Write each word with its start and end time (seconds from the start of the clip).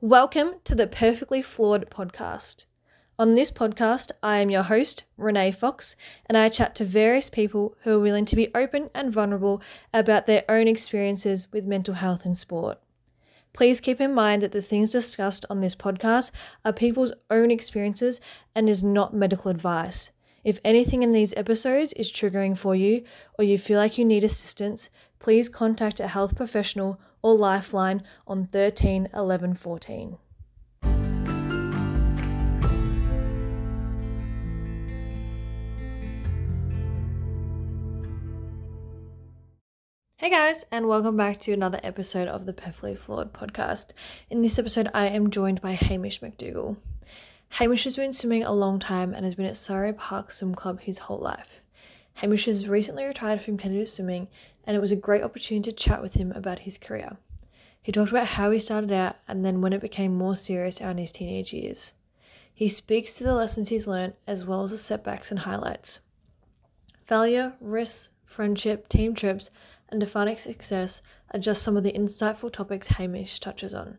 Welcome 0.00 0.54
to 0.64 0.74
the 0.74 0.86
Perfectly 0.86 1.42
Flawed 1.42 1.90
podcast. 1.90 2.66
On 3.18 3.34
this 3.34 3.50
podcast, 3.50 4.10
I 4.22 4.38
am 4.38 4.50
your 4.50 4.64
host, 4.64 5.04
Renee 5.16 5.52
Fox, 5.52 5.96
and 6.26 6.36
I 6.36 6.48
chat 6.48 6.74
to 6.76 6.84
various 6.84 7.30
people 7.30 7.76
who 7.82 7.96
are 7.96 8.00
willing 8.00 8.24
to 8.24 8.36
be 8.36 8.50
open 8.54 8.90
and 8.94 9.12
vulnerable 9.12 9.62
about 9.92 10.26
their 10.26 10.44
own 10.48 10.66
experiences 10.66 11.52
with 11.52 11.64
mental 11.64 11.94
health 11.94 12.26
in 12.26 12.34
sport. 12.34 12.78
Please 13.52 13.80
keep 13.80 14.00
in 14.00 14.14
mind 14.14 14.42
that 14.42 14.52
the 14.52 14.62
things 14.62 14.90
discussed 14.90 15.44
on 15.50 15.60
this 15.60 15.74
podcast 15.74 16.30
are 16.64 16.72
people's 16.72 17.12
own 17.30 17.50
experiences 17.50 18.20
and 18.54 18.68
is 18.68 18.82
not 18.82 19.14
medical 19.14 19.50
advice. 19.50 20.10
If 20.42 20.58
anything 20.64 21.02
in 21.02 21.12
these 21.12 21.34
episodes 21.36 21.92
is 21.92 22.10
triggering 22.10 22.56
for 22.56 22.74
you 22.74 23.04
or 23.38 23.44
you 23.44 23.58
feel 23.58 23.78
like 23.78 23.98
you 23.98 24.04
need 24.04 24.24
assistance, 24.24 24.90
please 25.18 25.48
contact 25.48 26.00
a 26.00 26.08
health 26.08 26.34
professional 26.34 26.98
or 27.22 27.36
Lifeline 27.36 28.02
on 28.26 28.46
13 28.46 29.08
11 29.14 29.54
14. 29.54 30.18
Hey 40.16 40.30
guys, 40.30 40.64
and 40.70 40.86
welcome 40.86 41.16
back 41.16 41.40
to 41.40 41.52
another 41.52 41.80
episode 41.82 42.28
of 42.28 42.46
the 42.46 42.52
Perfectly 42.52 42.94
Flawed 42.94 43.32
podcast. 43.32 43.92
In 44.30 44.40
this 44.40 44.56
episode, 44.56 44.88
I 44.94 45.06
am 45.06 45.30
joined 45.30 45.60
by 45.60 45.72
Hamish 45.72 46.20
McDougall. 46.20 46.76
Hamish 47.48 47.82
has 47.84 47.96
been 47.96 48.12
swimming 48.12 48.44
a 48.44 48.52
long 48.52 48.78
time 48.78 49.14
and 49.14 49.24
has 49.24 49.34
been 49.34 49.46
at 49.46 49.56
Surrey 49.56 49.92
Park 49.92 50.30
Swim 50.30 50.54
Club 50.54 50.80
his 50.80 50.98
whole 50.98 51.18
life. 51.18 51.60
Hamish 52.14 52.44
has 52.44 52.68
recently 52.68 53.04
retired 53.04 53.40
from 53.40 53.58
competitive 53.58 53.88
swimming, 53.88 54.28
and 54.66 54.76
it 54.76 54.80
was 54.80 54.92
a 54.92 54.96
great 54.96 55.22
opportunity 55.22 55.70
to 55.70 55.76
chat 55.76 56.02
with 56.02 56.14
him 56.14 56.32
about 56.32 56.60
his 56.60 56.78
career. 56.78 57.16
He 57.82 57.90
talked 57.90 58.10
about 58.10 58.28
how 58.28 58.50
he 58.50 58.58
started 58.58 58.92
out 58.92 59.16
and 59.26 59.44
then 59.44 59.60
when 59.60 59.72
it 59.72 59.80
became 59.80 60.14
more 60.14 60.36
serious 60.36 60.80
out 60.80 60.92
in 60.92 60.98
his 60.98 61.12
teenage 61.12 61.52
years. 61.52 61.94
He 62.54 62.68
speaks 62.68 63.16
to 63.16 63.24
the 63.24 63.34
lessons 63.34 63.68
he's 63.68 63.88
learned 63.88 64.14
as 64.26 64.44
well 64.44 64.62
as 64.62 64.70
the 64.70 64.78
setbacks 64.78 65.30
and 65.30 65.40
highlights. 65.40 66.00
Failure, 67.04 67.54
risks, 67.60 68.12
friendship, 68.24 68.88
team 68.88 69.14
trips, 69.14 69.50
and 69.88 70.00
defining 70.00 70.36
success 70.36 71.02
are 71.32 71.40
just 71.40 71.62
some 71.62 71.76
of 71.76 71.82
the 71.82 71.92
insightful 71.92 72.52
topics 72.52 72.88
Hamish 72.88 73.40
touches 73.40 73.74
on. 73.74 73.98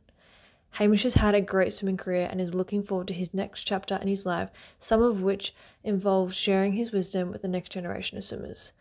Hamish 0.78 1.04
has 1.04 1.14
had 1.16 1.36
a 1.36 1.42
great 1.42 1.72
swimming 1.72 1.98
career 1.98 2.28
and 2.32 2.42
is 2.42 2.56
looking 2.56 2.82
forward 2.82 3.08
to 3.10 3.14
his 3.14 3.34
next 3.34 3.64
chapter 3.64 3.96
in 4.02 4.08
his 4.08 4.26
life, 4.26 4.50
some 4.80 5.04
of 5.04 5.22
which 5.22 5.54
involves 5.84 6.36
sharing 6.36 6.74
his 6.74 6.92
wisdom 6.92 7.30
with 7.32 7.44
the 7.44 7.48
next 7.48 7.72
generation 7.72 8.18
of 8.18 8.24
swimmers. 8.24 8.74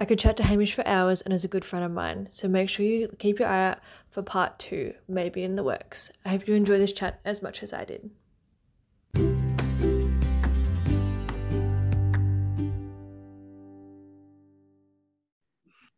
I 0.00 0.04
could 0.04 0.20
chat 0.20 0.36
to 0.36 0.44
Hamish 0.44 0.74
for 0.74 0.86
hours 0.86 1.22
and 1.22 1.34
is 1.34 1.44
a 1.44 1.48
good 1.48 1.64
friend 1.64 1.84
of 1.84 1.90
mine, 1.90 2.28
so 2.30 2.46
make 2.46 2.68
sure 2.68 2.86
you 2.86 3.08
keep 3.18 3.40
your 3.40 3.48
eye 3.48 3.70
out 3.70 3.78
for 4.10 4.22
part 4.22 4.56
two, 4.60 4.94
maybe 5.08 5.42
in 5.42 5.56
the 5.56 5.64
works. 5.64 6.12
I 6.24 6.28
hope 6.28 6.46
you 6.46 6.54
enjoy 6.54 6.78
this 6.78 6.92
chat 6.92 7.18
as 7.24 7.42
much 7.42 7.64
as 7.64 7.72
I 7.72 7.84
did. 7.84 8.08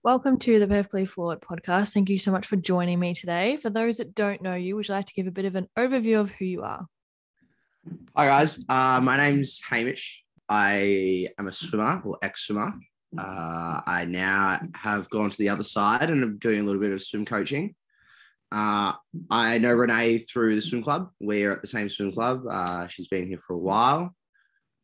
Welcome 0.03 0.39
to 0.39 0.59
the 0.59 0.67
Perfectly 0.67 1.05
Flawed 1.05 1.43
podcast. 1.43 1.93
Thank 1.93 2.09
you 2.09 2.19
so 2.19 2.33
much 2.33 2.47
for 2.47 2.57
joining 2.57 2.99
me 2.99 3.13
today. 3.13 3.59
For 3.59 3.69
those 3.69 3.99
that 3.99 4.15
don't 4.15 4.41
know 4.41 4.55
you, 4.55 4.77
would 4.77 4.89
you 4.89 4.95
like 4.95 5.05
to 5.05 5.13
give 5.13 5.27
a 5.27 5.31
bit 5.31 5.45
of 5.45 5.57
an 5.57 5.69
overview 5.77 6.19
of 6.19 6.31
who 6.31 6.47
you 6.47 6.63
are? 6.63 6.87
Hi, 8.17 8.25
guys. 8.25 8.65
Uh, 8.67 9.03
my 9.03 9.19
name's 9.19 9.61
Hamish. 9.69 10.23
I 10.49 11.29
am 11.39 11.49
a 11.49 11.53
swimmer 11.53 12.01
or 12.03 12.17
ex 12.23 12.47
swimmer. 12.47 12.73
Uh, 13.17 13.81
I 13.87 14.07
now 14.09 14.61
have 14.75 15.11
gone 15.11 15.31
to 15.31 15.39
the 15.39 15.49
other 15.49 15.65
side 15.65 16.11
and 16.11 16.23
I'm 16.23 16.39
doing 16.39 16.61
a 16.61 16.63
little 16.63 16.81
bit 16.81 16.93
of 16.93 17.03
swim 17.03 17.25
coaching. 17.25 17.75
Uh, 18.53 18.93
I 19.31 19.59
know 19.59 19.75
Renee 19.75 20.19
through 20.19 20.55
the 20.55 20.63
swim 20.63 20.83
club. 20.83 21.11
We're 21.21 21.53
at 21.53 21.61
the 21.61 21.69
same 21.69 21.89
swim 21.89 22.13
club. 22.13 22.43
Uh, 22.49 22.89
she's 22.89 23.09
been 23.09 23.27
here 23.27 23.39
for 23.39 23.55
a 23.55 23.59
while. 23.59 24.15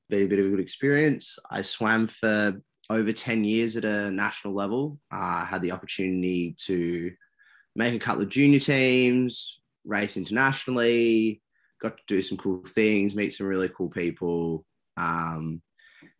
Been 0.08 0.22
a 0.22 0.26
bit 0.26 0.38
of 0.38 0.46
a 0.46 0.50
good 0.50 0.60
experience. 0.60 1.38
I 1.50 1.62
swam 1.62 2.06
for 2.06 2.60
over 2.90 3.12
10 3.12 3.44
years 3.44 3.76
at 3.76 3.84
a 3.84 4.10
national 4.10 4.54
level. 4.54 4.98
I 5.10 5.42
uh, 5.42 5.44
had 5.46 5.62
the 5.62 5.72
opportunity 5.72 6.54
to 6.66 7.12
make 7.74 7.94
a 7.94 7.98
couple 7.98 8.22
of 8.22 8.28
junior 8.28 8.60
teams, 8.60 9.60
race 9.84 10.16
internationally, 10.16 11.42
got 11.80 11.96
to 11.96 12.02
do 12.06 12.22
some 12.22 12.38
cool 12.38 12.62
things, 12.64 13.14
meet 13.14 13.32
some 13.32 13.46
really 13.46 13.68
cool 13.68 13.90
people. 13.90 14.64
Um, 14.96 15.60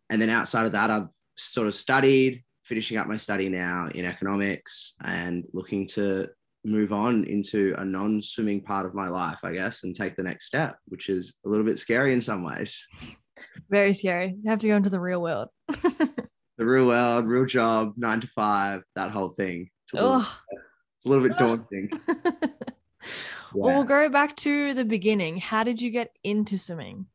and 0.09 0.21
then 0.21 0.29
outside 0.29 0.65
of 0.65 0.73
that, 0.73 0.89
I've 0.89 1.09
sort 1.37 1.67
of 1.67 1.75
studied, 1.75 2.43
finishing 2.63 2.97
up 2.97 3.07
my 3.07 3.17
study 3.17 3.49
now 3.49 3.89
in 3.93 4.05
economics 4.05 4.95
and 5.03 5.45
looking 5.53 5.87
to 5.87 6.27
move 6.65 6.91
on 6.91 7.23
into 7.25 7.73
a 7.77 7.85
non 7.85 8.21
swimming 8.21 8.61
part 8.61 8.85
of 8.85 8.93
my 8.93 9.07
life, 9.07 9.39
I 9.43 9.53
guess, 9.53 9.83
and 9.83 9.95
take 9.95 10.15
the 10.15 10.23
next 10.23 10.45
step, 10.45 10.77
which 10.87 11.09
is 11.09 11.33
a 11.45 11.49
little 11.49 11.65
bit 11.65 11.79
scary 11.79 12.13
in 12.13 12.21
some 12.21 12.43
ways. 12.43 12.85
Very 13.69 13.93
scary. 13.93 14.35
You 14.41 14.49
have 14.49 14.59
to 14.59 14.67
go 14.67 14.75
into 14.75 14.89
the 14.89 14.99
real 14.99 15.21
world. 15.21 15.49
the 15.67 16.65
real 16.65 16.87
world, 16.87 17.25
real 17.25 17.45
job, 17.45 17.93
nine 17.97 18.19
to 18.21 18.27
five, 18.27 18.83
that 18.95 19.11
whole 19.11 19.29
thing. 19.29 19.69
It's 19.83 19.93
a 19.93 20.01
little, 20.01 20.25
it's 20.97 21.05
a 21.05 21.09
little 21.09 21.27
bit 21.27 21.37
daunting. 21.37 21.89
yeah. 22.07 22.39
Well, 23.53 23.75
we'll 23.75 23.83
go 23.83 24.09
back 24.09 24.35
to 24.37 24.73
the 24.73 24.85
beginning. 24.85 25.37
How 25.37 25.63
did 25.63 25.81
you 25.81 25.91
get 25.91 26.11
into 26.23 26.57
swimming? 26.57 27.05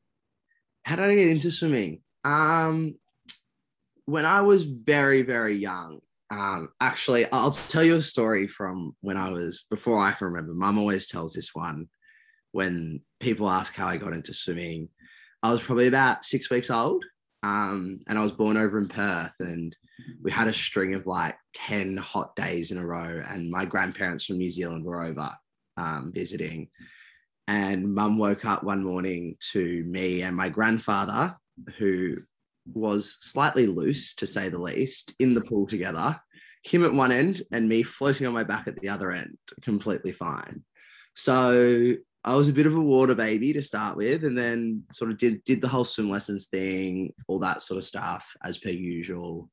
How 0.85 0.97
did 0.97 1.11
I 1.11 1.15
get 1.15 1.29
into 1.29 1.51
swimming? 1.51 2.01
Um, 2.25 2.95
when 4.07 4.27
I 4.27 4.43
was 4.43 4.65
very, 4.65 5.23
very 5.23 5.55
young, 5.55 6.01
um, 6.31 6.69
actually, 6.81 7.31
I'll 7.31 7.51
tell 7.51 7.85
you 7.85 7.97
a 7.97 8.03
story 8.03 8.47
from 8.47 8.97
when 9.01 9.17
I 9.17 9.31
was 9.31 9.67
before 9.69 10.01
I 10.01 10.13
can 10.13 10.29
remember. 10.29 10.55
Mum 10.55 10.79
always 10.79 11.09
tells 11.09 11.35
this 11.35 11.55
one 11.55 11.89
when 12.53 13.01
people 13.21 13.51
ask 13.51 13.75
how 13.75 13.87
I 13.87 13.99
got 13.99 14.15
into 14.15 14.33
swimming. 14.33 14.89
I 15.43 15.53
was 15.53 15.63
probably 15.63 15.89
about 15.89 16.25
six 16.25 16.51
weeks 16.51 16.71
old, 16.71 17.05
um, 17.43 18.01
and 18.09 18.19
I 18.19 18.23
was 18.23 18.33
born 18.33 18.57
over 18.57 18.79
in 18.79 18.89
Perth, 18.89 19.37
and 19.41 19.77
we 20.23 20.31
had 20.31 20.49
a 20.49 20.55
string 20.55 20.95
of 20.95 21.07
like 21.07 21.37
10 21.55 21.97
hot 21.99 22.35
days 22.35 22.71
in 22.71 22.79
a 22.79 22.87
row. 22.87 23.23
And 23.29 23.51
my 23.51 23.65
grandparents 23.65 24.25
from 24.25 24.39
New 24.39 24.51
Zealand 24.51 24.85
were 24.85 25.03
over 25.03 25.31
um, 25.77 26.13
visiting. 26.15 26.69
And 27.49 27.95
mum 27.95 28.19
woke 28.19 28.45
up 28.45 28.63
one 28.63 28.85
morning 28.85 29.37
to 29.53 29.85
me 29.85 30.23
and 30.23 30.37
my 30.37 30.49
grandfather, 30.49 31.37
who 31.77 32.19
was 32.73 33.19
slightly 33.21 33.67
loose 33.67 34.15
to 34.17 34.27
say 34.27 34.49
the 34.49 34.59
least, 34.59 35.15
in 35.19 35.35
the 35.35 35.41
pool 35.41 35.67
together, 35.67 36.21
him 36.65 36.85
at 36.85 36.93
one 36.93 37.13
end 37.13 37.43
and 37.51 37.69
me 37.69 37.83
floating 37.83 38.27
on 38.27 38.33
my 38.33 38.45
back 38.45 38.69
at 38.69 38.77
the 38.81 38.89
other 38.89 39.11
end, 39.11 39.37
completely 39.63 40.13
fine. 40.13 40.63
So 41.15 41.95
I 42.25 42.37
was 42.37 42.49
a 42.49 42.53
bit 42.53 42.67
of 42.67 42.77
a 42.77 42.81
water 42.81 43.15
baby 43.15 43.53
to 43.53 43.63
start 43.63 43.97
with, 43.97 44.25
and 44.25 44.39
then 44.39 44.85
sort 44.93 45.11
of 45.11 45.19
did 45.19 45.43
did 45.45 45.61
the 45.61 45.69
whole 45.69 45.85
swim 45.85 46.11
lessons 46.11 46.47
thing, 46.47 47.13
all 47.27 47.41
that 47.41 47.63
sort 47.63 47.79
of 47.79 47.85
stuff 47.85 48.33
as 48.45 48.59
per 48.59 48.71
usual. 48.71 49.51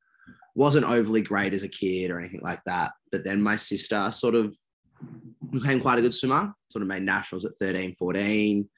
Wasn't 0.55 0.85
overly 0.85 1.21
great 1.21 1.53
as 1.53 1.63
a 1.63 1.69
kid 1.69 2.11
or 2.11 2.19
anything 2.19 2.41
like 2.43 2.61
that. 2.65 2.91
But 3.11 3.23
then 3.23 3.41
my 3.41 3.55
sister 3.55 4.11
sort 4.11 4.35
of 4.35 4.55
became 5.51 5.79
quite 5.79 5.97
a 5.97 6.01
good 6.01 6.13
swimmer, 6.13 6.53
sort 6.71 6.83
of 6.83 6.87
made 6.87 7.03
nationals 7.03 7.45
at 7.45 7.55
13, 7.55 7.95
14. 7.95 8.69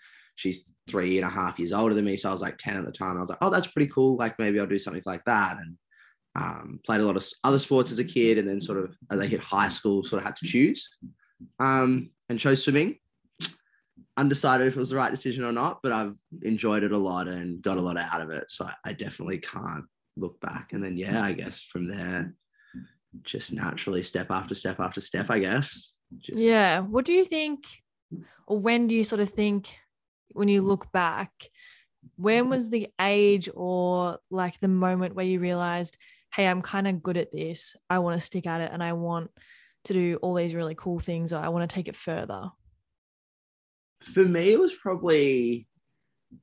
She's 0.41 0.73
three 0.89 1.17
and 1.17 1.27
a 1.27 1.29
half 1.29 1.59
years 1.59 1.71
older 1.71 1.93
than 1.93 2.05
me. 2.05 2.17
So 2.17 2.29
I 2.29 2.31
was 2.31 2.41
like 2.41 2.57
10 2.57 2.77
at 2.77 2.85
the 2.85 2.91
time. 2.91 3.17
I 3.17 3.21
was 3.21 3.29
like, 3.29 3.39
oh, 3.41 3.49
that's 3.49 3.67
pretty 3.67 3.91
cool. 3.91 4.17
Like 4.17 4.37
maybe 4.39 4.59
I'll 4.59 4.67
do 4.67 4.79
something 4.79 5.03
like 5.05 5.23
that. 5.25 5.57
And 5.57 5.77
um, 6.35 6.79
played 6.85 7.01
a 7.01 7.05
lot 7.05 7.17
of 7.17 7.25
other 7.43 7.59
sports 7.59 7.91
as 7.91 7.99
a 7.99 8.03
kid. 8.03 8.37
And 8.37 8.47
then 8.47 8.59
sort 8.59 8.79
of 8.79 8.95
as 9.09 9.19
I 9.19 9.27
hit 9.27 9.41
high 9.41 9.69
school, 9.69 10.03
sort 10.03 10.21
of 10.21 10.25
had 10.25 10.35
to 10.37 10.47
choose 10.47 10.89
um, 11.59 12.09
and 12.29 12.39
chose 12.39 12.63
swimming 12.63 12.97
undecided 14.17 14.67
if 14.67 14.75
it 14.75 14.79
was 14.79 14.89
the 14.89 14.95
right 14.95 15.11
decision 15.11 15.43
or 15.43 15.51
not, 15.51 15.79
but 15.81 15.91
I've 15.91 16.15
enjoyed 16.41 16.83
it 16.83 16.91
a 16.91 16.97
lot 16.97 17.27
and 17.27 17.61
got 17.61 17.77
a 17.77 17.81
lot 17.81 17.97
out 17.97 18.21
of 18.21 18.29
it. 18.29 18.51
So 18.51 18.69
I, 18.85 18.93
definitely 18.93 19.39
can't 19.39 19.85
look 20.17 20.39
back. 20.41 20.73
And 20.73 20.83
then, 20.83 20.97
yeah, 20.97 21.23
I 21.23 21.33
guess 21.33 21.61
from 21.61 21.87
there, 21.87 22.33
just 23.23 23.51
naturally 23.51 24.03
step 24.03 24.29
after 24.29 24.55
step 24.55 24.79
after 24.79 25.01
step, 25.01 25.29
I 25.29 25.39
guess. 25.39 25.95
Just... 26.19 26.37
Yeah. 26.37 26.79
What 26.79 27.05
do 27.05 27.13
you 27.13 27.23
think, 27.23 27.65
or 28.47 28.59
when 28.59 28.87
do 28.87 28.95
you 28.95 29.03
sort 29.03 29.21
of 29.21 29.29
think 29.29 29.75
when 30.33 30.47
you 30.47 30.61
look 30.61 30.91
back, 30.91 31.31
when 32.15 32.49
was 32.49 32.69
the 32.69 32.89
age 32.99 33.49
or 33.53 34.19
like 34.29 34.59
the 34.59 34.67
moment 34.67 35.15
where 35.15 35.25
you 35.25 35.39
realized, 35.39 35.97
hey, 36.33 36.47
I'm 36.47 36.61
kind 36.61 36.87
of 36.87 37.03
good 37.03 37.17
at 37.17 37.31
this. 37.31 37.75
I 37.89 37.99
want 37.99 38.19
to 38.19 38.25
stick 38.25 38.47
at 38.47 38.61
it 38.61 38.71
and 38.73 38.83
I 38.83 38.93
want 38.93 39.31
to 39.85 39.93
do 39.93 40.19
all 40.21 40.35
these 40.35 40.55
really 40.55 40.75
cool 40.75 40.99
things 40.99 41.33
or 41.33 41.39
I 41.39 41.49
want 41.49 41.69
to 41.69 41.73
take 41.73 41.87
it 41.87 41.95
further? 41.95 42.51
for 44.01 44.23
me, 44.23 44.51
it 44.51 44.59
was 44.59 44.73
probably 44.73 45.67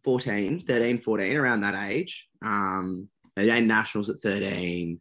14, 0.05 0.64
13, 0.67 0.99
14, 0.99 1.37
around 1.37 1.61
that 1.61 1.91
age. 1.91 2.29
Um, 2.43 3.08
I 3.37 3.44
did 3.44 3.67
nationals 3.67 4.11
at 4.11 4.19
13, 4.19 5.00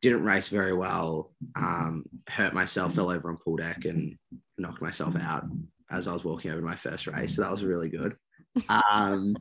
didn't 0.00 0.24
race 0.24 0.48
very 0.48 0.72
well, 0.72 1.32
um, 1.54 2.04
hurt 2.28 2.54
myself, 2.54 2.94
fell 2.94 3.10
over 3.10 3.30
on 3.30 3.36
pool 3.36 3.56
deck 3.56 3.84
and 3.84 4.16
knocked 4.58 4.82
myself 4.82 5.14
out 5.16 5.44
as 5.92 6.08
I 6.08 6.12
was 6.12 6.24
walking 6.24 6.50
over 6.50 6.62
my 6.62 6.76
first 6.76 7.06
race. 7.06 7.36
So 7.36 7.42
that 7.42 7.50
was 7.50 7.64
really 7.64 7.88
good. 7.88 8.16
Um, 8.68 9.34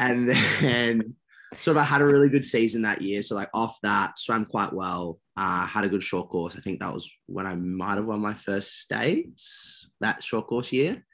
and 0.00 0.28
then 0.28 1.14
sort 1.60 1.76
of 1.76 1.82
I 1.82 1.84
had 1.84 2.00
a 2.00 2.06
really 2.06 2.28
good 2.28 2.46
season 2.46 2.82
that 2.82 3.00
year. 3.00 3.22
So 3.22 3.36
like 3.36 3.50
off 3.54 3.78
that, 3.82 4.18
swam 4.18 4.44
quite 4.44 4.72
well. 4.72 5.20
Uh, 5.36 5.66
had 5.66 5.84
a 5.84 5.88
good 5.88 6.02
short 6.02 6.30
course. 6.30 6.56
I 6.56 6.60
think 6.60 6.80
that 6.80 6.92
was 6.92 7.10
when 7.26 7.46
I 7.46 7.54
might 7.54 7.96
have 7.96 8.06
won 8.06 8.20
my 8.20 8.34
first 8.34 8.80
states 8.80 9.88
that 10.00 10.22
short 10.22 10.46
course 10.46 10.72
year. 10.72 11.04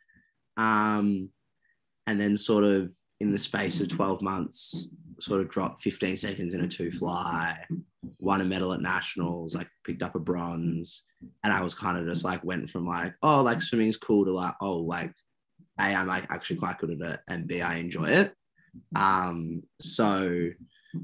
Um, 0.56 1.30
and 2.06 2.20
then 2.20 2.36
sort 2.36 2.64
of 2.64 2.90
in 3.20 3.32
the 3.32 3.38
space 3.38 3.80
of 3.80 3.88
12 3.88 4.22
months, 4.22 4.88
sort 5.20 5.40
of 5.40 5.50
dropped 5.50 5.80
15 5.82 6.16
seconds 6.16 6.54
in 6.54 6.62
a 6.62 6.68
two 6.68 6.90
fly, 6.90 7.58
won 8.18 8.40
a 8.40 8.44
medal 8.44 8.72
at 8.72 8.80
nationals, 8.80 9.54
like 9.54 9.68
picked 9.84 10.02
up 10.02 10.14
a 10.14 10.18
bronze. 10.18 11.02
And 11.42 11.52
I 11.52 11.62
was 11.62 11.74
kind 11.74 11.98
of 11.98 12.06
just 12.06 12.24
like 12.24 12.42
went 12.44 12.70
from 12.70 12.86
like, 12.86 13.14
oh, 13.22 13.42
like 13.42 13.62
swimming's 13.62 13.96
cool 13.96 14.24
to 14.24 14.32
like, 14.32 14.54
oh, 14.60 14.78
like 14.78 15.12
A, 15.78 15.94
I'm 15.94 16.06
like 16.06 16.26
actually 16.30 16.56
quite 16.56 16.78
good 16.78 17.02
at 17.02 17.12
it, 17.12 17.20
and 17.28 17.46
B, 17.46 17.60
I 17.62 17.76
enjoy 17.76 18.06
it. 18.06 18.34
Um, 18.94 19.62
so 19.80 20.50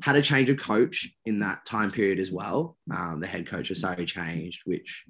had 0.02 0.16
a 0.16 0.22
change 0.22 0.50
of 0.50 0.58
coach 0.58 1.08
in 1.26 1.40
that 1.40 1.64
time 1.64 1.90
period 1.90 2.18
as 2.18 2.32
well. 2.32 2.76
Um, 2.90 3.20
the 3.20 3.26
head 3.26 3.46
coach 3.46 3.70
of 3.70 3.78
Surrey 3.78 4.06
changed, 4.06 4.62
which 4.64 5.04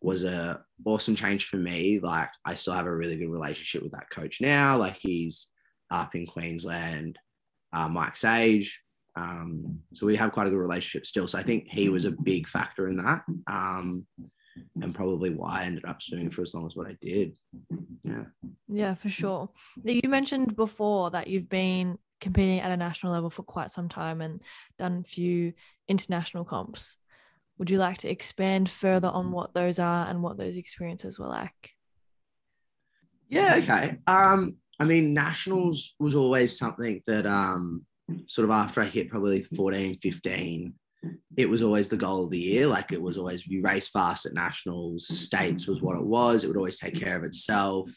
was 0.00 0.24
a 0.24 0.62
awesome 0.84 1.14
change 1.14 1.46
for 1.46 1.56
me. 1.56 2.00
Like 2.00 2.30
I 2.44 2.54
still 2.54 2.74
have 2.74 2.86
a 2.86 2.94
really 2.94 3.16
good 3.16 3.30
relationship 3.30 3.82
with 3.82 3.92
that 3.92 4.10
coach 4.10 4.40
now. 4.40 4.78
Like 4.78 4.96
he's 4.96 5.48
up 5.90 6.14
in 6.14 6.26
Queensland, 6.26 7.18
uh, 7.72 7.88
Mike 7.88 8.16
Sage. 8.16 8.80
Um, 9.16 9.80
so 9.92 10.06
we 10.06 10.16
have 10.16 10.32
quite 10.32 10.46
a 10.46 10.50
good 10.50 10.58
relationship 10.58 11.06
still. 11.06 11.26
So 11.26 11.38
I 11.38 11.42
think 11.42 11.66
he 11.68 11.88
was 11.88 12.04
a 12.04 12.10
big 12.10 12.48
factor 12.48 12.88
in 12.88 12.96
that. 12.98 13.22
Um, 13.46 14.06
and 14.82 14.94
probably 14.94 15.30
why 15.30 15.60
I 15.60 15.64
ended 15.64 15.84
up 15.84 16.02
swimming 16.02 16.30
for 16.30 16.42
as 16.42 16.54
long 16.54 16.66
as 16.66 16.76
what 16.76 16.86
I 16.86 16.96
did. 17.00 17.36
Yeah. 18.04 18.24
Yeah, 18.68 18.94
for 18.94 19.08
sure. 19.08 19.50
You 19.84 20.08
mentioned 20.08 20.56
before 20.56 21.10
that 21.10 21.28
you've 21.28 21.48
been 21.48 21.98
competing 22.20 22.60
at 22.60 22.70
a 22.70 22.76
national 22.76 23.12
level 23.12 23.30
for 23.30 23.42
quite 23.42 23.72
some 23.72 23.88
time 23.88 24.20
and 24.20 24.42
done 24.78 25.02
a 25.04 25.08
few 25.08 25.52
international 25.88 26.44
comps. 26.44 26.96
Would 27.58 27.70
you 27.70 27.78
like 27.78 27.98
to 27.98 28.10
expand 28.10 28.70
further 28.70 29.08
on 29.08 29.32
what 29.32 29.54
those 29.54 29.78
are 29.78 30.06
and 30.06 30.22
what 30.22 30.38
those 30.38 30.56
experiences 30.56 31.18
were 31.18 31.28
like? 31.28 31.74
Yeah, 33.28 33.56
okay. 33.58 33.98
Um, 34.06 34.56
I 34.78 34.84
mean, 34.84 35.14
nationals 35.14 35.94
was 35.98 36.16
always 36.16 36.58
something 36.58 37.02
that 37.06 37.26
um, 37.26 37.84
sort 38.26 38.44
of 38.44 38.50
after 38.50 38.80
I 38.80 38.86
hit 38.86 39.10
probably 39.10 39.42
14, 39.42 39.98
15, 39.98 40.74
it 41.36 41.48
was 41.48 41.62
always 41.62 41.88
the 41.88 41.96
goal 41.96 42.24
of 42.24 42.30
the 42.30 42.38
year. 42.38 42.66
Like 42.66 42.92
it 42.92 43.00
was 43.00 43.16
always 43.16 43.46
you 43.46 43.62
race 43.62 43.88
fast 43.88 44.26
at 44.26 44.34
nationals, 44.34 45.06
states 45.06 45.66
was 45.66 45.80
what 45.82 45.96
it 45.96 46.04
was. 46.04 46.44
It 46.44 46.48
would 46.48 46.56
always 46.56 46.78
take 46.78 46.94
care 46.94 47.16
of 47.16 47.24
itself. 47.24 47.90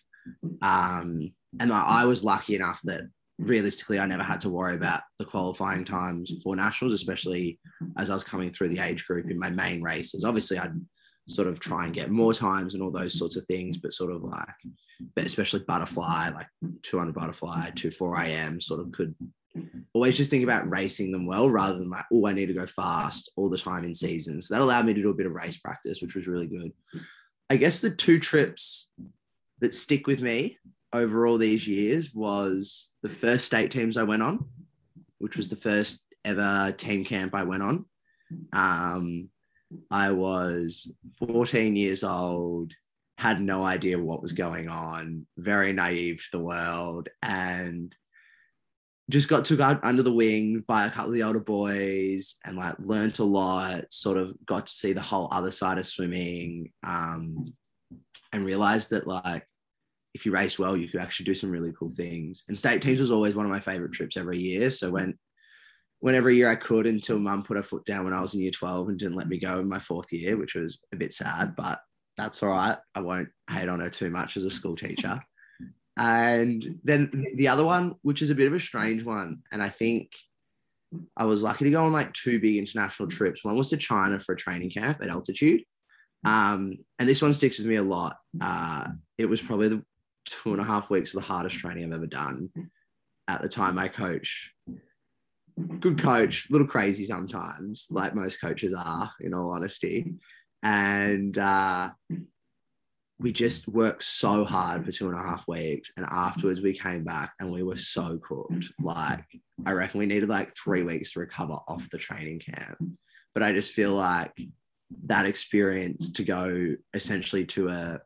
Um, 0.62 1.34
and 1.60 1.72
I, 1.72 2.06
was 2.06 2.24
lucky 2.24 2.56
enough 2.56 2.80
that 2.86 3.02
realistically 3.38 4.00
I 4.00 4.06
never 4.06 4.24
had 4.24 4.42
to 4.42 4.50
worry 4.50 4.76
about 4.76 5.02
the 5.20 5.26
qualifying 5.26 5.86
times 5.86 6.32
for 6.44 6.56
nationals, 6.56 6.94
especially 6.94 7.60
as 7.98 8.10
I 8.10 8.14
was 8.14 8.24
coming 8.24 8.52
through 8.52 8.70
the 8.70 8.80
age 8.80 9.06
group 9.06 9.30
in 9.30 9.38
my 9.38 9.50
main 9.50 9.82
races. 9.82 10.24
Obviously, 10.24 10.58
I'd 10.58 10.74
sort 11.28 11.48
of 11.48 11.60
try 11.60 11.86
and 11.86 11.94
get 11.94 12.10
more 12.10 12.34
times 12.34 12.74
and 12.74 12.82
all 12.82 12.92
those 12.92 13.18
sorts 13.18 13.36
of 13.36 13.46
things, 13.46 13.78
but 13.78 13.94
sort 13.94 14.14
of 14.14 14.24
like, 14.24 14.48
but 15.16 15.26
especially 15.26 15.62
butterfly, 15.68 16.30
like 16.30 16.48
200 16.84 17.14
butterfly, 17.14 17.70
2 17.76 17.92
4 17.92 18.24
IM, 18.24 18.62
sort 18.62 18.80
of 18.80 18.92
could 18.92 19.16
always 19.94 20.18
just 20.18 20.30
think 20.30 20.44
about 20.44 20.70
racing 20.70 21.12
them 21.12 21.26
well 21.26 21.50
rather 21.50 21.78
than 21.78 21.90
like, 21.90 22.06
oh, 22.12 22.28
I 22.28 22.34
need 22.34 22.48
to 22.48 22.54
go 22.54 22.66
fast 22.66 23.32
all 23.36 23.50
the 23.50 23.58
time 23.58 23.84
in 23.84 23.94
seasons. 23.94 24.48
So 24.48 24.56
that 24.56 24.62
allowed 24.62 24.86
me 24.86 24.94
to 24.94 25.02
do 25.02 25.10
a 25.10 25.16
bit 25.16 25.26
of 25.26 25.34
race 25.34 25.58
practice, 25.58 26.02
which 26.02 26.16
was 26.16 26.28
really 26.28 26.48
good. 26.48 26.72
I 27.50 27.58
guess 27.58 27.82
the 27.82 27.92
two 27.92 28.20
trips 28.20 28.90
that 29.60 29.74
stick 29.74 30.08
with 30.08 30.22
me 30.22 30.58
over 30.92 31.28
all 31.28 31.38
these 31.38 31.68
years 31.68 32.14
was 32.14 32.92
the 33.04 33.10
first 33.10 33.46
state 33.46 33.72
teams 33.72 33.98
I 33.98 34.04
went 34.04 34.24
on, 34.24 34.46
which 35.20 35.38
was 35.38 35.50
the 35.50 35.56
first 35.56 36.06
ever 36.26 36.74
team 36.78 37.04
camp 37.06 37.36
I 37.36 37.44
went 37.44 37.64
on. 37.64 37.86
Um, 38.54 39.30
I 39.92 40.12
was 40.12 40.92
14 41.20 41.76
years 41.76 42.04
old, 42.04 42.74
had 43.18 43.42
no 43.42 43.64
idea 43.64 44.00
what 44.00 44.22
was 44.22 44.34
going 44.34 44.68
on, 44.68 45.26
very 45.38 45.74
naive 45.74 46.18
to 46.18 46.38
the 46.38 46.44
world, 46.44 47.10
and 47.22 47.94
just 49.10 49.28
got 49.28 49.46
took 49.46 49.60
out 49.60 49.84
under 49.84 50.02
the 50.02 50.14
wing 50.14 50.64
by 50.68 50.86
a 50.86 50.90
couple 50.90 51.10
of 51.10 51.14
the 51.14 51.24
older 51.24 51.40
boys 51.40 52.36
and 52.46 52.56
like 52.56 52.76
learned 52.80 53.20
a 53.20 53.24
lot, 53.24 53.86
sort 53.90 54.18
of 54.18 54.34
got 54.46 54.68
to 54.68 54.72
see 54.72 54.94
the 54.94 55.02
whole 55.02 55.28
other 55.32 55.52
side 55.52 55.78
of 55.78 55.86
swimming 55.86 56.72
um, 56.86 57.54
and 58.32 58.46
realized 58.46 58.92
that 58.92 59.06
like 59.06 59.46
if 60.14 60.26
you 60.26 60.32
race 60.32 60.58
well, 60.58 60.78
you 60.78 60.88
could 60.88 61.02
actually 61.02 61.26
do 61.26 61.36
some 61.36 61.50
really 61.50 61.74
cool 61.78 61.90
things. 61.90 62.44
And 62.48 62.58
state 62.58 62.82
teams 62.82 63.02
was 63.02 63.12
always 63.12 63.36
one 63.36 63.46
of 63.46 63.52
my 63.52 63.60
favorite 63.60 63.94
trips 63.94 64.16
every 64.16 64.40
year. 64.40 64.70
So 64.70 64.92
when 64.92 65.18
went 66.02 66.18
every 66.18 66.36
year 66.36 66.50
I 66.50 66.56
could 66.56 66.86
until 66.86 67.18
mum 67.18 67.44
put 67.44 67.58
her 67.58 67.64
foot 67.64 67.86
down 67.86 68.04
when 68.04 68.14
I 68.14 68.22
was 68.22 68.34
in 68.34 68.42
year 68.42 68.52
12 68.52 68.90
and 68.90 69.00
didn't 69.00 69.16
let 69.16 69.30
me 69.30 69.40
go 69.40 69.60
in 69.60 69.70
my 69.70 69.80
fourth 69.80 70.12
year, 70.14 70.38
which 70.38 70.56
was 70.56 70.80
a 70.94 70.98
bit 70.98 71.14
sad, 71.14 71.56
but 71.56 71.80
that's 72.16 72.44
all 72.44 72.50
right. 72.50 72.78
I 72.94 73.02
won't 73.02 73.30
hate 73.50 73.70
on 73.70 73.80
her 73.80 73.90
too 73.90 74.10
much 74.10 74.38
as 74.38 74.44
a 74.44 74.52
school 74.52 74.76
teacher. 74.76 75.20
And 75.98 76.80
then 76.84 77.28
the 77.36 77.48
other 77.50 77.64
one, 77.64 77.96
which 78.02 78.22
is 78.22 78.30
a 78.30 78.36
bit 78.36 78.48
of 78.48 78.54
a 78.54 78.60
strange 78.60 79.04
one, 79.04 79.44
and 79.52 79.62
I 79.62 79.70
think 79.70 80.12
I 81.16 81.26
was 81.26 81.44
lucky 81.44 81.66
to 81.66 81.72
go 81.72 81.86
on 81.86 81.94
like 81.94 82.14
two 82.14 82.40
big 82.40 82.58
international 82.58 83.10
trips. 83.10 83.44
One 83.44 83.58
was 83.58 83.70
to 83.70 83.78
China 83.78 84.20
for 84.20 84.34
a 84.34 84.38
training 84.38 84.72
camp 84.72 85.00
at 85.02 85.10
altitude. 85.10 85.64
Um, 86.26 86.78
and 87.00 87.10
this 87.10 87.22
one 87.22 87.34
sticks 87.34 87.58
with 87.58 87.68
me 87.68 87.76
a 87.76 87.84
lot. 87.84 88.18
Uh, 88.40 88.90
it 89.18 89.26
was 89.26 89.42
probably 89.42 89.70
the 89.70 89.84
two 90.26 90.52
and 90.52 90.62
a 90.62 90.64
half 90.64 90.90
weeks 90.90 91.14
of 91.14 91.22
the 91.22 91.28
hardest 91.28 91.58
training 91.58 91.86
I've 91.86 91.94
ever 91.94 92.08
done. 92.08 92.50
At 93.28 93.42
the 93.42 93.50
time, 93.50 93.76
my 93.76 93.88
coach 93.88 94.54
good 95.80 96.02
coach, 96.02 96.50
a 96.50 96.52
little 96.52 96.68
crazy 96.68 97.06
sometimes, 97.06 97.88
like 97.90 98.16
most 98.16 98.42
coaches 98.42 98.74
are, 98.78 99.12
in 99.20 99.34
all 99.34 99.52
honesty. 99.52 100.14
And 100.62 101.38
uh, 101.38 101.92
we 103.24 103.32
just 103.32 103.70
worked 103.70 104.04
so 104.04 104.44
hard 104.44 104.84
for 104.84 104.92
two 104.92 105.08
and 105.08 105.18
a 105.18 105.22
half 105.22 105.48
weeks. 105.48 105.94
And 105.96 106.06
afterwards, 106.12 106.62
we 106.62 106.74
came 106.74 107.06
back 107.06 107.32
and 107.40 107.50
we 107.50 107.64
were 107.64 107.78
so 107.78 108.18
cooked. 108.18 108.74
Like, 108.82 109.24
I 109.66 109.72
reckon 109.72 110.00
we 110.00 110.06
needed 110.06 110.28
like 110.28 110.54
three 110.56 110.84
weeks 110.84 111.14
to 111.14 111.22
recover 111.22 111.54
off 111.54 111.90
the 111.90 111.98
training 111.98 112.40
camp. 112.40 112.78
But 113.34 113.42
I 113.42 113.54
just 113.54 113.72
feel 113.72 113.94
like 113.94 114.34
that 115.06 115.26
experience 115.26 116.12
to 116.12 116.26
go 116.26 116.76
essentially 116.94 117.46
to 117.46 117.70
a 117.70 118.02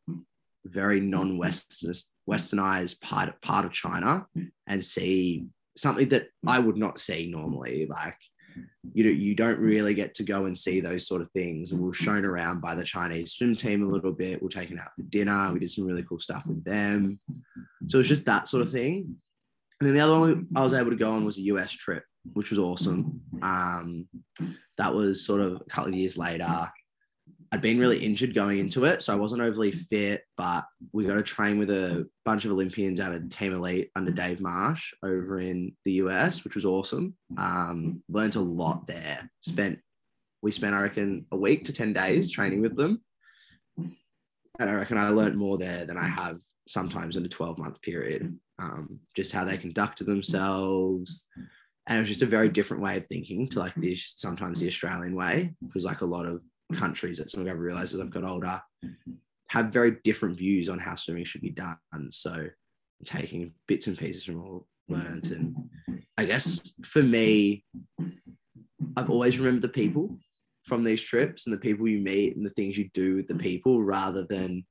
very 0.65 0.99
non-westernized 0.99 3.01
part, 3.01 3.41
part 3.41 3.65
of 3.65 3.73
China 3.73 4.27
and 4.67 4.85
see 4.85 5.47
something 5.75 6.09
that 6.09 6.27
I 6.45 6.59
would 6.59 6.77
not 6.77 6.99
see 6.99 7.31
normally. 7.31 7.87
Like, 7.89 8.19
you 8.93 9.03
know, 9.03 9.09
you 9.09 9.35
don't 9.35 9.59
really 9.59 9.93
get 9.93 10.13
to 10.15 10.23
go 10.23 10.45
and 10.45 10.57
see 10.57 10.79
those 10.79 11.07
sort 11.07 11.21
of 11.21 11.29
things. 11.31 11.71
And 11.71 11.81
we 11.81 11.89
are 11.89 11.93
shown 11.93 12.25
around 12.25 12.61
by 12.61 12.75
the 12.75 12.83
Chinese 12.83 13.33
swim 13.33 13.55
team 13.55 13.83
a 13.83 13.87
little 13.87 14.11
bit. 14.11 14.41
We 14.41 14.47
are 14.47 14.49
taken 14.49 14.79
out 14.79 14.95
for 14.95 15.03
dinner. 15.03 15.51
We 15.53 15.59
did 15.59 15.71
some 15.71 15.85
really 15.85 16.03
cool 16.03 16.19
stuff 16.19 16.47
with 16.47 16.63
them. 16.63 17.19
So 17.87 17.99
it's 17.99 18.07
just 18.07 18.25
that 18.25 18.47
sort 18.47 18.63
of 18.63 18.71
thing. 18.71 19.15
And 19.79 19.87
then 19.87 19.93
the 19.93 20.01
other 20.01 20.19
one 20.19 20.47
I 20.55 20.63
was 20.63 20.73
able 20.73 20.89
to 20.89 20.95
go 20.95 21.11
on 21.11 21.25
was 21.25 21.37
a 21.37 21.43
US 21.43 21.71
trip, 21.71 22.03
which 22.33 22.49
was 22.49 22.59
awesome. 22.59 23.21
Um, 23.41 24.07
that 24.77 24.93
was 24.93 25.25
sort 25.25 25.41
of 25.41 25.61
a 25.61 25.65
couple 25.65 25.89
of 25.89 25.99
years 25.99 26.17
later. 26.17 26.69
I'd 27.51 27.61
been 27.61 27.79
really 27.79 28.03
injured 28.03 28.33
going 28.33 28.59
into 28.59 28.83
it, 28.85 29.01
so 29.01 29.13
I 29.13 29.17
wasn't 29.17 29.41
overly 29.41 29.71
fit. 29.71 30.23
But 30.35 30.65
we 30.91 31.05
got 31.05 31.15
to 31.15 31.23
train 31.23 31.57
with 31.57 31.69
a 31.69 32.07
bunch 32.25 32.45
of 32.45 32.51
Olympians 32.51 32.99
out 32.99 33.13
of 33.13 33.29
Team 33.29 33.53
Elite 33.53 33.89
under 33.95 34.11
Dave 34.11 34.41
Marsh 34.41 34.93
over 35.01 35.39
in 35.39 35.75
the 35.85 35.93
US, 35.93 36.43
which 36.43 36.55
was 36.55 36.65
awesome. 36.65 37.15
Um, 37.37 38.03
learned 38.09 38.35
a 38.35 38.41
lot 38.41 38.87
there. 38.87 39.29
Spent 39.41 39.79
we 40.41 40.51
spent 40.51 40.75
I 40.75 40.81
reckon 40.81 41.25
a 41.31 41.37
week 41.37 41.65
to 41.65 41.73
ten 41.73 41.93
days 41.93 42.31
training 42.31 42.61
with 42.61 42.75
them, 42.75 43.01
and 43.77 44.69
I 44.69 44.73
reckon 44.73 44.97
I 44.97 45.09
learned 45.09 45.37
more 45.37 45.57
there 45.57 45.85
than 45.85 45.97
I 45.97 46.07
have 46.07 46.39
sometimes 46.67 47.15
in 47.15 47.25
a 47.25 47.29
twelve 47.29 47.57
month 47.57 47.81
period. 47.81 48.37
Um, 48.59 48.99
just 49.15 49.31
how 49.31 49.45
they 49.45 49.57
conducted 49.57 50.05
themselves, 50.05 51.27
and 51.87 51.97
it 51.97 52.01
was 52.01 52.09
just 52.09 52.23
a 52.23 52.27
very 52.27 52.49
different 52.49 52.83
way 52.83 52.97
of 52.97 53.07
thinking 53.07 53.47
to 53.49 53.59
like 53.59 53.75
the 53.75 53.95
sometimes 53.95 54.59
the 54.59 54.67
Australian 54.67 55.15
way 55.15 55.53
because 55.65 55.85
like 55.85 56.01
a 56.01 56.05
lot 56.05 56.25
of 56.25 56.41
countries 56.73 57.17
that 57.17 57.29
some 57.29 57.41
of 57.41 57.47
I've 57.47 57.59
realized 57.59 57.93
as 57.93 57.99
I've 57.99 58.11
got 58.11 58.23
older 58.23 58.61
mm-hmm. 58.83 59.11
have 59.49 59.67
very 59.67 59.97
different 60.03 60.37
views 60.37 60.69
on 60.69 60.79
how 60.79 60.95
swimming 60.95 61.25
should 61.25 61.41
be 61.41 61.51
done. 61.51 61.77
So 62.11 62.47
taking 63.05 63.53
bits 63.67 63.87
and 63.87 63.97
pieces 63.97 64.23
from 64.23 64.41
all 64.41 64.67
learned. 64.89 65.27
And 65.31 65.55
I 66.17 66.25
guess 66.25 66.73
for 66.83 67.03
me, 67.03 67.63
I've 68.95 69.09
always 69.09 69.37
remembered 69.37 69.61
the 69.61 69.69
people 69.69 70.17
from 70.65 70.83
these 70.83 71.01
trips 71.01 71.45
and 71.45 71.53
the 71.53 71.59
people 71.59 71.87
you 71.87 71.99
meet 71.99 72.35
and 72.35 72.45
the 72.45 72.51
things 72.51 72.77
you 72.77 72.89
do 72.93 73.15
with 73.15 73.27
the 73.27 73.35
people 73.35 73.81
rather 73.81 74.25
than 74.25 74.65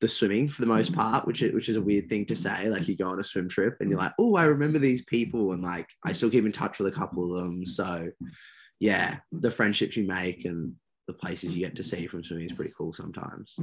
the 0.00 0.08
swimming 0.08 0.48
for 0.48 0.62
the 0.62 0.66
most 0.66 0.94
part, 0.94 1.26
which 1.26 1.42
is, 1.42 1.52
which 1.52 1.68
is 1.68 1.76
a 1.76 1.82
weird 1.82 2.08
thing 2.08 2.24
to 2.26 2.34
say. 2.34 2.68
Like 2.68 2.88
you 2.88 2.96
go 2.96 3.10
on 3.10 3.20
a 3.20 3.24
swim 3.24 3.48
trip 3.48 3.76
and 3.80 3.90
you're 3.90 3.98
like, 3.98 4.14
oh, 4.18 4.34
I 4.34 4.44
remember 4.44 4.78
these 4.78 5.04
people, 5.04 5.52
and 5.52 5.62
like 5.62 5.86
I 6.04 6.12
still 6.12 6.30
keep 6.30 6.46
in 6.46 6.52
touch 6.52 6.78
with 6.78 6.92
a 6.92 6.96
couple 6.96 7.36
of 7.36 7.42
them. 7.42 7.66
So 7.66 8.10
yeah, 8.80 9.18
the 9.30 9.50
friendships 9.50 9.96
you 9.96 10.06
make 10.06 10.44
and 10.44 10.74
the 11.06 11.12
places 11.12 11.54
you 11.56 11.64
get 11.64 11.76
to 11.76 11.84
see 11.84 12.06
from 12.06 12.24
swimming 12.24 12.46
is 12.46 12.52
pretty 12.52 12.72
cool 12.76 12.92
sometimes. 12.92 13.58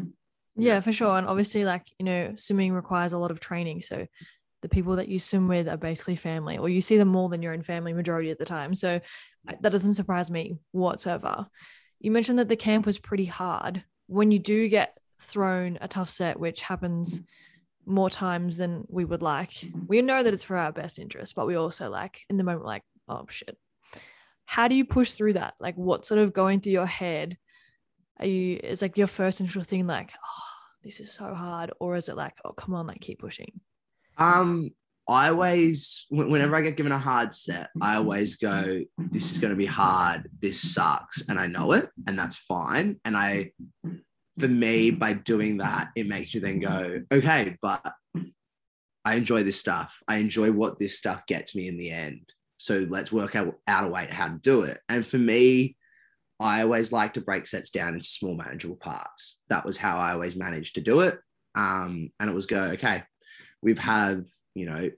Yeah, 0.56 0.80
for 0.80 0.92
sure. 0.92 1.18
And 1.18 1.28
obviously, 1.28 1.66
like, 1.66 1.86
you 2.00 2.06
know, 2.06 2.34
swimming 2.36 2.74
requires 2.74 3.14
a 3.14 3.18
lot 3.18 3.32
of 3.32 3.40
training. 3.40 3.82
So 3.82 4.08
the 4.62 4.70
people 4.70 4.96
that 4.96 5.08
you 5.08 5.20
swim 5.20 5.48
with 5.48 5.68
are 5.68 5.78
basically 5.78 6.16
family, 6.16 6.58
or 6.58 6.70
you 6.70 6.82
see 6.82 6.98
them 6.98 7.10
more 7.10 7.30
than 7.30 7.42
your 7.42 7.54
own 7.54 7.62
family 7.62 7.94
majority 7.94 8.32
of 8.32 8.38
the 8.38 8.46
time. 8.46 8.74
So 8.74 9.02
that 9.46 9.72
doesn't 9.72 9.96
surprise 9.96 10.32
me 10.32 10.58
whatsoever. 10.72 11.48
You 12.00 12.12
mentioned 12.12 12.40
that 12.40 12.50
the 12.50 12.56
camp 12.56 12.86
was 12.86 12.98
pretty 12.98 13.26
hard. 13.26 13.84
When 14.08 14.32
you 14.32 14.40
do 14.40 14.68
get 14.68 14.98
thrown 15.20 15.78
a 15.82 15.88
tough 15.88 16.10
set, 16.10 16.40
which 16.40 16.62
happens 16.62 17.22
more 17.86 18.10
times 18.10 18.58
than 18.58 18.84
we 18.90 19.06
would 19.06 19.22
like. 19.22 19.54
We 19.88 20.02
know 20.02 20.22
that 20.22 20.34
it's 20.34 20.44
for 20.44 20.58
our 20.58 20.72
best 20.72 21.00
interest, 21.00 21.36
but 21.36 21.48
we 21.48 21.56
also 21.56 21.90
like 21.90 22.22
in 22.30 22.38
the 22.38 22.44
moment, 22.44 22.66
like, 22.66 22.84
oh 23.08 23.26
shit. 23.30 23.58
How 24.50 24.70
do 24.70 24.76
you 24.76 24.86
push 24.86 25.12
through 25.12 25.34
that? 25.34 25.56
Like, 25.60 25.76
what 25.76 26.06
sort 26.06 26.22
of 26.22 26.32
going 26.32 26.62
through 26.62 26.72
your 26.72 26.86
head? 26.86 27.38
Are 28.18 28.26
you, 28.26 28.60
is 28.64 28.82
like 28.82 28.98
your 28.98 29.08
first 29.08 29.42
initial 29.42 29.62
thing, 29.62 29.86
like, 29.86 30.14
oh, 30.16 30.44
this 30.84 31.02
is 31.02 31.12
so 31.12 31.34
hard? 31.34 31.72
Or 31.82 31.98
is 31.98 32.08
it 32.08 32.16
like, 32.16 32.34
oh, 32.46 32.54
come 32.54 32.74
on, 32.74 32.88
like, 32.88 33.02
keep 33.02 33.20
pushing? 33.20 33.60
Um, 34.18 34.72
I 35.08 35.30
always, 35.30 36.06
whenever 36.10 36.56
I 36.56 36.62
get 36.62 36.78
given 36.78 36.94
a 36.94 36.98
hard 36.98 37.34
set, 37.34 37.72
I 37.82 37.98
always 37.98 38.38
go, 38.38 38.84
this 38.98 39.34
is 39.34 39.38
going 39.38 39.52
to 39.52 39.58
be 39.58 39.66
hard. 39.66 40.30
This 40.42 40.74
sucks. 40.74 41.28
And 41.28 41.38
I 41.38 41.48
know 41.48 41.74
it, 41.74 41.90
and 42.08 42.18
that's 42.18 42.38
fine. 42.38 43.02
And 43.04 43.18
I, 43.18 43.52
for 44.40 44.48
me, 44.48 44.92
by 44.92 45.14
doing 45.14 45.58
that, 45.58 45.90
it 45.96 46.08
makes 46.08 46.34
you 46.34 46.40
then 46.40 46.60
go, 46.60 47.02
okay, 47.12 47.58
but 47.62 47.94
I 49.04 49.16
enjoy 49.16 49.44
this 49.44 49.60
stuff. 49.60 49.94
I 50.08 50.18
enjoy 50.18 50.54
what 50.54 50.80
this 50.80 50.98
stuff 50.98 51.26
gets 51.28 51.54
me 51.54 51.68
in 51.68 51.78
the 51.78 51.92
end. 51.92 52.32
So 52.58 52.86
let's 52.90 53.12
work 53.12 53.36
out, 53.36 53.56
out 53.68 53.88
a 53.88 53.90
way 53.90 54.08
how 54.10 54.28
to 54.28 54.40
do 54.40 54.64
it. 54.64 54.80
And 54.90 55.06
for 55.06 55.18
me, 55.18 55.76
I 56.40 56.62
always 56.62 56.92
like 56.92 57.14
to 57.16 57.22
break 57.22 57.48
sets 57.48 57.70
down 57.70 57.96
into 57.96 58.10
small, 58.10 58.36
manageable 58.36 58.76
parts. 58.76 59.40
That 59.50 59.66
was 59.66 59.78
how 59.78 59.98
I 59.98 60.14
always 60.14 60.36
managed 60.36 60.76
to 60.76 60.82
do 60.82 61.02
it. 61.02 61.18
Um, 61.56 62.12
and 62.20 62.30
it 62.30 62.34
was 62.34 62.46
go, 62.46 62.62
okay, 62.62 63.04
we've 63.62 63.80
have 63.80 64.26
you 64.58 64.66
know, 64.66 64.90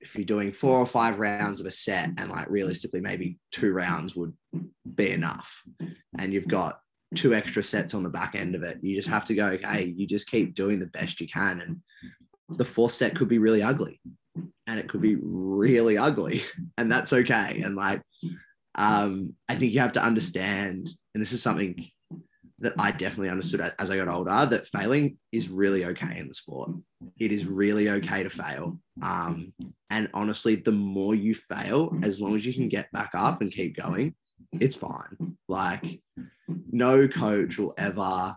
if 0.00 0.16
you're 0.16 0.24
doing 0.24 0.52
four 0.52 0.78
or 0.78 0.86
five 0.86 1.20
rounds 1.20 1.60
of 1.60 1.66
a 1.66 1.70
set 1.70 2.10
and 2.18 2.30
like 2.30 2.50
realistically 2.50 3.00
maybe 3.00 3.38
two 3.52 3.72
rounds 3.72 4.14
would 4.14 4.32
be 4.94 5.10
enough 5.10 5.62
and 6.18 6.32
you've 6.32 6.48
got 6.48 6.80
two 7.14 7.34
extra 7.34 7.62
sets 7.62 7.94
on 7.94 8.02
the 8.02 8.10
back 8.10 8.34
end 8.34 8.54
of 8.54 8.62
it 8.62 8.78
you 8.82 8.94
just 8.94 9.08
have 9.08 9.24
to 9.24 9.34
go 9.34 9.46
okay 9.46 9.94
you 9.96 10.06
just 10.06 10.28
keep 10.28 10.54
doing 10.54 10.78
the 10.78 10.86
best 10.88 11.20
you 11.20 11.26
can 11.26 11.60
and 11.60 12.58
the 12.58 12.64
fourth 12.64 12.92
set 12.92 13.14
could 13.16 13.28
be 13.28 13.38
really 13.38 13.62
ugly 13.62 14.00
and 14.66 14.78
it 14.78 14.88
could 14.88 15.00
be 15.00 15.16
really 15.20 15.98
ugly 15.98 16.42
and 16.78 16.90
that's 16.90 17.12
okay 17.12 17.62
and 17.64 17.76
like 17.76 18.02
um 18.74 19.34
i 19.48 19.54
think 19.54 19.72
you 19.72 19.80
have 19.80 19.92
to 19.92 20.02
understand 20.02 20.88
and 21.14 21.22
this 21.22 21.32
is 21.32 21.42
something 21.42 21.90
that 22.58 22.72
I 22.78 22.90
definitely 22.90 23.28
understood 23.28 23.72
as 23.78 23.90
I 23.90 23.96
got 23.96 24.08
older 24.08 24.46
that 24.46 24.66
failing 24.66 25.18
is 25.30 25.48
really 25.48 25.84
okay 25.84 26.18
in 26.18 26.26
the 26.26 26.34
sport. 26.34 26.70
It 27.18 27.30
is 27.30 27.44
really 27.44 27.90
okay 27.90 28.22
to 28.22 28.30
fail. 28.30 28.78
Um, 29.02 29.52
and 29.90 30.08
honestly, 30.14 30.56
the 30.56 30.72
more 30.72 31.14
you 31.14 31.34
fail, 31.34 31.92
as 32.02 32.20
long 32.20 32.34
as 32.34 32.46
you 32.46 32.54
can 32.54 32.68
get 32.68 32.90
back 32.92 33.10
up 33.14 33.42
and 33.42 33.52
keep 33.52 33.76
going, 33.76 34.14
it's 34.52 34.76
fine. 34.76 35.36
Like, 35.48 36.00
no 36.70 37.06
coach 37.08 37.58
will 37.58 37.74
ever 37.76 38.36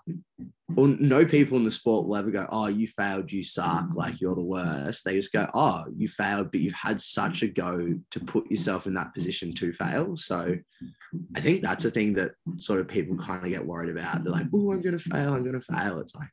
well, 0.71 0.95
no 0.99 1.25
people 1.25 1.57
in 1.57 1.65
the 1.65 1.71
sport 1.71 2.07
will 2.07 2.15
ever 2.15 2.29
go, 2.29 2.47
Oh, 2.49 2.67
you 2.67 2.87
failed, 2.87 3.31
you 3.31 3.43
suck, 3.43 3.89
mm. 3.89 3.95
like 3.95 4.21
you're 4.21 4.35
the 4.35 4.41
worst. 4.41 5.03
They 5.03 5.15
just 5.15 5.33
go, 5.33 5.47
Oh, 5.53 5.85
you 5.95 6.07
failed, 6.07 6.51
but 6.51 6.61
you've 6.61 6.73
had 6.73 7.01
such 7.01 7.41
a 7.41 7.47
go 7.47 7.95
to 8.11 8.19
put 8.19 8.49
yourself 8.51 8.85
in 8.85 8.93
that 8.93 9.13
position 9.13 9.53
to 9.55 9.73
fail. 9.73 10.15
So 10.15 10.55
I 11.35 11.41
think 11.41 11.63
that's 11.63 11.85
a 11.85 11.91
thing 11.91 12.13
that 12.13 12.31
sort 12.57 12.79
of 12.79 12.87
people 12.87 13.17
kind 13.17 13.43
of 13.43 13.49
get 13.49 13.65
worried 13.65 13.89
about. 13.89 14.23
They're 14.23 14.31
like, 14.31 14.47
Oh, 14.53 14.71
I'm 14.71 14.81
gonna 14.81 14.99
fail, 14.99 15.33
I'm 15.33 15.43
gonna 15.43 15.61
fail. 15.61 15.99
It's 15.99 16.15
like 16.15 16.29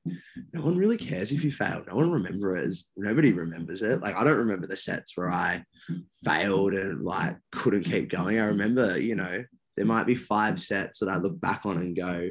no 0.52 0.60
one 0.60 0.76
really 0.76 0.98
cares 0.98 1.32
if 1.32 1.42
you 1.42 1.50
fail. 1.50 1.82
No 1.88 1.96
one 1.96 2.10
remembers 2.10 2.90
nobody 2.96 3.32
remembers 3.32 3.82
it. 3.82 4.00
Like 4.00 4.16
I 4.16 4.24
don't 4.24 4.38
remember 4.38 4.66
the 4.66 4.76
sets 4.76 5.16
where 5.16 5.30
I 5.30 5.64
failed 6.24 6.74
and 6.74 7.02
like 7.02 7.36
couldn't 7.52 7.84
keep 7.84 8.10
going. 8.10 8.38
I 8.38 8.46
remember, 8.46 9.00
you 9.00 9.14
know, 9.16 9.44
there 9.76 9.86
might 9.86 10.06
be 10.06 10.14
five 10.14 10.60
sets 10.60 11.00
that 11.00 11.08
I 11.08 11.16
look 11.16 11.40
back 11.40 11.62
on 11.64 11.76
and 11.78 11.94
go, 11.94 12.30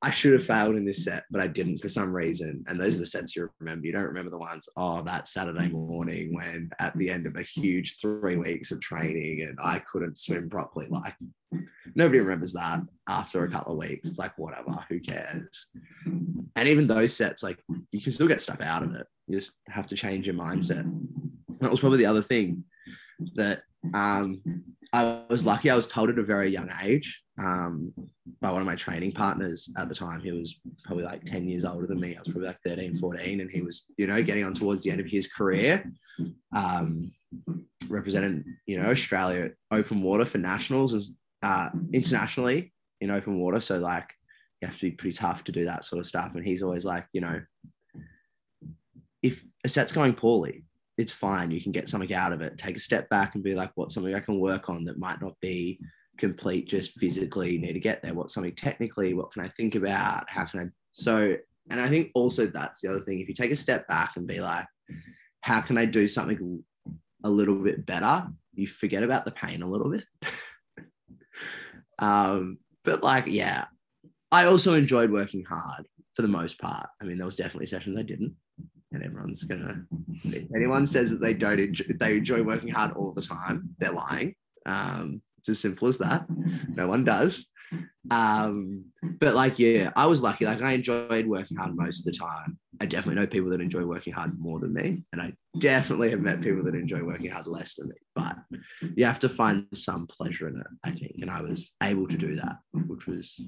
I 0.00 0.10
should 0.10 0.32
have 0.32 0.44
failed 0.44 0.76
in 0.76 0.84
this 0.84 1.04
set, 1.04 1.24
but 1.30 1.40
I 1.40 1.48
didn't 1.48 1.78
for 1.78 1.88
some 1.88 2.14
reason. 2.14 2.64
And 2.68 2.80
those 2.80 2.96
are 2.96 3.00
the 3.00 3.06
sets 3.06 3.34
you 3.34 3.50
remember. 3.58 3.86
You 3.86 3.92
don't 3.92 4.04
remember 4.04 4.30
the 4.30 4.38
ones, 4.38 4.68
oh, 4.76 5.02
that 5.02 5.26
Saturday 5.26 5.68
morning 5.68 6.34
when 6.34 6.70
at 6.78 6.96
the 6.96 7.10
end 7.10 7.26
of 7.26 7.34
a 7.36 7.42
huge 7.42 7.98
three 8.00 8.36
weeks 8.36 8.70
of 8.70 8.80
training 8.80 9.42
and 9.42 9.58
I 9.60 9.80
couldn't 9.80 10.18
swim 10.18 10.48
properly. 10.48 10.86
Like 10.88 11.16
nobody 11.96 12.20
remembers 12.20 12.52
that 12.52 12.82
after 13.08 13.42
a 13.42 13.50
couple 13.50 13.72
of 13.72 13.78
weeks. 13.78 14.08
It's 14.08 14.18
like, 14.18 14.38
whatever, 14.38 14.84
who 14.88 15.00
cares? 15.00 15.66
And 16.04 16.68
even 16.68 16.86
those 16.86 17.16
sets, 17.16 17.42
like 17.42 17.58
you 17.90 18.00
can 18.00 18.12
still 18.12 18.28
get 18.28 18.40
stuff 18.40 18.60
out 18.60 18.84
of 18.84 18.94
it. 18.94 19.06
You 19.26 19.36
just 19.36 19.58
have 19.68 19.88
to 19.88 19.96
change 19.96 20.26
your 20.26 20.36
mindset. 20.36 20.88
That 21.60 21.70
was 21.70 21.80
probably 21.80 21.98
the 21.98 22.06
other 22.06 22.22
thing 22.22 22.64
that 23.34 23.62
um, 23.94 24.42
I 24.92 25.22
was 25.28 25.44
lucky. 25.44 25.70
I 25.70 25.76
was 25.76 25.88
told 25.88 26.10
at 26.10 26.18
a 26.18 26.22
very 26.22 26.50
young 26.50 26.70
age 26.82 27.20
um, 27.38 27.92
by 28.40 28.50
one 28.50 28.60
of 28.60 28.66
my 28.66 28.74
training 28.74 29.12
partners 29.12 29.70
at 29.76 29.88
the 29.88 29.94
time. 29.94 30.20
He 30.20 30.32
was 30.32 30.60
probably 30.84 31.04
like 31.04 31.24
10 31.24 31.48
years 31.48 31.64
older 31.64 31.86
than 31.86 32.00
me. 32.00 32.14
I 32.14 32.18
was 32.18 32.28
probably 32.28 32.48
like 32.48 32.58
13, 32.58 32.96
14, 32.96 33.40
and 33.40 33.50
he 33.50 33.62
was, 33.62 33.86
you 33.96 34.06
know, 34.06 34.22
getting 34.22 34.44
on 34.44 34.54
towards 34.54 34.82
the 34.82 34.90
end 34.90 35.00
of 35.00 35.06
his 35.06 35.28
career, 35.28 35.90
um, 36.54 37.12
representing, 37.88 38.44
you 38.66 38.80
know, 38.80 38.90
Australia 38.90 39.50
open 39.70 40.02
water 40.02 40.24
for 40.24 40.38
nationals 40.38 40.94
and 40.94 41.04
uh, 41.42 41.70
internationally 41.92 42.72
in 43.00 43.10
open 43.10 43.38
water. 43.38 43.60
So, 43.60 43.78
like, 43.78 44.10
you 44.60 44.68
have 44.68 44.76
to 44.78 44.90
be 44.90 44.96
pretty 44.96 45.16
tough 45.16 45.44
to 45.44 45.52
do 45.52 45.64
that 45.66 45.84
sort 45.84 46.00
of 46.00 46.06
stuff. 46.06 46.34
And 46.34 46.44
he's 46.44 46.62
always 46.62 46.84
like, 46.84 47.06
you 47.12 47.20
know, 47.20 47.40
if 49.22 49.44
a 49.64 49.68
set's 49.68 49.92
going 49.92 50.14
poorly, 50.14 50.64
it's 50.98 51.12
fine. 51.12 51.50
You 51.50 51.60
can 51.60 51.72
get 51.72 51.88
something 51.88 52.12
out 52.14 52.32
of 52.32 52.40
it. 52.40 52.56
Take 52.56 52.76
a 52.76 52.80
step 52.80 53.08
back 53.08 53.34
and 53.34 53.44
be 53.44 53.54
like, 53.54 53.70
what's 53.74 53.94
something 53.94 54.14
I 54.14 54.20
can 54.20 54.40
work 54.40 54.70
on 54.70 54.84
that 54.84 54.98
might 54.98 55.20
not 55.20 55.38
be 55.40 55.78
complete 56.18 56.68
just 56.68 56.98
physically 56.98 57.58
need 57.58 57.74
to 57.74 57.80
get 57.80 58.02
there? 58.02 58.14
What's 58.14 58.34
something 58.34 58.54
technically? 58.54 59.14
What 59.14 59.32
can 59.32 59.44
i 59.44 59.48
think 59.48 59.74
about? 59.74 60.28
How 60.28 60.44
can 60.44 60.60
i 60.60 60.64
so 60.92 61.36
and 61.70 61.80
i 61.80 61.88
think 61.88 62.10
also 62.14 62.46
that's 62.46 62.80
the 62.80 62.90
other 62.90 63.00
thing. 63.00 63.20
If 63.20 63.28
you 63.28 63.34
take 63.34 63.50
a 63.50 63.56
step 63.56 63.86
back 63.88 64.16
and 64.16 64.26
be 64.26 64.40
like 64.40 64.66
how 65.40 65.60
can 65.60 65.78
i 65.78 65.84
do 65.84 66.08
something 66.08 66.62
a 67.24 67.30
little 67.30 67.56
bit 67.56 67.86
better? 67.86 68.26
You 68.54 68.66
forget 68.66 69.02
about 69.02 69.24
the 69.24 69.30
pain 69.30 69.62
a 69.62 69.68
little 69.68 69.90
bit. 69.90 70.04
Um 71.98 72.58
but 72.84 73.02
like 73.02 73.24
yeah 73.26 73.66
i 74.30 74.44
also 74.44 74.74
enjoyed 74.74 75.10
working 75.10 75.44
hard 75.44 75.86
for 76.14 76.22
the 76.22 76.28
most 76.28 76.58
part. 76.58 76.88
I 77.00 77.04
mean 77.04 77.18
there 77.18 77.26
was 77.26 77.36
definitely 77.36 77.66
sessions 77.66 77.96
i 77.96 78.02
didn't 78.02 78.34
and 78.92 79.02
everyone's 79.02 79.44
gonna 79.44 79.84
if 80.24 80.44
anyone 80.54 80.86
says 80.86 81.10
that 81.10 81.20
they 81.20 81.34
don't 81.34 81.60
enjoy 81.60 81.84
they 81.98 82.16
enjoy 82.16 82.42
working 82.42 82.70
hard 82.70 82.92
all 82.92 83.12
the 83.12 83.22
time 83.22 83.70
they're 83.78 83.92
lying. 83.92 84.34
Um 84.64 85.22
it's 85.48 85.58
as 85.58 85.60
simple 85.60 85.86
as 85.86 85.98
that. 85.98 86.26
No 86.74 86.88
one 86.88 87.04
does. 87.04 87.48
Um, 88.10 88.86
but 89.02 89.34
like, 89.34 89.58
yeah, 89.58 89.90
I 89.96 90.06
was 90.06 90.22
lucky. 90.22 90.46
Like, 90.46 90.62
I 90.62 90.72
enjoyed 90.72 91.26
working 91.26 91.56
hard 91.56 91.76
most 91.76 92.06
of 92.06 92.12
the 92.12 92.18
time. 92.18 92.58
I 92.80 92.86
definitely 92.86 93.20
know 93.20 93.26
people 93.26 93.50
that 93.50 93.60
enjoy 93.60 93.84
working 93.84 94.12
hard 94.12 94.38
more 94.38 94.60
than 94.60 94.74
me, 94.74 95.02
and 95.12 95.22
I 95.22 95.32
definitely 95.58 96.10
have 96.10 96.20
met 96.20 96.42
people 96.42 96.62
that 96.64 96.74
enjoy 96.74 97.02
working 97.02 97.30
hard 97.30 97.46
less 97.46 97.76
than 97.76 97.88
me. 97.88 97.94
But 98.14 98.36
you 98.94 99.06
have 99.06 99.18
to 99.20 99.28
find 99.28 99.66
some 99.72 100.06
pleasure 100.06 100.48
in 100.48 100.60
it, 100.60 100.66
I 100.84 100.90
think, 100.90 101.16
and 101.22 101.30
I 101.30 101.40
was 101.40 101.72
able 101.82 102.06
to 102.08 102.16
do 102.16 102.36
that, 102.36 102.56
which 102.86 103.06
was 103.06 103.40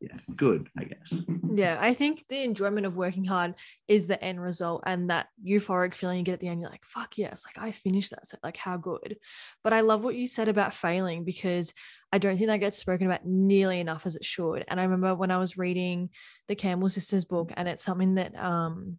yeah, 0.00 0.16
good, 0.36 0.68
I 0.78 0.84
guess. 0.84 1.24
Yeah, 1.52 1.78
I 1.80 1.94
think 1.94 2.24
the 2.28 2.42
enjoyment 2.42 2.86
of 2.86 2.96
working 2.96 3.24
hard 3.24 3.54
is 3.88 4.06
the 4.06 4.22
end 4.22 4.40
result, 4.40 4.84
and 4.86 5.10
that 5.10 5.26
euphoric 5.44 5.94
feeling 5.94 6.18
you 6.18 6.24
get 6.24 6.34
at 6.34 6.40
the 6.40 6.48
end. 6.48 6.60
You're 6.60 6.70
like, 6.70 6.84
"Fuck 6.84 7.18
yes!" 7.18 7.44
Like 7.44 7.64
I 7.64 7.72
finished 7.72 8.10
that 8.10 8.26
set. 8.26 8.40
Like 8.44 8.56
how 8.56 8.76
good. 8.76 9.16
But 9.64 9.72
I 9.72 9.80
love 9.80 10.04
what 10.04 10.14
you 10.14 10.26
said 10.28 10.48
about 10.48 10.74
failing 10.74 11.24
because 11.24 11.72
I 12.12 12.18
don't 12.18 12.36
think 12.36 12.48
that 12.48 12.58
gets 12.58 12.78
spoken 12.78 13.06
about 13.06 13.26
nearly 13.26 13.80
enough 13.80 14.06
as 14.06 14.16
it 14.16 14.24
should. 14.24 14.64
And 14.68 14.80
I 14.80 14.84
remember 14.84 15.14
when 15.14 15.30
I 15.30 15.38
was 15.38 15.58
reading 15.58 16.10
the 16.48 16.54
Campbell 16.54 16.88
sisters 16.88 17.24
book, 17.24 17.52
and 17.56 17.68
it's 17.68 17.84
something 17.84 18.14
that 18.14 18.36
um 18.38 18.98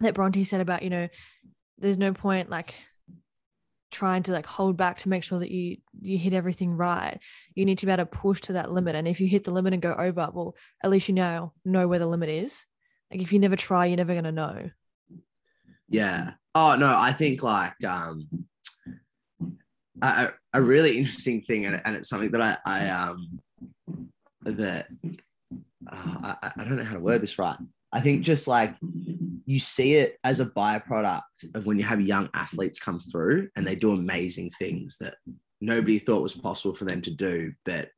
that 0.00 0.14
Bronte 0.14 0.44
said 0.44 0.60
about, 0.60 0.82
you 0.82 0.90
know, 0.90 1.08
there's 1.78 1.98
no 1.98 2.12
point 2.12 2.50
like 2.50 2.74
trying 3.90 4.22
to 4.24 4.32
like 4.32 4.46
hold 4.46 4.76
back 4.76 4.98
to 4.98 5.08
make 5.08 5.24
sure 5.24 5.38
that 5.38 5.50
you 5.50 5.78
you 6.00 6.18
hit 6.18 6.34
everything 6.34 6.72
right. 6.72 7.18
You 7.54 7.64
need 7.64 7.78
to 7.78 7.86
be 7.86 7.92
able 7.92 8.04
to 8.04 8.06
push 8.06 8.40
to 8.42 8.54
that 8.54 8.70
limit. 8.70 8.94
And 8.94 9.08
if 9.08 9.20
you 9.20 9.26
hit 9.26 9.44
the 9.44 9.52
limit 9.52 9.72
and 9.72 9.82
go 9.82 9.94
over, 9.94 10.28
well, 10.32 10.54
at 10.82 10.90
least 10.90 11.08
you 11.08 11.14
now 11.14 11.54
know 11.64 11.88
where 11.88 11.98
the 11.98 12.06
limit 12.06 12.28
is. 12.28 12.66
Like 13.10 13.22
if 13.22 13.32
you 13.32 13.38
never 13.38 13.56
try, 13.56 13.86
you're 13.86 13.96
never 13.96 14.14
gonna 14.14 14.32
know. 14.32 14.70
Yeah. 15.88 16.32
Oh 16.54 16.76
no, 16.78 16.94
I 16.96 17.12
think 17.12 17.42
like 17.42 17.82
um 17.84 18.28
a, 20.02 20.28
a 20.54 20.62
really 20.62 20.98
interesting 20.98 21.42
thing, 21.42 21.66
and, 21.66 21.80
and 21.84 21.96
it's 21.96 22.08
something 22.08 22.30
that 22.32 22.42
I, 22.42 22.56
I 22.66 22.88
um 22.88 23.40
that 24.42 24.86
uh, 25.90 26.34
I, 26.42 26.52
I 26.56 26.64
don't 26.64 26.76
know 26.76 26.84
how 26.84 26.94
to 26.94 27.00
word 27.00 27.22
this 27.22 27.38
right. 27.38 27.58
I 27.92 28.00
think 28.00 28.22
just 28.22 28.48
like 28.48 28.74
you 29.46 29.58
see 29.58 29.94
it 29.94 30.18
as 30.24 30.40
a 30.40 30.46
byproduct 30.46 31.54
of 31.54 31.66
when 31.66 31.78
you 31.78 31.84
have 31.84 32.00
young 32.00 32.28
athletes 32.34 32.80
come 32.80 33.00
through 33.00 33.48
and 33.56 33.66
they 33.66 33.76
do 33.76 33.92
amazing 33.92 34.50
things 34.50 34.96
that 34.98 35.14
nobody 35.60 35.98
thought 35.98 36.22
was 36.22 36.34
possible 36.34 36.74
for 36.74 36.84
them 36.84 37.00
to 37.02 37.10
do. 37.10 37.52
But 37.64 37.90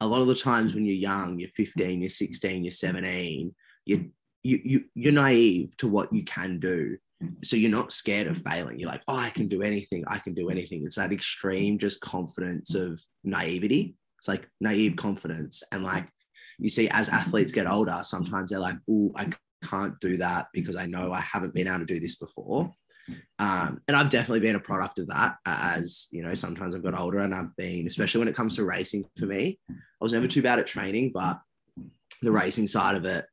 a 0.00 0.06
lot 0.06 0.20
of 0.20 0.26
the 0.26 0.34
times 0.34 0.74
when 0.74 0.84
you're 0.84 0.96
young, 0.96 1.38
you're 1.38 1.48
15, 1.50 2.00
you're 2.00 2.10
16, 2.10 2.64
you're 2.64 2.70
17, 2.70 3.54
you 3.86 4.10
you 4.42 4.60
you 4.64 4.84
you're 4.94 5.12
naive 5.12 5.76
to 5.78 5.88
what 5.88 6.12
you 6.12 6.24
can 6.24 6.60
do 6.60 6.98
so 7.42 7.56
you're 7.56 7.70
not 7.70 7.92
scared 7.92 8.26
of 8.26 8.38
failing. 8.38 8.78
You're 8.78 8.90
like 8.90 9.02
oh 9.08 9.16
i 9.16 9.30
can 9.30 9.48
do 9.48 9.62
anything. 9.62 10.04
I 10.06 10.18
can 10.18 10.34
do 10.34 10.50
anything. 10.50 10.84
It's 10.84 10.96
that 10.96 11.12
extreme 11.12 11.78
just 11.78 12.00
confidence 12.00 12.74
of 12.74 13.02
naivety. 13.24 13.96
It's 14.18 14.28
like 14.28 14.48
naive 14.60 14.96
confidence. 14.96 15.62
And 15.72 15.82
like 15.82 16.08
you 16.58 16.70
see 16.70 16.88
as 16.88 17.08
athletes 17.10 17.52
get 17.52 17.70
older 17.70 18.00
sometimes 18.02 18.50
they're 18.50 18.58
like 18.58 18.78
oh 18.88 19.12
i 19.14 19.30
can't 19.66 19.98
do 20.00 20.16
that 20.18 20.46
because 20.52 20.76
I 20.76 20.86
know 20.86 21.12
I 21.12 21.20
haven't 21.20 21.54
been 21.54 21.68
able 21.68 21.80
to 21.80 21.84
do 21.84 22.00
this 22.00 22.16
before. 22.16 22.72
Um, 23.38 23.80
and 23.86 23.96
I've 23.96 24.10
definitely 24.10 24.40
been 24.40 24.56
a 24.56 24.60
product 24.60 24.98
of 24.98 25.08
that 25.08 25.36
as 25.46 26.08
you 26.10 26.22
know, 26.22 26.34
sometimes 26.34 26.74
I've 26.74 26.82
got 26.82 26.98
older 26.98 27.20
and 27.20 27.34
I've 27.34 27.54
been, 27.56 27.86
especially 27.86 28.20
when 28.20 28.28
it 28.28 28.34
comes 28.34 28.56
to 28.56 28.64
racing 28.64 29.04
for 29.16 29.26
me, 29.26 29.58
I 29.70 29.74
was 30.00 30.12
never 30.12 30.26
too 30.26 30.42
bad 30.42 30.58
at 30.58 30.66
training, 30.66 31.12
but 31.14 31.38
the 32.22 32.32
racing 32.32 32.66
side 32.66 32.96
of 32.96 33.04
it, 33.04 33.26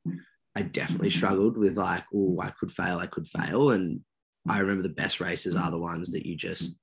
I 0.56 0.62
definitely 0.62 1.10
struggled 1.10 1.58
with 1.58 1.78
like, 1.78 2.04
oh, 2.14 2.40
I 2.42 2.52
could 2.52 2.72
fail, 2.72 3.00
I 3.00 3.08
could 3.08 3.28
fail. 3.28 3.72
And 3.72 4.02
I 4.48 4.60
remember 4.60 4.84
the 4.84 4.90
best 4.90 5.20
races 5.20 5.56
are 5.56 5.72
the 5.72 5.80
ones 5.80 6.12
that 6.12 6.26
you 6.26 6.36
just 6.36 6.78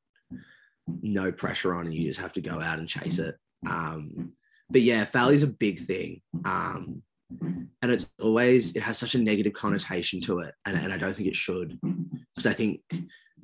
no 1.03 1.31
pressure 1.31 1.75
on 1.75 1.87
and 1.87 1.95
you 1.95 2.09
just 2.09 2.21
have 2.21 2.33
to 2.33 2.41
go 2.41 2.61
out 2.61 2.79
and 2.79 2.89
chase 2.89 3.19
it. 3.19 3.37
Um, 3.69 4.33
but 4.71 4.83
yeah, 4.83 5.05
failure 5.05 5.35
is 5.35 5.43
a 5.43 5.49
big 5.49 5.81
thing. 5.87 6.23
Um, 6.45 7.03
and 7.41 7.93
it's 7.93 8.09
always, 8.21 8.75
it 8.75 8.83
has 8.83 8.99
such 8.99 9.15
a 9.15 9.23
negative 9.23 9.53
connotation 9.53 10.21
to 10.23 10.41
it. 10.41 10.55
And, 10.67 10.77
and 10.77 10.93
I 10.93 10.97
don't 10.97 11.15
think 11.15 11.29
it 11.29 11.37
should, 11.37 11.79
because 11.81 12.47
I 12.47 12.53
think 12.53 12.81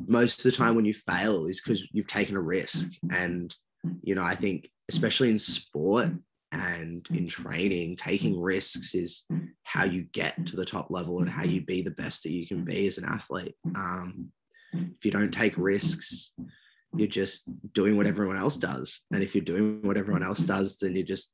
most 0.08 0.44
of 0.44 0.50
the 0.50 0.56
time 0.56 0.74
when 0.74 0.84
you 0.84 0.94
fail 0.94 1.46
is 1.46 1.60
because 1.60 1.88
you've 1.92 2.08
taken 2.08 2.36
a 2.36 2.40
risk. 2.40 2.92
And, 3.12 3.54
you 4.02 4.14
know, 4.14 4.24
I 4.24 4.34
think, 4.34 4.68
especially 4.88 5.30
in 5.30 5.38
sport, 5.38 6.08
and 6.56 7.06
in 7.10 7.26
mm-hmm. 7.26 7.26
training, 7.26 7.96
taking 7.96 8.34
mm-hmm. 8.34 8.42
risks 8.42 8.94
is 8.94 9.24
how 9.64 9.84
you 9.84 10.02
get 10.12 10.46
to 10.46 10.56
the 10.56 10.64
top 10.64 10.90
level 10.90 11.20
and 11.20 11.28
how 11.28 11.42
mm-hmm. 11.42 11.52
you 11.52 11.60
be 11.62 11.82
the 11.82 11.90
best 11.90 12.22
that 12.22 12.32
you 12.32 12.46
can 12.46 12.64
be 12.64 12.86
as 12.86 12.98
an 12.98 13.04
athlete. 13.04 13.54
Um, 13.74 14.32
if 14.72 15.04
you 15.04 15.10
don't 15.10 15.32
take 15.32 15.56
risks, 15.56 16.32
you're 16.94 17.08
just 17.08 17.50
doing 17.72 17.96
what 17.96 18.06
everyone 18.06 18.36
else 18.36 18.56
does. 18.56 19.02
And 19.12 19.22
if 19.22 19.34
you're 19.34 19.44
doing 19.44 19.82
what 19.82 19.96
everyone 19.96 20.22
else 20.22 20.40
does, 20.40 20.76
then 20.80 20.94
you're 20.94 21.06
just 21.06 21.32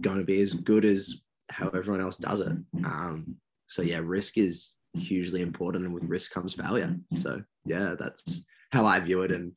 going 0.00 0.18
to 0.18 0.24
be 0.24 0.40
as 0.40 0.54
good 0.54 0.84
as 0.84 1.22
how 1.50 1.68
everyone 1.68 2.00
else 2.00 2.16
does 2.16 2.40
it. 2.40 2.52
Um, 2.84 3.36
so, 3.66 3.82
yeah, 3.82 4.00
risk 4.02 4.38
is 4.38 4.76
hugely 4.94 5.42
important. 5.42 5.84
And 5.84 5.94
with 5.94 6.04
risk 6.04 6.32
comes 6.32 6.54
failure. 6.54 6.96
So, 7.16 7.42
yeah, 7.64 7.94
that's 7.98 8.44
how 8.72 8.86
I 8.86 9.00
view 9.00 9.22
it. 9.22 9.32
And 9.32 9.52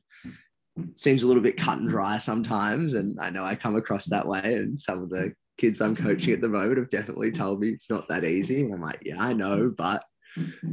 seems 0.96 1.24
a 1.24 1.28
little 1.28 1.44
bit 1.44 1.58
cut 1.58 1.80
and 1.80 1.90
dry 1.90 2.18
sometimes. 2.18 2.94
And 2.94 3.20
I 3.20 3.30
know 3.30 3.44
I 3.44 3.56
come 3.56 3.76
across 3.76 4.06
that 4.06 4.28
way. 4.28 4.42
And 4.44 4.80
some 4.80 5.04
of 5.04 5.10
the 5.10 5.34
kids 5.58 5.82
I'm 5.82 5.96
coaching 5.96 6.34
at 6.34 6.42
the 6.42 6.50
moment 6.50 6.78
have 6.78 6.90
definitely 6.90 7.32
told 7.32 7.60
me 7.60 7.70
it's 7.70 7.90
not 7.90 8.08
that 8.10 8.24
easy. 8.24 8.66
And 8.66 8.74
I'm 8.74 8.82
like, 8.82 9.02
yeah, 9.04 9.22
I 9.22 9.34
know, 9.34 9.72
but 9.76 10.04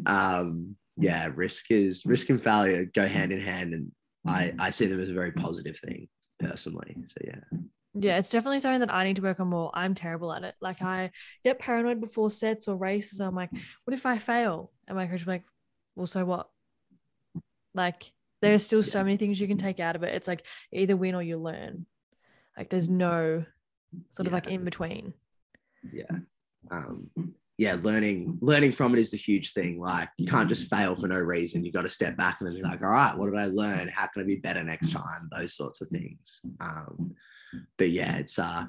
um, 0.06 0.76
yeah, 0.96 1.30
risk 1.34 1.70
is 1.70 2.04
risk 2.06 2.30
and 2.30 2.42
failure 2.42 2.86
go 2.86 3.06
hand 3.06 3.32
in 3.32 3.40
hand. 3.40 3.74
And 3.74 3.92
I, 4.26 4.54
I 4.58 4.70
see 4.70 4.86
them 4.86 5.00
as 5.00 5.10
a 5.10 5.14
very 5.14 5.32
positive 5.32 5.78
thing 5.78 6.08
personally. 6.38 6.96
So 7.08 7.16
yeah. 7.24 7.58
Yeah, 7.92 8.18
it's 8.18 8.30
definitely 8.30 8.60
something 8.60 8.80
that 8.80 8.94
I 8.94 9.04
need 9.04 9.16
to 9.16 9.22
work 9.22 9.40
on 9.40 9.48
more. 9.48 9.70
I'm 9.74 9.94
terrible 9.94 10.32
at 10.32 10.44
it. 10.44 10.54
Like 10.60 10.80
I 10.80 11.10
get 11.44 11.58
paranoid 11.58 12.00
before 12.00 12.30
sets 12.30 12.68
or 12.68 12.76
races. 12.76 13.20
I'm 13.20 13.34
like, 13.34 13.50
what 13.84 13.94
if 13.94 14.06
I 14.06 14.16
fail? 14.16 14.70
And 14.86 14.96
my 14.96 15.08
coach 15.08 15.26
like, 15.26 15.42
well, 15.96 16.06
so 16.06 16.24
what? 16.24 16.48
Like 17.74 18.12
there's 18.40 18.64
still 18.64 18.82
so 18.82 19.02
many 19.02 19.16
things 19.16 19.40
you 19.40 19.48
can 19.48 19.58
take 19.58 19.80
out 19.80 19.96
of 19.96 20.02
it. 20.02 20.14
It's 20.14 20.28
like 20.28 20.46
either 20.72 20.96
win 20.96 21.14
or 21.14 21.22
you 21.22 21.38
learn. 21.38 21.86
Like 22.56 22.70
there's 22.70 22.88
no 22.88 23.44
sort 24.12 24.26
of 24.26 24.32
like 24.32 24.46
in 24.46 24.64
between. 24.64 25.14
Yeah. 25.92 26.10
Um, 26.70 27.10
yeah, 27.58 27.76
learning 27.82 28.38
learning 28.40 28.72
from 28.72 28.94
it 28.94 29.00
is 29.00 29.10
the 29.10 29.18
huge 29.18 29.52
thing. 29.52 29.78
Like 29.78 30.08
you 30.16 30.26
can't 30.26 30.48
just 30.48 30.70
fail 30.70 30.96
for 30.96 31.08
no 31.08 31.18
reason. 31.18 31.64
You 31.64 31.72
got 31.72 31.82
to 31.82 31.90
step 31.90 32.16
back 32.16 32.38
and 32.40 32.48
then 32.48 32.56
be 32.56 32.62
like, 32.62 32.80
all 32.82 32.88
right, 32.88 33.16
what 33.16 33.30
did 33.30 33.38
I 33.38 33.46
learn? 33.46 33.90
How 33.94 34.06
can 34.06 34.22
I 34.22 34.24
be 34.26 34.36
better 34.36 34.64
next 34.64 34.92
time? 34.92 35.28
Those 35.30 35.54
sorts 35.54 35.82
of 35.82 35.88
things. 35.88 36.40
Um, 36.60 37.14
but 37.76 37.90
yeah, 37.90 38.16
it's 38.16 38.38
uh 38.38 38.64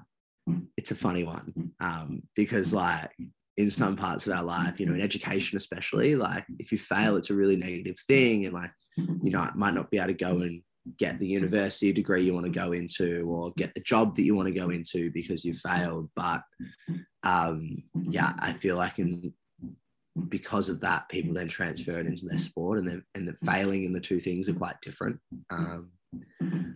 it's 0.75 0.91
a 0.91 0.95
funny 0.95 1.23
one. 1.23 1.71
Um, 1.79 2.23
because 2.35 2.73
like 2.73 3.11
in 3.57 3.69
some 3.69 3.95
parts 3.95 4.27
of 4.27 4.33
our 4.33 4.43
life, 4.43 4.79
you 4.79 4.85
know, 4.85 4.93
in 4.93 5.01
education 5.01 5.57
especially, 5.57 6.15
like 6.15 6.45
if 6.59 6.71
you 6.71 6.77
fail, 6.77 7.17
it's 7.17 7.29
a 7.29 7.35
really 7.35 7.55
negative 7.55 7.97
thing. 8.07 8.45
And 8.45 8.53
like, 8.53 8.71
you 8.95 9.31
know, 9.31 9.49
might 9.55 9.73
not 9.73 9.91
be 9.91 9.97
able 9.97 10.07
to 10.07 10.13
go 10.13 10.39
and 10.39 10.61
get 10.97 11.19
the 11.19 11.27
university 11.27 11.91
degree 11.91 12.23
you 12.23 12.33
want 12.33 12.45
to 12.45 12.51
go 12.51 12.71
into 12.71 13.27
or 13.29 13.53
get 13.57 13.73
the 13.73 13.81
job 13.81 14.15
that 14.15 14.23
you 14.23 14.35
want 14.35 14.47
to 14.47 14.59
go 14.59 14.69
into 14.69 15.11
because 15.11 15.45
you 15.45 15.53
failed. 15.53 16.09
But 16.15 16.41
um, 17.23 17.83
yeah, 17.93 18.33
I 18.39 18.53
feel 18.53 18.77
like 18.77 18.99
in 18.99 19.33
because 20.27 20.67
of 20.67 20.81
that, 20.81 21.07
people 21.09 21.33
then 21.33 21.47
transfer 21.47 21.99
it 21.99 22.05
into 22.05 22.25
their 22.25 22.37
sport 22.37 22.79
and 22.79 22.87
then 22.87 23.03
and 23.15 23.27
the 23.27 23.35
failing 23.45 23.83
in 23.83 23.93
the 23.93 23.99
two 23.99 24.19
things 24.19 24.49
are 24.49 24.53
quite 24.53 24.79
different. 24.81 25.19
Um, 25.49 25.91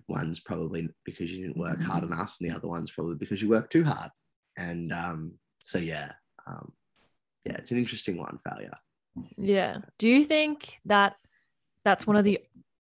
one's 0.08 0.40
probably 0.40 0.88
because 1.04 1.32
you 1.32 1.42
didn't 1.42 1.58
work 1.58 1.82
hard 1.82 2.04
enough, 2.04 2.36
and 2.40 2.50
the 2.50 2.56
other 2.56 2.68
one's 2.68 2.92
probably 2.92 3.16
because 3.16 3.42
you 3.42 3.50
worked 3.50 3.72
too 3.72 3.84
hard. 3.84 4.12
And 4.58 4.94
um, 4.94 5.34
so 5.60 5.78
yeah, 5.78 6.14
um, 6.48 6.72
yeah, 7.46 7.54
it's 7.58 7.72
an 7.72 7.78
interesting 7.78 8.18
one, 8.18 8.38
failure. 8.38 8.74
Yeah. 9.38 9.78
Do 9.98 10.10
you 10.10 10.24
think 10.24 10.80
that 10.86 11.16
that's 11.84 12.08
one 12.08 12.16
of 12.16 12.24
the 12.24 12.40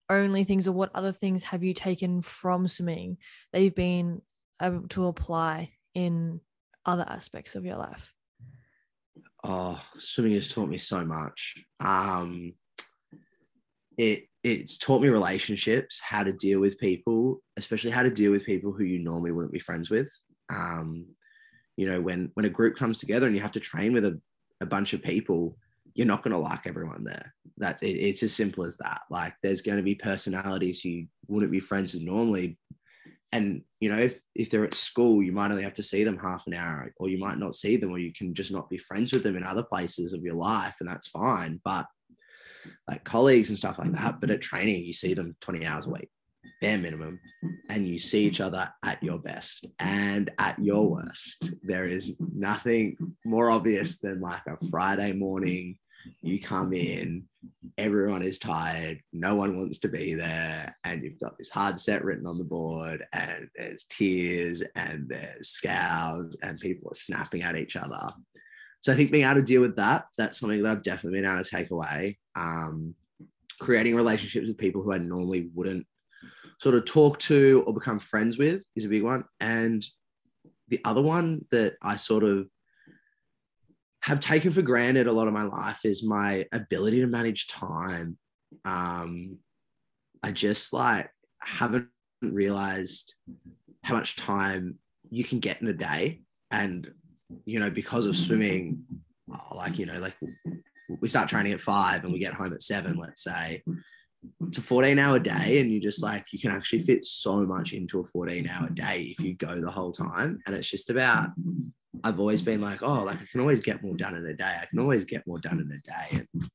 only 0.09 0.43
things, 0.43 0.67
or 0.67 0.71
what 0.71 0.91
other 0.93 1.11
things 1.11 1.43
have 1.43 1.63
you 1.63 1.73
taken 1.73 2.21
from 2.21 2.67
swimming 2.67 3.17
that 3.51 3.61
you've 3.61 3.75
been 3.75 4.21
able 4.61 4.87
to 4.89 5.07
apply 5.07 5.71
in 5.93 6.41
other 6.85 7.05
aspects 7.07 7.55
of 7.55 7.65
your 7.65 7.77
life? 7.77 8.13
Oh, 9.43 9.81
swimming 9.97 10.33
has 10.33 10.51
taught 10.51 10.69
me 10.69 10.77
so 10.77 11.05
much. 11.05 11.55
Um, 11.79 12.53
it 13.97 14.27
it's 14.43 14.77
taught 14.77 15.01
me 15.01 15.09
relationships, 15.09 15.99
how 16.01 16.23
to 16.23 16.31
deal 16.31 16.59
with 16.59 16.79
people, 16.79 17.41
especially 17.57 17.89
how 17.89 18.03
to 18.03 18.11
deal 18.11 18.31
with 18.31 18.45
people 18.45 18.71
who 18.71 18.83
you 18.83 18.99
normally 18.99 19.31
wouldn't 19.31 19.53
be 19.53 19.59
friends 19.59 19.89
with. 19.89 20.11
Um, 20.53 21.07
you 21.77 21.87
know 21.87 22.01
when 22.01 22.31
when 22.33 22.45
a 22.45 22.49
group 22.49 22.77
comes 22.77 22.99
together 22.99 23.27
and 23.27 23.35
you 23.35 23.41
have 23.41 23.51
to 23.51 23.59
train 23.59 23.93
with 23.93 24.05
a, 24.05 24.19
a 24.61 24.65
bunch 24.65 24.93
of 24.93 25.01
people 25.01 25.57
you're 25.95 26.05
not 26.05 26.21
going 26.21 26.33
to 26.33 26.37
like 26.37 26.67
everyone 26.67 27.05
there. 27.05 27.33
That 27.57 27.81
it, 27.81 27.97
it's 27.97 28.21
as 28.21 28.35
simple 28.35 28.65
as 28.65 28.77
that. 28.77 29.01
Like 29.09 29.33
there's 29.41 29.61
going 29.61 29.77
to 29.77 29.83
be 29.83 29.95
personalities 29.95 30.83
you 30.83 31.07
wouldn't 31.27 31.53
be 31.53 31.61
friends 31.61 31.93
with 31.93 32.03
normally. 32.03 32.59
And 33.31 33.63
you 33.79 33.89
know 33.89 33.97
if 33.97 34.21
if 34.35 34.49
they're 34.49 34.65
at 34.65 34.73
school 34.73 35.23
you 35.23 35.31
might 35.31 35.51
only 35.51 35.63
have 35.63 35.73
to 35.73 35.83
see 35.83 36.03
them 36.03 36.17
half 36.17 36.47
an 36.47 36.53
hour 36.53 36.93
or 36.97 37.09
you 37.09 37.17
might 37.17 37.37
not 37.37 37.55
see 37.55 37.75
them 37.75 37.91
or 37.91 37.97
you 37.97 38.13
can 38.13 38.33
just 38.33 38.51
not 38.51 38.69
be 38.69 38.77
friends 38.77 39.11
with 39.11 39.23
them 39.23 39.35
in 39.35 39.43
other 39.43 39.63
places 39.63 40.13
of 40.13 40.23
your 40.23 40.35
life 40.35 40.75
and 40.79 40.87
that's 40.87 41.07
fine. 41.07 41.59
But 41.63 41.87
like 42.87 43.03
colleagues 43.03 43.49
and 43.49 43.57
stuff 43.57 43.77
like 43.77 43.91
that 43.91 44.19
but 44.19 44.31
at 44.31 44.41
training 44.41 44.83
you 44.83 44.93
see 44.93 45.13
them 45.13 45.35
20 45.41 45.65
hours 45.67 45.85
a 45.85 45.89
week 45.89 46.09
bare 46.61 46.77
minimum, 46.77 47.19
and 47.69 47.87
you 47.87 47.99
see 47.99 48.25
each 48.25 48.41
other 48.41 48.69
at 48.83 49.01
your 49.03 49.19
best 49.19 49.65
and 49.79 50.31
at 50.39 50.57
your 50.59 50.89
worst. 50.89 51.51
There 51.63 51.85
is 51.85 52.17
nothing 52.19 52.97
more 53.25 53.49
obvious 53.49 53.99
than 53.99 54.21
like 54.21 54.41
a 54.47 54.57
Friday 54.69 55.13
morning. 55.13 55.77
You 56.21 56.39
come 56.39 56.71
in, 56.73 57.23
everyone 57.77 58.21
is 58.21 58.37
tired, 58.37 59.01
no 59.11 59.35
one 59.35 59.57
wants 59.57 59.79
to 59.79 59.87
be 59.87 60.13
there, 60.13 60.75
and 60.83 61.03
you've 61.03 61.19
got 61.19 61.37
this 61.37 61.49
hard 61.49 61.79
set 61.79 62.03
written 62.03 62.27
on 62.27 62.37
the 62.37 62.43
board, 62.43 63.03
and 63.11 63.47
there's 63.55 63.85
tears 63.85 64.63
and 64.75 65.09
there's 65.09 65.49
scowls, 65.49 66.37
and 66.43 66.59
people 66.59 66.91
are 66.91 66.95
snapping 66.95 67.41
at 67.41 67.55
each 67.55 67.75
other. 67.75 68.11
So 68.81 68.93
I 68.93 68.95
think 68.95 69.11
being 69.11 69.25
able 69.25 69.35
to 69.35 69.41
deal 69.41 69.61
with 69.61 69.77
that, 69.77 70.05
that's 70.15 70.39
something 70.39 70.61
that 70.61 70.71
I've 70.71 70.83
definitely 70.83 71.19
been 71.19 71.29
able 71.31 71.43
to 71.43 71.49
take 71.49 71.71
away. 71.71 72.19
Um, 72.35 72.93
creating 73.59 73.95
relationships 73.95 74.47
with 74.47 74.59
people 74.59 74.83
who 74.83 74.93
I 74.93 74.99
normally 74.99 75.49
wouldn't 75.55 75.87
sort 76.59 76.75
of 76.75 76.85
talk 76.85 77.19
to 77.19 77.63
or 77.65 77.73
become 77.73 77.99
friends 77.99 78.37
with 78.37 78.63
is 78.75 78.85
a 78.85 78.89
big 78.89 79.03
one. 79.03 79.25
And 79.39 79.85
the 80.67 80.81
other 80.85 81.01
one 81.01 81.45
that 81.51 81.75
I 81.81 81.95
sort 81.95 82.23
of 82.23 82.47
have 84.01 84.19
taken 84.19 84.51
for 84.51 84.61
granted 84.61 85.07
a 85.07 85.11
lot 85.11 85.27
of 85.27 85.33
my 85.33 85.43
life 85.43 85.83
is 85.83 86.03
my 86.03 86.45
ability 86.51 87.01
to 87.01 87.07
manage 87.07 87.47
time. 87.47 88.17
Um, 88.63 89.37
I 90.23 90.31
just 90.31 90.73
like 90.73 91.09
haven't 91.41 91.89
realized 92.21 93.13
how 93.83 93.95
much 93.95 94.15
time 94.15 94.79
you 95.09 95.23
can 95.23 95.39
get 95.39 95.61
in 95.61 95.67
a 95.67 95.73
day. 95.73 96.21
And, 96.51 96.91
you 97.45 97.59
know, 97.59 97.69
because 97.69 98.05
of 98.05 98.15
swimming, 98.15 98.83
like, 99.51 99.77
you 99.77 99.85
know, 99.85 99.99
like 99.99 100.15
we 101.01 101.07
start 101.07 101.29
training 101.29 101.53
at 101.53 101.61
five 101.61 102.03
and 102.03 102.13
we 102.13 102.19
get 102.19 102.33
home 102.33 102.53
at 102.53 102.63
seven, 102.63 102.97
let's 102.97 103.23
say 103.23 103.63
it's 104.47 104.57
a 104.57 104.61
14 104.61 104.99
hour 104.99 105.19
day 105.19 105.59
and 105.59 105.71
you 105.71 105.79
just 105.79 106.01
like 106.01 106.25
you 106.31 106.39
can 106.39 106.51
actually 106.51 106.79
fit 106.79 107.05
so 107.05 107.45
much 107.45 107.73
into 107.73 107.99
a 107.99 108.05
14 108.05 108.47
hour 108.47 108.69
day 108.69 109.13
if 109.17 109.23
you 109.23 109.33
go 109.35 109.59
the 109.59 109.71
whole 109.71 109.91
time. 109.91 110.39
And 110.45 110.55
it's 110.55 110.69
just 110.69 110.89
about 110.89 111.29
i've 112.03 112.19
always 112.19 112.41
been 112.41 112.59
like 112.59 112.83
oh 112.83 113.03
like 113.03 113.15
i 113.21 113.25
can 113.31 113.39
always 113.39 113.61
get 113.61 113.81
more 113.81 113.95
done 113.95 114.15
in 114.15 114.25
a 114.25 114.33
day. 114.33 114.57
I 114.61 114.65
can 114.65 114.79
always 114.79 115.05
get 115.05 115.25
more 115.25 115.39
done 115.39 115.59
in 115.59 115.71
a 115.71 115.79
day. 115.79 116.25
And 116.33 116.49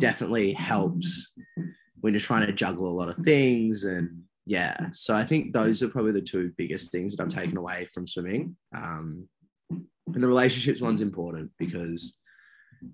definitely 0.00 0.52
helps 0.52 1.32
when 2.00 2.12
you're 2.12 2.20
trying 2.20 2.46
to 2.46 2.52
juggle 2.52 2.88
a 2.88 2.94
lot 2.98 3.08
of 3.08 3.16
things. 3.16 3.84
And 3.84 4.22
yeah 4.46 4.86
so 4.92 5.14
i 5.14 5.24
think 5.24 5.52
those 5.52 5.82
are 5.82 5.90
probably 5.90 6.12
the 6.12 6.22
two 6.22 6.50
biggest 6.56 6.90
things 6.90 7.14
that 7.14 7.22
i've 7.22 7.28
taken 7.28 7.56
away 7.58 7.84
from 7.84 8.08
swimming. 8.08 8.56
Um, 8.74 9.28
and 9.70 10.24
the 10.24 10.28
relationships 10.28 10.80
one's 10.80 11.02
important 11.02 11.50
because 11.58 12.18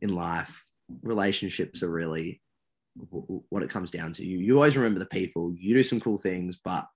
in 0.03 0.15
life 0.15 0.65
relationships 1.03 1.83
are 1.83 1.91
really 1.91 2.41
what 2.95 3.63
it 3.63 3.71
comes 3.71 3.91
down 3.91 4.13
to. 4.15 4.25
You, 4.25 4.39
you 4.39 4.57
always 4.57 4.77
remember 4.77 4.99
the 4.99 5.07
people. 5.07 5.53
You 5.59 5.75
do 5.75 5.83
some 5.83 6.01
cool 6.01 6.19
things, 6.19 6.59
but 6.63 6.87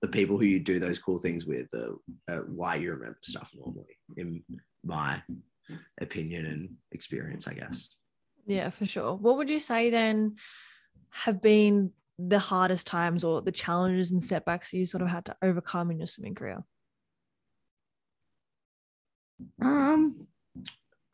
the 0.00 0.08
people 0.08 0.38
who 0.38 0.44
you 0.44 0.60
do 0.60 0.78
those 0.78 0.98
cool 0.98 1.18
things 1.18 1.46
with 1.46 1.66
are, 1.74 1.94
are 2.30 2.42
why 2.42 2.76
you 2.76 2.92
remember 2.92 3.18
stuff 3.22 3.50
normally, 3.54 3.98
in 4.16 4.42
my 4.84 5.22
opinion 6.00 6.46
and 6.46 6.70
experience, 6.92 7.46
I 7.48 7.54
guess. 7.54 7.90
Yeah, 8.46 8.70
for 8.70 8.86
sure. 8.86 9.14
What 9.14 9.36
would 9.36 9.50
you 9.50 9.58
say 9.58 9.90
then 9.90 10.36
have 11.10 11.40
been 11.40 11.92
the 12.18 12.38
hardest 12.38 12.86
times 12.86 13.24
or 13.24 13.42
the 13.42 13.52
challenges 13.52 14.10
and 14.10 14.22
setbacks 14.22 14.72
you 14.72 14.86
sort 14.86 15.02
of 15.02 15.08
had 15.08 15.24
to 15.26 15.36
overcome 15.42 15.90
in 15.90 15.98
your 15.98 16.06
swimming 16.06 16.34
career? 16.34 16.64
Um 19.60 20.26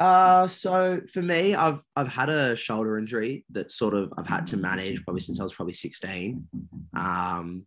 uh 0.00 0.46
so 0.46 1.00
for 1.12 1.22
me 1.22 1.54
I've 1.54 1.82
I've 1.94 2.08
had 2.08 2.28
a 2.28 2.56
shoulder 2.56 2.98
injury 2.98 3.44
that 3.50 3.70
sort 3.70 3.94
of 3.94 4.12
I've 4.16 4.26
had 4.26 4.46
to 4.48 4.56
manage 4.56 5.04
probably 5.04 5.20
since 5.20 5.38
I 5.38 5.42
was 5.42 5.52
probably 5.52 5.74
16. 5.74 6.48
Um 6.96 7.66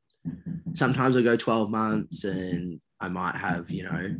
sometimes 0.73 1.15
I 1.15 1.21
go 1.21 1.37
12 1.37 1.69
months 1.69 2.23
and 2.23 2.79
I 2.99 3.09
might 3.09 3.35
have, 3.35 3.69
you 3.69 3.83
know, 3.83 4.15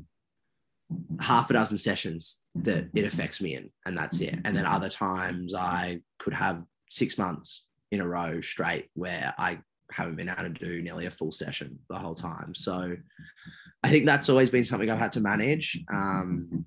half 1.19 1.49
a 1.49 1.53
dozen 1.53 1.77
sessions 1.77 2.43
that 2.55 2.89
it 2.93 3.05
affects 3.05 3.41
me 3.41 3.55
in, 3.55 3.69
and 3.85 3.97
that's 3.97 4.19
it. 4.19 4.37
And 4.43 4.55
then 4.55 4.65
other 4.65 4.89
times 4.89 5.55
I 5.55 6.01
could 6.19 6.33
have 6.33 6.63
six 6.89 7.17
months 7.17 7.65
in 7.91 8.01
a 8.01 8.07
row 8.07 8.41
straight 8.41 8.89
where 8.93 9.33
I 9.37 9.59
haven't 9.91 10.15
been 10.15 10.29
able 10.29 10.43
to 10.43 10.49
do 10.49 10.81
nearly 10.81 11.05
a 11.05 11.11
full 11.11 11.31
session 11.31 11.79
the 11.89 11.97
whole 11.97 12.15
time. 12.15 12.53
So 12.55 12.95
I 13.83 13.89
think 13.89 14.05
that's 14.05 14.29
always 14.29 14.49
been 14.49 14.63
something 14.63 14.89
I've 14.89 14.99
had 14.99 15.11
to 15.13 15.21
manage. 15.21 15.79
Um, 15.91 16.65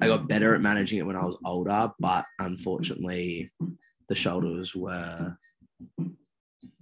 I 0.00 0.06
got 0.06 0.28
better 0.28 0.54
at 0.54 0.60
managing 0.60 0.98
it 0.98 1.06
when 1.06 1.16
I 1.16 1.24
was 1.24 1.36
older, 1.44 1.90
but 1.98 2.24
unfortunately, 2.38 3.50
the 4.08 4.14
shoulders 4.14 4.74
were 4.74 5.36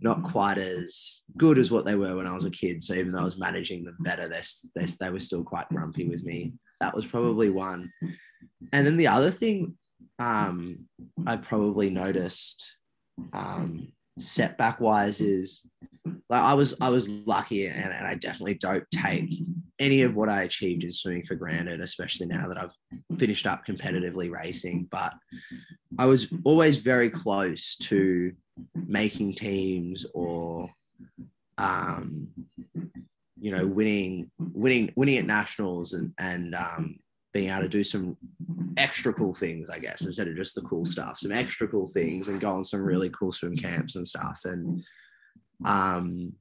not 0.00 0.22
quite 0.22 0.58
as 0.58 1.22
good 1.36 1.58
as 1.58 1.70
what 1.70 1.84
they 1.84 1.94
were 1.94 2.16
when 2.16 2.26
I 2.26 2.34
was 2.34 2.44
a 2.44 2.50
kid. 2.50 2.82
So 2.82 2.94
even 2.94 3.12
though 3.12 3.20
I 3.20 3.24
was 3.24 3.38
managing 3.38 3.84
them 3.84 3.96
better, 4.00 4.28
they, 4.28 4.42
they, 4.74 4.86
they 4.86 5.10
were 5.10 5.20
still 5.20 5.42
quite 5.42 5.68
grumpy 5.70 6.08
with 6.08 6.22
me. 6.24 6.52
That 6.80 6.94
was 6.94 7.06
probably 7.06 7.48
one. 7.48 7.90
And 8.72 8.86
then 8.86 8.96
the 8.96 9.08
other 9.08 9.30
thing 9.30 9.76
um, 10.18 10.86
I 11.26 11.36
probably 11.36 11.90
noticed 11.90 12.64
um, 13.32 13.92
setback 14.18 14.80
wise 14.80 15.20
is 15.20 15.64
like 16.28 16.40
I 16.42 16.54
was 16.54 16.74
I 16.80 16.88
was 16.88 17.08
lucky 17.08 17.66
and, 17.66 17.92
and 17.92 18.06
I 18.06 18.14
definitely 18.14 18.54
don't 18.54 18.84
take 18.92 19.42
any 19.78 20.02
of 20.02 20.14
what 20.14 20.28
I 20.28 20.42
achieved 20.42 20.84
in 20.84 20.92
swimming 20.92 21.24
for 21.24 21.34
granted, 21.34 21.80
especially 21.80 22.26
now 22.26 22.48
that 22.48 22.58
I've 22.58 23.18
finished 23.18 23.46
up 23.46 23.66
competitively 23.66 24.30
racing. 24.30 24.88
But 24.90 25.14
I 25.98 26.06
was 26.06 26.28
always 26.44 26.78
very 26.78 27.10
close 27.10 27.76
to 27.82 28.32
making 28.74 29.34
teams 29.34 30.06
or 30.14 30.70
um, 31.58 32.28
you 33.38 33.50
know 33.50 33.66
winning 33.66 34.30
winning 34.38 34.92
winning 34.96 35.18
at 35.18 35.26
nationals 35.26 35.92
and 35.92 36.12
and 36.18 36.54
um, 36.54 36.98
being 37.32 37.50
able 37.50 37.62
to 37.62 37.68
do 37.68 37.84
some 37.84 38.16
extra 38.78 39.12
cool 39.12 39.34
things 39.34 39.68
i 39.68 39.78
guess 39.78 40.04
instead 40.04 40.28
of 40.28 40.36
just 40.36 40.54
the 40.54 40.60
cool 40.62 40.84
stuff 40.84 41.18
some 41.18 41.32
extra 41.32 41.68
cool 41.68 41.86
things 41.86 42.28
and 42.28 42.40
go 42.40 42.50
on 42.50 42.64
some 42.64 42.80
really 42.80 43.10
cool 43.10 43.32
swim 43.32 43.56
camps 43.56 43.96
and 43.96 44.06
stuff 44.06 44.40
and 44.44 44.82
um 45.64 46.32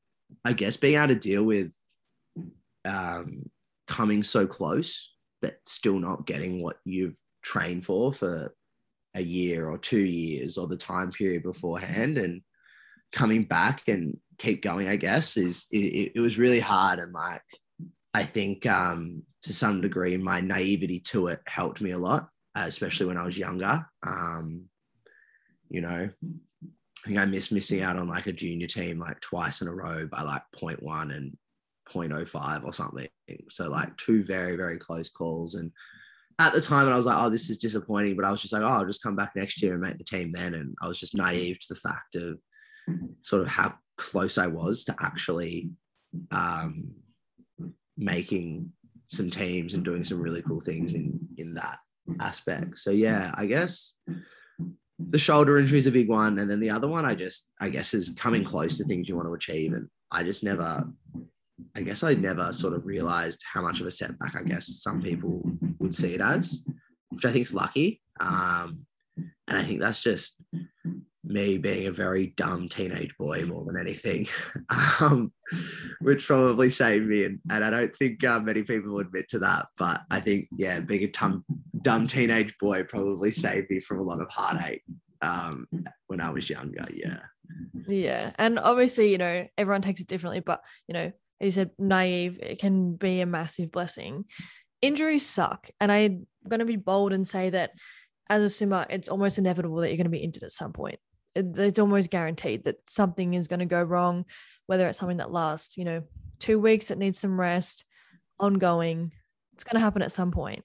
i 0.43 0.53
guess 0.53 0.77
being 0.77 0.97
able 0.97 1.07
to 1.07 1.15
deal 1.15 1.43
with 1.43 1.73
um 2.85 3.49
coming 3.87 4.23
so 4.23 4.45
close 4.45 5.13
but 5.41 5.57
still 5.65 5.99
not 5.99 6.25
getting 6.25 6.61
what 6.61 6.77
you've 6.85 7.17
trained 7.43 7.85
for 7.85 8.11
for 8.11 8.53
a 9.15 9.21
year 9.21 9.69
or 9.69 9.77
two 9.77 10.03
years 10.03 10.57
or 10.57 10.67
the 10.67 10.75
time 10.75 11.11
period 11.11 11.43
beforehand 11.43 12.17
and 12.17 12.41
coming 13.13 13.43
back 13.43 13.87
and 13.87 14.17
keep 14.37 14.61
going 14.61 14.87
i 14.87 14.95
guess 14.95 15.37
is 15.37 15.67
it, 15.71 16.11
it 16.15 16.19
was 16.19 16.37
really 16.37 16.59
hard. 16.59 16.99
And 16.99 17.13
like 17.13 17.41
i 18.13 18.23
think 18.23 18.65
um 18.65 19.23
to 19.43 19.53
some 19.53 19.79
degree 19.79 20.17
my 20.17 20.41
naivety 20.41 20.99
to 20.99 21.27
it 21.27 21.39
helped 21.47 21.79
me 21.79 21.91
a 21.91 21.97
lot 21.97 22.27
especially 22.55 23.05
when 23.05 23.17
i 23.17 23.25
was 23.25 23.37
younger. 23.37 23.85
Um 24.05 24.65
you 25.69 25.81
know 25.81 26.09
i 27.05 27.07
think 27.07 27.19
i 27.19 27.25
missed 27.25 27.51
missing 27.51 27.81
out 27.81 27.97
on 27.97 28.09
like 28.09 28.27
a 28.27 28.33
junior 28.33 28.67
team 28.67 28.99
like 28.99 29.19
twice 29.21 29.61
in 29.61 29.67
a 29.67 29.73
row 29.73 30.07
by 30.07 30.21
like 30.21 30.43
0.1 30.55 31.15
and 31.15 31.37
0.05 31.89 32.65
or 32.65 32.73
something 32.73 33.07
so 33.47 33.69
like 33.69 33.95
two 33.97 34.23
very 34.23 34.55
very 34.55 34.77
close 34.77 35.09
calls 35.09 35.55
and 35.55 35.71
at 36.39 36.53
the 36.53 36.61
time, 36.61 36.89
I 36.89 36.97
was 36.97 37.05
like, 37.05 37.17
oh, 37.17 37.29
this 37.29 37.49
is 37.49 37.57
disappointing. 37.57 38.15
But 38.15 38.25
I 38.25 38.31
was 38.31 38.41
just 38.41 38.53
like, 38.53 38.61
oh, 38.61 38.67
I'll 38.67 38.85
just 38.85 39.03
come 39.03 39.15
back 39.15 39.31
next 39.35 39.61
year 39.61 39.73
and 39.73 39.81
make 39.81 39.97
the 39.97 40.03
team 40.03 40.31
then. 40.31 40.53
And 40.53 40.75
I 40.81 40.87
was 40.87 40.99
just 40.99 41.15
naive 41.15 41.59
to 41.59 41.73
the 41.73 41.79
fact 41.79 42.15
of 42.15 42.39
sort 43.21 43.41
of 43.41 43.47
how 43.47 43.75
close 43.97 44.37
I 44.37 44.47
was 44.47 44.83
to 44.85 44.95
actually 44.99 45.69
um, 46.31 46.91
making 47.97 48.71
some 49.07 49.29
teams 49.29 49.73
and 49.73 49.85
doing 49.85 50.03
some 50.03 50.19
really 50.19 50.41
cool 50.41 50.59
things 50.59 50.93
in 50.93 51.19
in 51.37 51.53
that 51.53 51.79
aspect. 52.19 52.79
So 52.79 52.91
yeah, 52.91 53.31
I 53.35 53.45
guess 53.45 53.95
the 54.99 55.17
shoulder 55.17 55.57
injury 55.57 55.79
is 55.79 55.87
a 55.87 55.91
big 55.91 56.07
one, 56.07 56.39
and 56.39 56.49
then 56.49 56.59
the 56.59 56.69
other 56.69 56.87
one, 56.87 57.05
I 57.05 57.15
just 57.15 57.51
I 57.59 57.69
guess 57.69 57.93
is 57.93 58.13
coming 58.15 58.43
close 58.43 58.77
to 58.77 58.85
things 58.85 59.09
you 59.09 59.15
want 59.15 59.27
to 59.27 59.33
achieve, 59.33 59.73
and 59.73 59.87
I 60.11 60.23
just 60.23 60.43
never 60.43 60.85
I 61.75 61.81
guess 61.81 62.03
I 62.03 62.13
never 62.13 62.51
sort 62.53 62.73
of 62.73 62.85
realized 62.85 63.41
how 63.51 63.61
much 63.61 63.79
of 63.79 63.87
a 63.87 63.91
setback 63.91 64.35
I 64.35 64.43
guess 64.43 64.81
some 64.81 65.01
people 65.01 65.41
would 65.79 65.95
see 65.95 66.13
it 66.13 66.21
as, 66.21 66.63
which 67.09 67.25
I 67.25 67.31
think 67.31 67.45
is 67.45 67.53
lucky. 67.53 68.01
Um, 68.19 68.85
and 69.47 69.57
I 69.57 69.63
think 69.63 69.79
that's 69.79 70.01
just 70.01 70.41
me 71.25 71.57
being 71.57 71.87
a 71.87 71.91
very 71.91 72.27
dumb 72.37 72.69
teenage 72.69 73.15
boy 73.17 73.45
more 73.45 73.65
than 73.65 73.79
anything, 73.79 74.27
um, 74.99 75.31
which 76.01 76.27
probably 76.27 76.69
saved 76.69 77.07
me. 77.07 77.25
And, 77.25 77.39
and 77.49 77.63
I 77.63 77.69
don't 77.69 77.95
think 77.95 78.23
uh, 78.23 78.39
many 78.39 78.63
people 78.63 78.99
admit 78.99 79.27
to 79.29 79.39
that. 79.39 79.67
But 79.77 80.01
I 80.11 80.19
think, 80.19 80.47
yeah, 80.57 80.79
being 80.79 81.03
a 81.03 81.11
dumb, 81.11 81.43
dumb 81.81 82.07
teenage 82.07 82.55
boy 82.59 82.83
probably 82.83 83.31
saved 83.31 83.69
me 83.69 83.79
from 83.79 83.99
a 83.99 84.03
lot 84.03 84.21
of 84.21 84.29
heartache 84.29 84.83
um, 85.21 85.67
when 86.07 86.21
I 86.21 86.29
was 86.29 86.49
younger. 86.49 86.85
Yeah. 86.93 87.19
Yeah. 87.87 88.31
And 88.37 88.57
obviously, 88.59 89.11
you 89.11 89.17
know, 89.17 89.47
everyone 89.57 89.81
takes 89.81 90.01
it 90.01 90.07
differently, 90.07 90.39
but, 90.39 90.61
you 90.87 90.93
know, 90.93 91.11
he 91.39 91.49
said 91.49 91.71
naive 91.77 92.39
it 92.41 92.59
can 92.59 92.95
be 92.95 93.21
a 93.21 93.25
massive 93.25 93.71
blessing 93.71 94.25
injuries 94.81 95.25
suck 95.25 95.69
and 95.79 95.91
i'm 95.91 96.27
going 96.47 96.59
to 96.59 96.65
be 96.65 96.75
bold 96.75 97.13
and 97.13 97.27
say 97.27 97.49
that 97.49 97.71
as 98.29 98.43
a 98.43 98.49
swimmer 98.49 98.85
it's 98.89 99.09
almost 99.09 99.37
inevitable 99.37 99.77
that 99.77 99.89
you're 99.89 99.97
going 99.97 100.05
to 100.05 100.09
be 100.09 100.23
injured 100.23 100.43
at 100.43 100.51
some 100.51 100.73
point 100.73 100.99
it's 101.35 101.79
almost 101.79 102.09
guaranteed 102.09 102.63
that 102.63 102.79
something 102.89 103.33
is 103.33 103.47
going 103.47 103.59
to 103.59 103.65
go 103.65 103.81
wrong 103.81 104.25
whether 104.67 104.87
it's 104.87 104.97
something 104.97 105.17
that 105.17 105.31
lasts 105.31 105.77
you 105.77 105.85
know 105.85 106.01
two 106.39 106.59
weeks 106.59 106.87
that 106.87 106.97
needs 106.97 107.19
some 107.19 107.39
rest 107.39 107.85
ongoing 108.39 109.11
it's 109.53 109.63
going 109.63 109.75
to 109.75 109.83
happen 109.83 110.01
at 110.01 110.11
some 110.11 110.31
point 110.31 110.63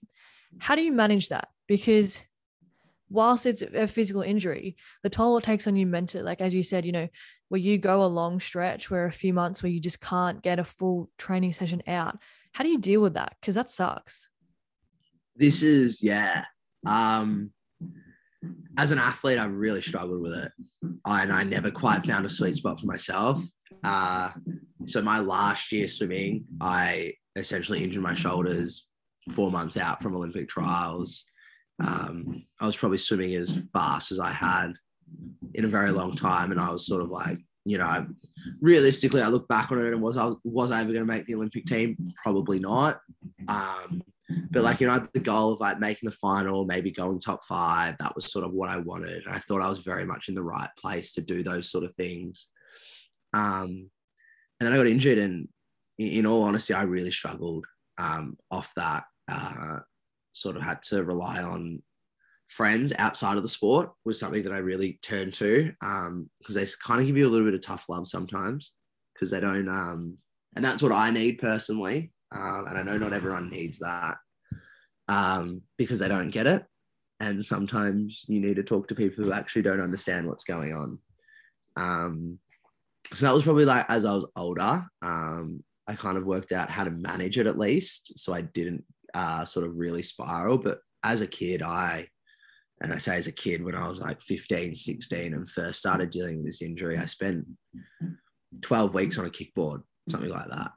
how 0.59 0.74
do 0.74 0.83
you 0.83 0.92
manage 0.92 1.28
that 1.28 1.48
because 1.66 2.20
whilst 3.11 3.44
it's 3.44 3.62
a 3.62 3.88
physical 3.88 4.22
injury, 4.22 4.76
the 5.02 5.11
toll 5.11 5.37
it 5.37 5.44
takes 5.44 5.66
on 5.66 5.76
you 5.76 5.85
mentally, 5.85 6.22
like 6.22 6.40
as 6.40 6.54
you 6.54 6.62
said, 6.62 6.87
you 6.87 6.92
know, 6.92 7.09
where 7.48 7.61
you 7.61 7.76
go 7.76 8.04
a 8.04 8.06
long 8.06 8.38
stretch 8.38 8.90
where 8.90 9.04
a 9.04 9.12
few 9.12 9.35
months 9.35 9.62
where 9.62 9.70
you 9.70 9.80
just 9.80 10.00
can't 10.00 10.42
get 10.42 10.61
a 10.61 10.64
full 10.64 11.11
training 11.18 11.52
session 11.52 11.83
out. 11.88 12.16
How 12.52 12.64
do 12.64 12.70
you 12.70 12.78
deal 12.78 13.00
with 13.00 13.14
that? 13.14 13.35
Because 13.40 13.56
that 13.56 13.70
sucks. 13.70 14.30
This 15.37 15.62
is, 15.62 16.02
yeah. 16.02 16.44
Um, 16.87 17.50
as 18.80 18.92
an 18.92 18.98
athlete, 18.98 19.38
I 19.38 19.44
really 19.44 19.82
struggled 19.82 20.22
with 20.22 20.32
it. 20.32 20.52
I, 21.04 21.22
and 21.22 21.30
I 21.30 21.42
never 21.42 21.70
quite 21.70 22.06
found 22.06 22.24
a 22.24 22.30
sweet 22.30 22.56
spot 22.56 22.80
for 22.80 22.86
myself. 22.86 23.44
Uh, 23.84 24.30
so 24.86 25.02
my 25.02 25.18
last 25.20 25.70
year 25.70 25.86
swimming, 25.86 26.46
I 26.62 27.12
essentially 27.36 27.84
injured 27.84 28.02
my 28.02 28.14
shoulders 28.14 28.88
four 29.32 29.50
months 29.50 29.76
out 29.76 30.02
from 30.02 30.16
Olympic 30.16 30.48
trials. 30.48 31.26
Um, 31.84 32.46
I 32.58 32.64
was 32.64 32.76
probably 32.76 32.96
swimming 32.96 33.34
as 33.34 33.60
fast 33.70 34.12
as 34.12 34.18
I 34.18 34.30
had 34.30 34.72
in 35.52 35.66
a 35.66 35.68
very 35.68 35.90
long 35.90 36.16
time, 36.16 36.50
and 36.50 36.60
I 36.60 36.72
was 36.72 36.86
sort 36.86 37.02
of 37.02 37.10
like, 37.10 37.38
you 37.66 37.76
know, 37.76 38.06
realistically, 38.62 39.20
I 39.20 39.28
look 39.28 39.46
back 39.46 39.70
on 39.70 39.78
it 39.78 39.92
and 39.92 40.00
was 40.00 40.16
I 40.16 40.30
was 40.42 40.70
I 40.70 40.80
ever 40.80 40.92
going 40.92 41.06
to 41.06 41.12
make 41.12 41.26
the 41.26 41.34
Olympic 41.34 41.66
team? 41.66 41.98
Probably 42.22 42.58
not. 42.58 43.00
Um, 43.46 44.02
but 44.50 44.62
like 44.62 44.80
you 44.80 44.86
know, 44.86 45.06
the 45.12 45.20
goal 45.20 45.52
of 45.52 45.60
like 45.60 45.80
making 45.80 46.08
the 46.08 46.16
final, 46.16 46.64
maybe 46.64 46.90
going 46.90 47.20
top 47.20 47.44
five, 47.44 47.96
that 47.98 48.14
was 48.14 48.32
sort 48.32 48.44
of 48.44 48.52
what 48.52 48.68
I 48.68 48.78
wanted. 48.78 49.24
And 49.24 49.34
I 49.34 49.38
thought 49.38 49.62
I 49.62 49.68
was 49.68 49.80
very 49.80 50.04
much 50.04 50.28
in 50.28 50.34
the 50.34 50.42
right 50.42 50.70
place 50.78 51.12
to 51.12 51.20
do 51.20 51.42
those 51.42 51.70
sort 51.70 51.84
of 51.84 51.92
things. 51.92 52.48
Um, 53.32 53.90
and 54.58 54.66
then 54.66 54.72
I 54.72 54.76
got 54.76 54.86
injured, 54.86 55.18
and 55.18 55.48
in, 55.98 56.26
all 56.26 56.42
honesty, 56.42 56.74
I 56.74 56.82
really 56.82 57.10
struggled 57.10 57.66
um, 57.98 58.36
off 58.50 58.72
that. 58.76 59.04
Uh, 59.30 59.78
sort 60.32 60.56
of 60.56 60.62
had 60.62 60.82
to 60.82 61.04
rely 61.04 61.42
on 61.42 61.82
friends 62.48 62.92
outside 62.98 63.36
of 63.36 63.42
the 63.42 63.48
sport 63.48 63.90
was 64.04 64.18
something 64.18 64.42
that 64.42 64.52
I 64.52 64.58
really 64.58 64.98
turned 65.02 65.34
to 65.34 65.72
because 65.80 66.06
um, 66.08 66.30
they 66.48 66.66
kind 66.84 67.00
of 67.00 67.06
give 67.06 67.16
you 67.16 67.26
a 67.26 67.30
little 67.30 67.46
bit 67.46 67.54
of 67.54 67.62
tough 67.62 67.84
love 67.88 68.08
sometimes 68.08 68.72
because 69.14 69.30
they 69.30 69.40
don't, 69.40 69.68
um, 69.68 70.18
and 70.56 70.64
that's 70.64 70.82
what 70.82 70.92
I 70.92 71.10
need 71.10 71.38
personally. 71.38 72.12
Um, 72.32 72.66
and 72.68 72.78
I 72.78 72.82
know 72.82 72.98
not 72.98 73.12
everyone 73.12 73.50
needs 73.50 73.80
that 73.80 74.16
um, 75.08 75.62
because 75.76 75.98
they 75.98 76.08
don't 76.08 76.30
get 76.30 76.46
it. 76.46 76.64
And 77.18 77.44
sometimes 77.44 78.24
you 78.28 78.40
need 78.40 78.56
to 78.56 78.62
talk 78.62 78.88
to 78.88 78.94
people 78.94 79.24
who 79.24 79.32
actually 79.32 79.62
don't 79.62 79.80
understand 79.80 80.26
what's 80.26 80.44
going 80.44 80.72
on. 80.72 80.98
Um, 81.76 82.38
so 83.12 83.26
that 83.26 83.34
was 83.34 83.44
probably 83.44 83.64
like 83.64 83.86
as 83.88 84.04
I 84.04 84.12
was 84.12 84.26
older, 84.36 84.86
um, 85.02 85.62
I 85.86 85.94
kind 85.94 86.16
of 86.16 86.24
worked 86.24 86.52
out 86.52 86.70
how 86.70 86.84
to 86.84 86.90
manage 86.90 87.38
it 87.38 87.46
at 87.46 87.58
least. 87.58 88.12
So 88.18 88.32
I 88.32 88.42
didn't 88.42 88.84
uh, 89.12 89.44
sort 89.44 89.66
of 89.66 89.76
really 89.76 90.02
spiral. 90.02 90.56
But 90.56 90.78
as 91.02 91.20
a 91.20 91.26
kid, 91.26 91.62
I, 91.62 92.06
and 92.80 92.92
I 92.92 92.98
say 92.98 93.16
as 93.16 93.26
a 93.26 93.32
kid, 93.32 93.62
when 93.62 93.74
I 93.74 93.88
was 93.88 94.00
like 94.00 94.20
15, 94.22 94.74
16 94.74 95.34
and 95.34 95.50
first 95.50 95.80
started 95.80 96.10
dealing 96.10 96.38
with 96.38 96.46
this 96.46 96.62
injury, 96.62 96.96
I 96.96 97.04
spent 97.06 97.44
12 98.62 98.94
weeks 98.94 99.18
on 99.18 99.26
a 99.26 99.30
kickboard, 99.30 99.82
something 100.08 100.30
like 100.30 100.48
that. 100.48 100.70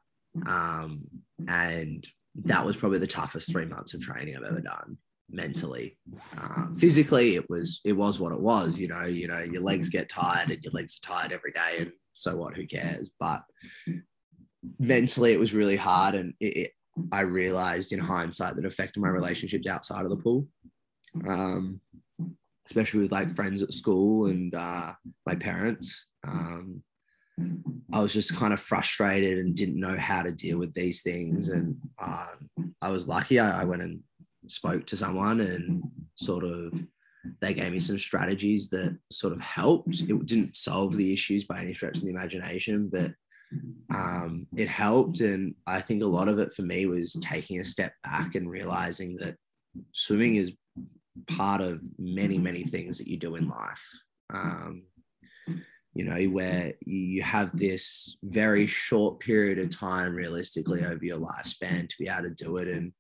Um, 0.48 1.04
and 1.48 2.08
that 2.46 2.66
was 2.66 2.76
probably 2.76 3.00
the 3.00 3.08
toughest 3.08 3.52
three 3.52 3.66
months 3.66 3.94
of 3.94 4.02
training 4.02 4.36
I've 4.36 4.44
ever 4.44 4.62
done 4.62 4.98
mentally. 5.30 5.98
Uh, 6.38 6.68
physically, 6.78 7.36
it 7.36 7.50
was 7.50 7.82
it 7.84 7.94
was 7.94 8.20
what 8.20 8.32
it 8.32 8.40
was. 8.40 8.80
You 8.80 8.88
know, 8.88 9.04
you 9.04 9.28
know, 9.28 9.40
your 9.40 9.62
legs 9.62 9.90
get 9.90 10.10
tired 10.10 10.52
and 10.52 10.64
your 10.64 10.74
legs 10.74 11.00
are 11.00 11.08
tired 11.08 11.32
every 11.32 11.52
day, 11.52 11.78
and 11.80 11.92
so 12.14 12.36
what? 12.38 12.56
Who 12.56 12.66
cares? 12.66 13.12
But 13.20 13.44
mentally, 14.80 15.34
it 15.34 15.40
was 15.40 15.54
really 15.54 15.76
hard, 15.76 16.16
and 16.16 16.34
it, 16.40 16.58
it, 16.58 16.72
I 17.12 17.22
realized 17.22 17.92
in 17.92 18.00
hindsight 18.00 18.56
that 18.56 18.66
affected 18.66 19.02
my 19.02 19.10
relationships 19.10 19.68
outside 19.68 20.06
of 20.06 20.12
the 20.12 20.18
pool, 20.18 20.48
um, 21.28 21.82
especially 22.68 23.02
with 23.02 23.12
like 23.12 23.30
friends 23.30 23.62
at 23.62 23.74
school 23.74 24.28
and 24.28 24.54
uh, 24.54 24.94
my 25.26 25.36
parents. 25.36 26.10
Um, 26.26 26.84
I 27.94 28.02
was 28.02 28.12
just 28.12 28.36
kind 28.36 28.54
of 28.54 28.60
frustrated 28.60 29.38
and 29.38 29.56
didn't 29.56 29.80
know 29.80 29.96
how 29.98 30.24
to 30.24 30.32
deal 30.32 30.58
with 30.58 30.74
these 30.74 31.04
things. 31.04 31.50
And 31.50 31.78
um, 32.02 32.76
I 32.82 32.90
was 32.90 33.08
lucky. 33.08 33.40
I, 33.40 33.62
I, 33.62 33.66
went 33.66 33.84
and 33.84 34.00
spoke 34.48 34.88
to 34.88 34.98
someone 34.98 35.42
and 35.42 35.84
sort 36.16 36.44
of 36.44 36.74
they 37.40 37.54
gave 37.54 37.72
me 37.72 37.80
some 37.80 38.00
strategies 38.00 38.70
that 38.72 38.98
sort 39.12 39.32
of 39.32 39.40
helped. 39.40 40.02
It 40.02 40.26
didn't 40.26 40.56
solve 40.56 40.98
the 40.98 41.14
issues 41.14 41.46
by 41.46 41.62
any 41.62 41.76
stretch 41.76 41.98
of 41.98 42.04
the 42.04 42.10
imagination, 42.10 42.90
but 42.92 43.12
um, 43.94 44.48
it 44.58 44.68
helped. 44.68 45.20
And 45.20 45.54
I 45.68 45.80
think 45.80 46.02
a 46.02 46.08
lot 46.08 46.28
of 46.28 46.40
it 46.40 46.52
for 46.52 46.64
me 46.64 46.88
was 46.88 47.14
taking 47.22 47.60
a 47.60 47.66
step 47.66 47.94
back 48.04 48.34
and 48.34 48.50
realizing 48.50 49.18
that 49.18 49.36
swimming 49.92 50.36
is 50.36 50.54
part 51.28 51.62
of 51.62 51.80
many, 52.00 52.40
many 52.40 52.64
things 52.64 52.98
that 52.98 53.08
you 53.08 53.18
do 53.18 53.36
in 53.36 53.48
life. 53.48 53.86
Um, 54.34 54.84
you 55.96 56.04
know, 56.04 56.22
where 56.26 56.74
you 56.86 57.22
have 57.22 57.58
this 57.58 58.18
very 58.24 58.66
short 58.66 59.20
period 59.20 59.60
of 59.60 59.70
time 59.70 60.16
realistically 60.16 60.84
over 60.84 61.06
your 61.06 61.20
lifespan 61.20 61.88
to 61.88 61.96
be 62.00 62.08
able 62.08 62.24
to 62.24 62.30
do 62.32 62.58
it. 62.58 62.68
And 62.68 62.94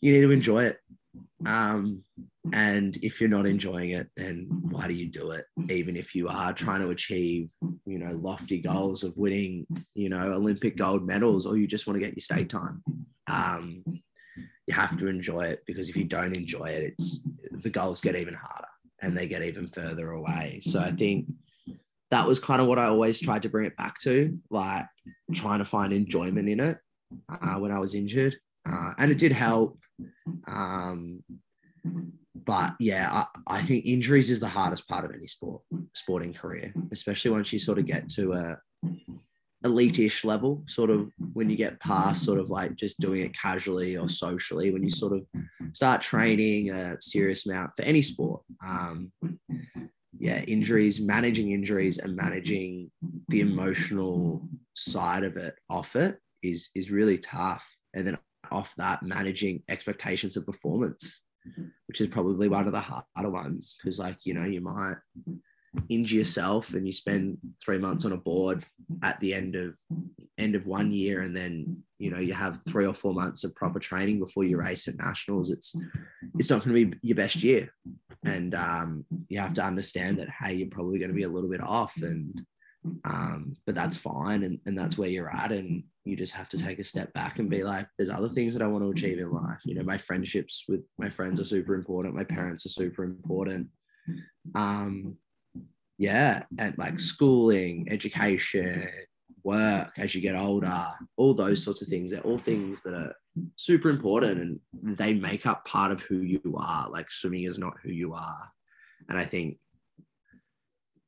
you 0.00 0.12
need 0.12 0.22
to 0.22 0.32
enjoy 0.32 0.64
it. 0.64 0.78
Um, 1.44 2.02
and 2.52 2.96
if 2.96 3.20
you're 3.20 3.30
not 3.30 3.46
enjoying 3.46 3.90
it, 3.90 4.08
then 4.16 4.48
why 4.70 4.88
do 4.88 4.94
you 4.94 5.06
do 5.06 5.30
it? 5.30 5.46
Even 5.70 5.96
if 5.96 6.14
you 6.14 6.28
are 6.28 6.52
trying 6.52 6.80
to 6.80 6.90
achieve, 6.90 7.50
you 7.84 7.98
know, 7.98 8.12
lofty 8.12 8.60
goals 8.60 9.04
of 9.04 9.16
winning, 9.16 9.66
you 9.94 10.08
know, 10.08 10.32
Olympic 10.32 10.76
gold 10.76 11.06
medals, 11.06 11.46
or 11.46 11.56
you 11.56 11.66
just 11.66 11.86
want 11.86 11.98
to 11.98 12.04
get 12.04 12.16
your 12.16 12.22
state 12.22 12.50
time. 12.50 12.82
Um, 13.28 13.84
you 14.66 14.74
have 14.74 14.98
to 14.98 15.06
enjoy 15.06 15.42
it 15.42 15.62
because 15.66 15.88
if 15.88 15.96
you 15.96 16.04
don't 16.04 16.36
enjoy 16.36 16.66
it, 16.66 16.94
it's 16.98 17.20
the 17.52 17.70
goals 17.70 18.00
get 18.00 18.16
even 18.16 18.34
harder 18.34 18.68
and 19.02 19.16
they 19.16 19.28
get 19.28 19.42
even 19.42 19.68
further 19.68 20.10
away. 20.10 20.60
So 20.62 20.80
I 20.80 20.90
think 20.90 21.26
that 22.10 22.26
was 22.26 22.38
kind 22.38 22.60
of 22.60 22.68
what 22.68 22.78
I 22.78 22.86
always 22.86 23.20
tried 23.20 23.42
to 23.42 23.48
bring 23.48 23.66
it 23.66 23.76
back 23.76 23.98
to, 24.00 24.38
like 24.50 24.86
trying 25.34 25.58
to 25.58 25.64
find 25.64 25.92
enjoyment 25.92 26.48
in 26.48 26.60
it 26.60 26.78
uh, 27.28 27.56
when 27.56 27.72
I 27.72 27.78
was 27.78 27.94
injured. 27.94 28.36
Uh, 28.68 28.92
and 28.98 29.10
it 29.10 29.18
did 29.18 29.32
help. 29.32 29.78
Um, 30.48 31.22
but 32.34 32.74
yeah, 32.78 33.08
I, 33.12 33.24
I, 33.58 33.62
think 33.62 33.86
injuries 33.86 34.30
is 34.30 34.40
the 34.40 34.48
hardest 34.48 34.88
part 34.88 35.04
of 35.04 35.12
any 35.12 35.26
sport, 35.26 35.62
sporting 35.94 36.32
career, 36.32 36.72
especially 36.92 37.30
once 37.30 37.52
you 37.52 37.58
sort 37.58 37.78
of 37.78 37.86
get 37.86 38.08
to 38.10 38.32
a 38.32 38.58
elite-ish 39.64 40.24
level, 40.24 40.62
sort 40.66 40.90
of 40.90 41.10
when 41.32 41.50
you 41.50 41.56
get 41.56 41.80
past 41.80 42.24
sort 42.24 42.38
of 42.38 42.50
like 42.50 42.76
just 42.76 43.00
doing 43.00 43.22
it 43.22 43.34
casually 43.34 43.96
or 43.96 44.08
socially, 44.08 44.70
when 44.70 44.82
you 44.82 44.90
sort 44.90 45.12
of 45.12 45.26
start 45.72 46.02
training 46.02 46.70
a 46.70 46.96
serious 47.00 47.46
amount 47.46 47.72
for 47.76 47.82
any 47.82 48.02
sport. 48.02 48.42
Um, 48.64 49.12
yeah, 50.18 50.42
injuries, 50.42 51.00
managing 51.00 51.50
injuries 51.50 51.98
and 51.98 52.16
managing 52.16 52.90
the 53.28 53.40
emotional 53.40 54.48
side 54.74 55.24
of 55.24 55.36
it 55.36 55.54
off 55.68 55.96
it 55.96 56.18
is 56.42 56.70
is 56.74 56.90
really 56.90 57.18
tough. 57.18 57.76
And 57.94 58.06
then 58.06 58.18
off 58.50 58.74
that, 58.76 59.02
managing 59.02 59.62
expectations 59.68 60.36
of 60.36 60.46
performance, 60.46 61.22
which 61.86 62.00
is 62.00 62.06
probably 62.06 62.48
one 62.48 62.66
of 62.66 62.72
the 62.72 62.80
harder 62.80 63.30
ones. 63.30 63.76
Cause 63.82 63.98
like, 63.98 64.18
you 64.24 64.34
know, 64.34 64.44
you 64.44 64.60
might 64.60 64.96
injure 65.88 66.16
yourself 66.16 66.74
and 66.74 66.86
you 66.86 66.92
spend 66.92 67.38
three 67.64 67.78
months 67.78 68.04
on 68.04 68.12
a 68.12 68.16
board 68.16 68.62
at 69.02 69.18
the 69.20 69.34
end 69.34 69.56
of 69.56 69.76
end 70.38 70.54
of 70.54 70.66
one 70.66 70.92
year 70.92 71.22
and 71.22 71.36
then 71.36 71.82
you 71.98 72.10
know 72.10 72.18
you 72.18 72.34
have 72.34 72.60
three 72.68 72.86
or 72.86 72.92
four 72.92 73.14
months 73.14 73.44
of 73.44 73.54
proper 73.54 73.78
training 73.78 74.18
before 74.18 74.44
you 74.44 74.56
race 74.58 74.86
at 74.86 74.98
nationals 74.98 75.50
it's 75.50 75.74
it's 76.38 76.50
not 76.50 76.64
going 76.64 76.76
to 76.76 76.86
be 76.86 76.98
your 77.02 77.16
best 77.16 77.36
year. 77.42 77.72
And 78.24 78.54
um, 78.54 79.04
you 79.28 79.38
have 79.40 79.54
to 79.54 79.64
understand 79.64 80.18
that 80.18 80.28
hey 80.30 80.54
you're 80.54 80.68
probably 80.68 80.98
going 80.98 81.10
to 81.10 81.16
be 81.16 81.22
a 81.22 81.28
little 81.28 81.50
bit 81.50 81.62
off 81.62 81.94
and 82.02 82.42
um, 83.04 83.56
but 83.66 83.74
that's 83.74 83.96
fine 83.96 84.44
and, 84.44 84.60
and 84.66 84.78
that's 84.78 84.96
where 84.96 85.08
you're 85.08 85.34
at 85.34 85.50
and 85.50 85.82
you 86.04 86.16
just 86.16 86.34
have 86.34 86.48
to 86.50 86.58
take 86.58 86.78
a 86.78 86.84
step 86.84 87.12
back 87.14 87.38
and 87.38 87.50
be 87.50 87.64
like 87.64 87.88
there's 87.98 88.10
other 88.10 88.28
things 88.28 88.54
that 88.54 88.62
i 88.62 88.66
want 88.66 88.84
to 88.84 88.90
achieve 88.90 89.18
in 89.18 89.32
life. 89.32 89.60
You 89.64 89.74
know 89.74 89.84
my 89.84 89.98
friendships 89.98 90.64
with 90.68 90.82
my 90.98 91.08
friends 91.08 91.40
are 91.40 91.44
super 91.44 91.74
important 91.74 92.14
my 92.14 92.24
parents 92.24 92.66
are 92.66 92.70
super 92.70 93.04
important. 93.04 93.68
Um, 94.54 95.16
yeah, 95.98 96.42
and 96.58 96.76
like 96.78 96.94
mm. 96.94 97.00
schooling, 97.00 97.88
education, 97.90 98.66
mm-hmm. 98.66 99.32
work 99.44 99.92
as 99.98 100.14
you 100.14 100.20
get 100.20 100.36
older, 100.36 100.84
all 101.16 101.34
those 101.34 101.62
sorts 101.62 101.82
of 101.82 101.88
things. 101.88 102.10
They're 102.10 102.20
all 102.20 102.38
things 102.38 102.82
that 102.82 102.94
are 102.94 103.14
super 103.56 103.88
important 103.88 104.40
and 104.40 104.60
mm. 104.84 104.96
they 104.96 105.14
make 105.14 105.46
up 105.46 105.64
part 105.64 105.92
of 105.92 106.02
who 106.02 106.18
you 106.18 106.56
are. 106.58 106.90
Like 106.90 107.10
swimming 107.10 107.44
is 107.44 107.58
not 107.58 107.74
who 107.82 107.90
you 107.90 108.14
are. 108.14 108.50
And 109.08 109.18
I 109.18 109.24
think 109.24 109.58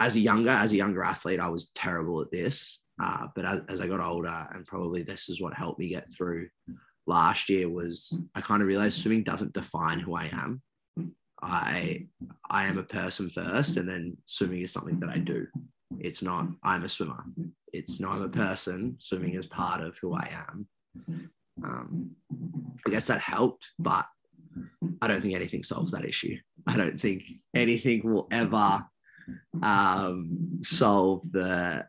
as 0.01 0.17
a 0.17 0.21
younger, 0.21 0.51
as 0.51 0.73
a 0.73 0.77
younger 0.77 1.03
athlete, 1.03 1.41
I 1.41 1.49
was 1.49 1.71
terrible 1.75 2.21
at 2.23 2.31
this. 2.31 2.81
Uh, 3.01 3.29
but 3.35 3.45
as, 3.45 3.63
as 3.69 3.81
I 3.81 3.87
got 3.87 4.01
older, 4.01 4.49
and 4.53 4.67
probably 4.67 5.03
this 5.03 5.29
is 5.29 5.41
what 5.41 5.55
helped 5.55 5.79
me 5.79 5.89
get 5.89 6.13
through 6.15 6.49
last 7.07 7.49
year, 7.49 7.69
was 7.69 8.13
I 8.35 8.41
kind 8.41 8.63
of 8.63 8.69
realized 8.69 9.01
swimming 9.01 9.23
doesn't 9.23 9.53
define 9.53 10.01
who 10.01 10.15
I 10.15 10.31
am. 10.33 10.63
I 11.43 12.07
I 12.51 12.67
am 12.67 12.79
a 12.79 12.83
person 12.83 13.31
first, 13.31 13.77
and 13.77 13.89
then 13.89 14.17
swimming 14.27 14.63
is 14.63 14.73
something 14.73 15.01
that 15.01 15.11
I 15.11 15.19
do. 15.19 15.47
It's 15.99 16.23
not 16.23 16.49
I'm 16.63 16.85
a 16.85 16.89
swimmer. 16.89 17.25
It's 17.73 18.01
not 18.01 18.13
I'm 18.13 18.23
a 18.23 18.29
person. 18.29 18.97
Swimming 18.99 19.35
is 19.35 19.47
part 19.47 19.81
of 19.81 19.97
who 19.99 20.15
I 20.15 20.31
am. 20.49 20.69
Um, 21.63 22.11
I 22.87 22.91
guess 22.91 23.07
that 23.09 23.21
helped, 23.21 23.73
but 23.79 24.07
I 25.01 25.09
don't 25.09 25.21
think 25.21 25.35
anything 25.35 25.63
solves 25.63 25.93
that 25.93 26.05
issue. 26.05 26.37
I 26.67 26.77
don't 26.77 27.01
think 27.01 27.23
anything 27.55 28.03
will 28.05 28.29
ever 28.31 28.85
um, 29.63 30.61
solve 30.63 31.31
the 31.33 31.87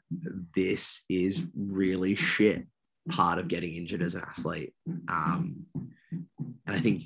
this 0.56 1.06
is 1.10 1.44
really 1.56 2.16
shit 2.16 2.66
part 3.10 3.40
of 3.40 3.48
getting 3.48 3.76
injured 3.76 4.02
as 4.02 4.16
an 4.16 4.22
athlete. 4.22 4.74
Um, 5.08 5.66
and 6.12 6.76
I 6.76 6.80
think 6.80 7.04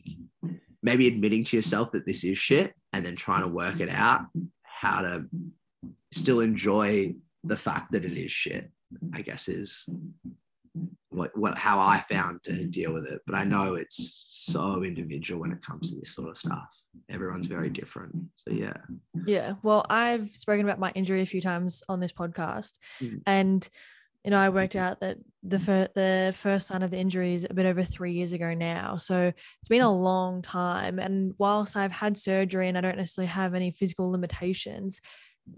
maybe 0.83 1.07
admitting 1.07 1.43
to 1.45 1.55
yourself 1.55 1.91
that 1.91 2.05
this 2.05 2.23
is 2.23 2.37
shit 2.37 2.73
and 2.91 3.05
then 3.05 3.15
trying 3.15 3.41
to 3.41 3.47
work 3.47 3.79
it 3.79 3.89
out 3.89 4.25
how 4.63 5.01
to 5.01 5.25
still 6.11 6.41
enjoy 6.41 7.15
the 7.43 7.57
fact 7.57 7.91
that 7.91 8.05
it 8.05 8.13
is 8.13 8.31
shit 8.31 8.69
i 9.13 9.21
guess 9.21 9.47
is 9.47 9.87
what, 11.09 11.37
what 11.37 11.57
how 11.57 11.79
i 11.79 12.03
found 12.11 12.43
to 12.43 12.65
deal 12.65 12.93
with 12.93 13.05
it. 13.05 13.21
But 13.25 13.35
i 13.35 13.43
know 13.43 13.75
it's 13.75 14.43
so 14.47 14.83
individual 14.83 15.41
when 15.41 15.51
it 15.51 15.65
comes 15.65 15.91
to 15.91 15.99
this 15.99 16.15
sort 16.15 16.29
of 16.29 16.37
stuff. 16.37 16.67
Everyone's 17.09 17.47
very 17.47 17.69
different. 17.69 18.15
So 18.35 18.51
yeah. 18.51 18.77
Yeah. 19.25 19.53
Well 19.63 19.85
i've 19.89 20.29
spoken 20.29 20.65
about 20.65 20.79
my 20.79 20.91
injury 20.95 21.21
a 21.21 21.25
few 21.25 21.41
times 21.41 21.83
on 21.87 21.99
this 21.99 22.11
podcast 22.11 22.77
mm. 23.01 23.21
and 23.25 23.67
you 24.23 24.31
know, 24.31 24.39
I 24.39 24.49
worked 24.49 24.75
out 24.75 25.01
that 25.01 25.17
the 25.43 25.59
fir- 25.59 25.89
the 25.95 26.33
first 26.35 26.67
sign 26.67 26.81
of 26.81 26.91
the 26.91 26.97
injury 26.97 27.33
is 27.33 27.45
a 27.49 27.53
bit 27.53 27.65
over 27.65 27.83
three 27.83 28.13
years 28.13 28.31
ago 28.31 28.53
now. 28.53 28.95
So 28.97 29.33
it's 29.59 29.67
been 29.67 29.81
a 29.81 29.85
mm. 29.85 30.01
long 30.01 30.41
time. 30.41 30.97
And 30.99 31.33
whilst 31.37 31.75
I've 31.75 31.91
had 31.91 32.17
surgery 32.17 32.69
and 32.69 32.77
I 32.77 32.81
don't 32.81 32.97
necessarily 32.97 33.27
have 33.27 33.53
any 33.53 33.71
physical 33.71 34.09
limitations, 34.09 35.01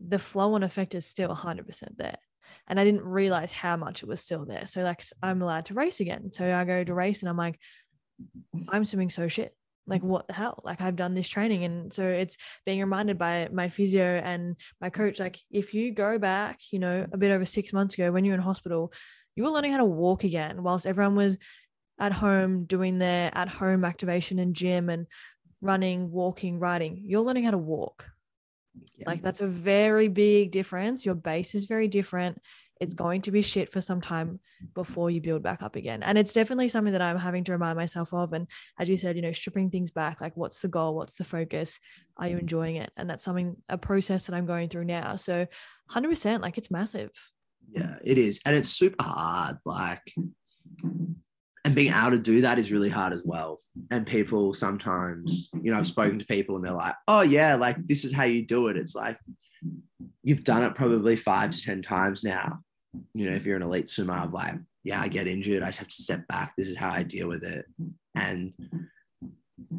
the 0.08 0.18
flow 0.18 0.56
on 0.56 0.64
effect 0.64 0.96
is 0.96 1.06
still 1.06 1.30
100% 1.30 1.98
there. 1.98 2.18
And 2.68 2.80
I 2.80 2.84
didn't 2.84 3.04
realize 3.04 3.52
how 3.52 3.78
much 3.78 4.02
it 4.02 4.10
was 4.10 4.22
still 4.22 4.46
there. 4.46 4.66
So, 4.66 4.82
like, 4.82 5.04
I'm 5.22 5.44
allowed 5.44 5.66
to 5.66 5.76
race 5.76 6.00
again. 6.00 6.32
So 6.32 6.56
I 6.56 6.64
go 6.64 6.84
to 6.84 6.94
race 6.94 7.22
and 7.22 7.30
I'm 7.30 7.38
like, 7.38 7.60
I'm 8.70 8.86
swimming 8.86 9.12
so 9.12 9.28
shit 9.28 9.56
like 9.88 10.04
what 10.04 10.28
the 10.28 10.34
hell? 10.34 10.62
Like 10.64 10.82
i've 10.82 10.96
done 10.96 11.14
this 11.14 11.28
training 11.28 11.64
and 11.64 11.94
so 11.94 12.06
it's 12.06 12.38
being 12.66 12.80
reminded 12.80 13.18
by 13.18 13.50
my 13.52 13.70
physio 13.70 14.22
and 14.24 14.56
my 14.82 14.90
coach 14.90 15.20
like 15.20 15.40
if 15.52 15.74
you 15.74 15.92
go 15.92 16.18
back 16.18 16.60
you 16.72 16.80
know 16.80 17.06
a 17.12 17.18
bit 17.18 17.32
over 17.32 17.46
six 17.46 17.74
months 17.74 17.96
ago 17.96 18.12
when 18.12 18.26
you're 18.26 18.36
in 18.36 18.42
hospital 18.42 18.92
you 19.36 19.44
were 19.44 19.50
learning 19.50 19.72
how 19.72 19.78
to 19.78 19.86
walk 19.86 20.24
again 20.24 20.64
whilst 20.64 20.86
everyone 20.86 21.16
was 21.16 21.38
at 22.00 22.14
home 22.14 22.66
doing 22.66 22.98
their 22.98 23.30
at 23.34 23.48
home 23.48 23.86
activation 23.86 24.40
and 24.40 24.56
gym 24.56 24.90
and 24.90 25.08
running 25.62 26.12
walking 26.12 26.60
riding 26.60 27.02
you're 27.06 27.22
learning 27.22 27.44
how 27.44 27.52
to 27.52 27.58
walk. 27.58 28.08
Yeah. 28.98 29.10
like 29.10 29.22
that's 29.22 29.40
a 29.40 29.48
very 29.48 30.10
big 30.10 30.52
difference. 30.52 31.06
Your 31.06 31.16
base 31.16 31.56
is 31.56 31.66
very 31.66 31.88
different 31.88 32.42
it's 32.82 32.94
going 32.94 33.22
to 33.22 33.32
be 33.32 33.42
shit 33.42 33.70
for 33.70 33.80
some 33.80 34.02
time 34.02 34.40
before 34.74 35.10
you 35.10 35.22
build 35.22 35.42
back 35.42 35.64
up 35.64 35.76
again. 35.76 36.04
And 36.04 36.18
it's 36.18 36.34
definitely 36.34 36.68
something 36.68 36.94
that 36.94 37.02
I'm 37.02 37.18
having 37.18 37.44
to 37.46 37.54
remind 37.54 37.78
myself 37.78 38.14
of. 38.14 38.34
And 38.34 38.48
as 38.80 38.90
you 38.90 38.98
said, 38.98 39.16
you 39.16 39.22
know, 39.22 39.32
stripping 39.32 39.70
things 39.70 39.92
back, 39.92 40.20
like 40.20 40.36
what's 40.36 40.62
the 40.62 40.68
goal? 40.68 40.96
What's 40.96 41.16
the 41.16 41.24
focus? 41.24 41.80
Are 42.18 42.28
you 42.28 42.38
enjoying 42.38 42.76
it? 42.76 42.92
And 42.98 43.10
that's 43.10 43.24
something, 43.24 43.56
a 43.70 43.78
process 43.78 44.28
that 44.28 44.36
I'm 44.36 44.46
going 44.46 44.70
through 44.70 44.86
now. 44.86 45.16
So 45.16 45.46
100%, 45.92 46.42
like 46.42 46.58
it's 46.58 46.72
massive. 46.72 47.12
Yeah, 47.72 47.96
it 48.04 48.18
is. 48.18 48.42
And 48.46 48.56
it's 48.56 48.70
super 48.70 49.04
hard. 49.04 49.58
Like, 49.66 50.14
and 50.84 51.74
being 51.74 51.94
able 51.94 52.12
to 52.12 52.20
do 52.20 52.42
that 52.42 52.60
is 52.60 52.72
really 52.72 52.90
hard 52.90 53.14
as 53.14 53.24
well. 53.24 53.60
And 53.90 54.06
people 54.06 54.54
sometimes, 54.54 55.50
you 55.62 55.72
know, 55.72 55.80
I've 55.80 55.88
spoken 55.88 56.20
to 56.20 56.26
people 56.26 56.58
and 56.58 56.66
they're 56.66 56.74
like, 56.74 56.96
oh, 57.08 57.22
yeah, 57.22 57.56
like 57.56 57.78
this 57.88 58.06
is 58.06 58.14
how 58.14 58.26
you 58.26 58.46
do 58.46 58.68
it. 58.68 58.78
It's 58.78 58.96
like, 58.96 59.18
you've 60.22 60.44
done 60.44 60.64
it 60.64 60.76
probably 60.76 61.16
five 61.16 61.52
to 61.52 61.62
10 61.62 61.82
times 61.82 62.24
now. 62.24 62.60
You 63.14 63.30
know, 63.30 63.36
if 63.36 63.46
you're 63.46 63.56
an 63.56 63.62
elite 63.62 63.90
swimmer, 63.90 64.14
I'm 64.14 64.32
like, 64.32 64.56
yeah, 64.84 65.02
I 65.02 65.08
get 65.08 65.28
injured. 65.28 65.64
I 65.64 65.68
just 65.68 65.80
have 65.80 65.88
to 65.88 66.04
step 66.04 66.28
back. 66.28 66.54
This 66.58 66.70
is 66.70 66.78
how 66.78 66.92
I 66.92 67.04
deal 67.04 67.28
with 67.28 67.44
it. 67.44 67.66
And 68.16 68.54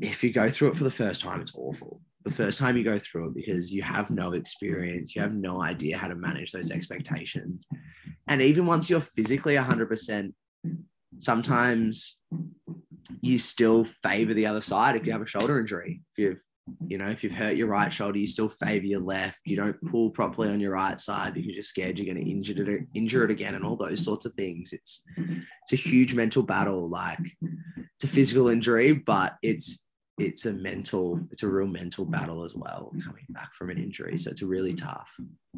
if 0.01 0.25
you 0.25 0.33
go 0.33 0.51
through 0.51 0.71
it 0.71 0.77
for 0.77 0.85
the 0.85 0.91
first 0.91 1.23
time, 1.23 1.41
it's 1.41 1.55
awful. 1.55 2.01
The 2.25 2.33
first 2.33 2.59
time 2.59 2.77
you 2.77 2.83
go 2.83 2.99
through 2.99 3.29
it 3.29 3.35
because 3.35 3.73
you 3.73 3.83
have 3.83 4.11
no 4.11 4.33
experience, 4.33 5.15
you 5.15 5.23
have 5.23 5.35
no 5.35 5.63
idea 5.63 5.97
how 5.97 6.09
to 6.09 6.17
manage 6.17 6.51
those 6.51 6.73
expectations. 6.73 7.67
And 8.27 8.43
even 8.43 8.67
once 8.67 8.91
you're 8.91 9.01
physically 9.01 9.55
100%, 9.55 10.33
sometimes 11.19 12.21
you 13.21 13.39
still 13.39 13.85
favor 13.85 14.35
the 14.35 14.47
other 14.47 14.61
side 14.61 14.97
if 14.97 15.07
you 15.07 15.13
have 15.13 15.23
a 15.23 15.27
shoulder 15.27 15.61
injury. 15.61 16.03
If 16.11 16.19
you've, 16.19 16.43
you 16.89 16.99
know, 16.99 17.09
if 17.09 17.23
you've 17.23 17.35
hurt 17.35 17.57
your 17.57 17.69
right 17.69 17.93
shoulder, 17.93 18.19
you 18.19 18.27
still 18.27 18.49
favor 18.49 18.87
your 18.87 19.01
left. 19.01 19.39
You 19.45 19.57
don't 19.57 19.81
pull 19.91 20.11
properly 20.11 20.49
on 20.49 20.61
your 20.61 20.73
right 20.73 21.01
side 21.01 21.35
because 21.35 21.55
you're 21.55 21.63
scared 21.63 21.99
you're 21.99 22.13
going 22.13 22.25
to 22.25 22.31
injure 22.31 22.71
it, 22.71 22.87
injure 22.95 23.25
it 23.25 23.31
again, 23.31 23.55
and 23.55 23.65
all 23.65 23.77
those 23.77 24.05
sorts 24.05 24.27
of 24.27 24.35
things. 24.35 24.73
It's 24.73 25.05
it's 25.17 25.73
a 25.73 25.77
huge 25.77 26.15
mental 26.15 26.43
battle. 26.43 26.89
Like 26.89 27.21
it's 27.43 28.05
a 28.05 28.09
physical 28.09 28.49
injury, 28.49 28.93
but 28.93 29.37
it's 29.43 29.85
it's 30.19 30.47
a 30.47 30.53
mental, 30.53 31.21
it's 31.31 31.43
a 31.43 31.49
real 31.49 31.67
mental 31.67 32.05
battle 32.05 32.45
as 32.45 32.55
well 32.55 32.91
coming 33.05 33.27
back 33.29 33.55
from 33.55 33.71
an 33.71 33.79
injury. 33.79 34.17
So 34.19 34.31
it's 34.31 34.43
really 34.43 34.75
tough. 34.75 35.09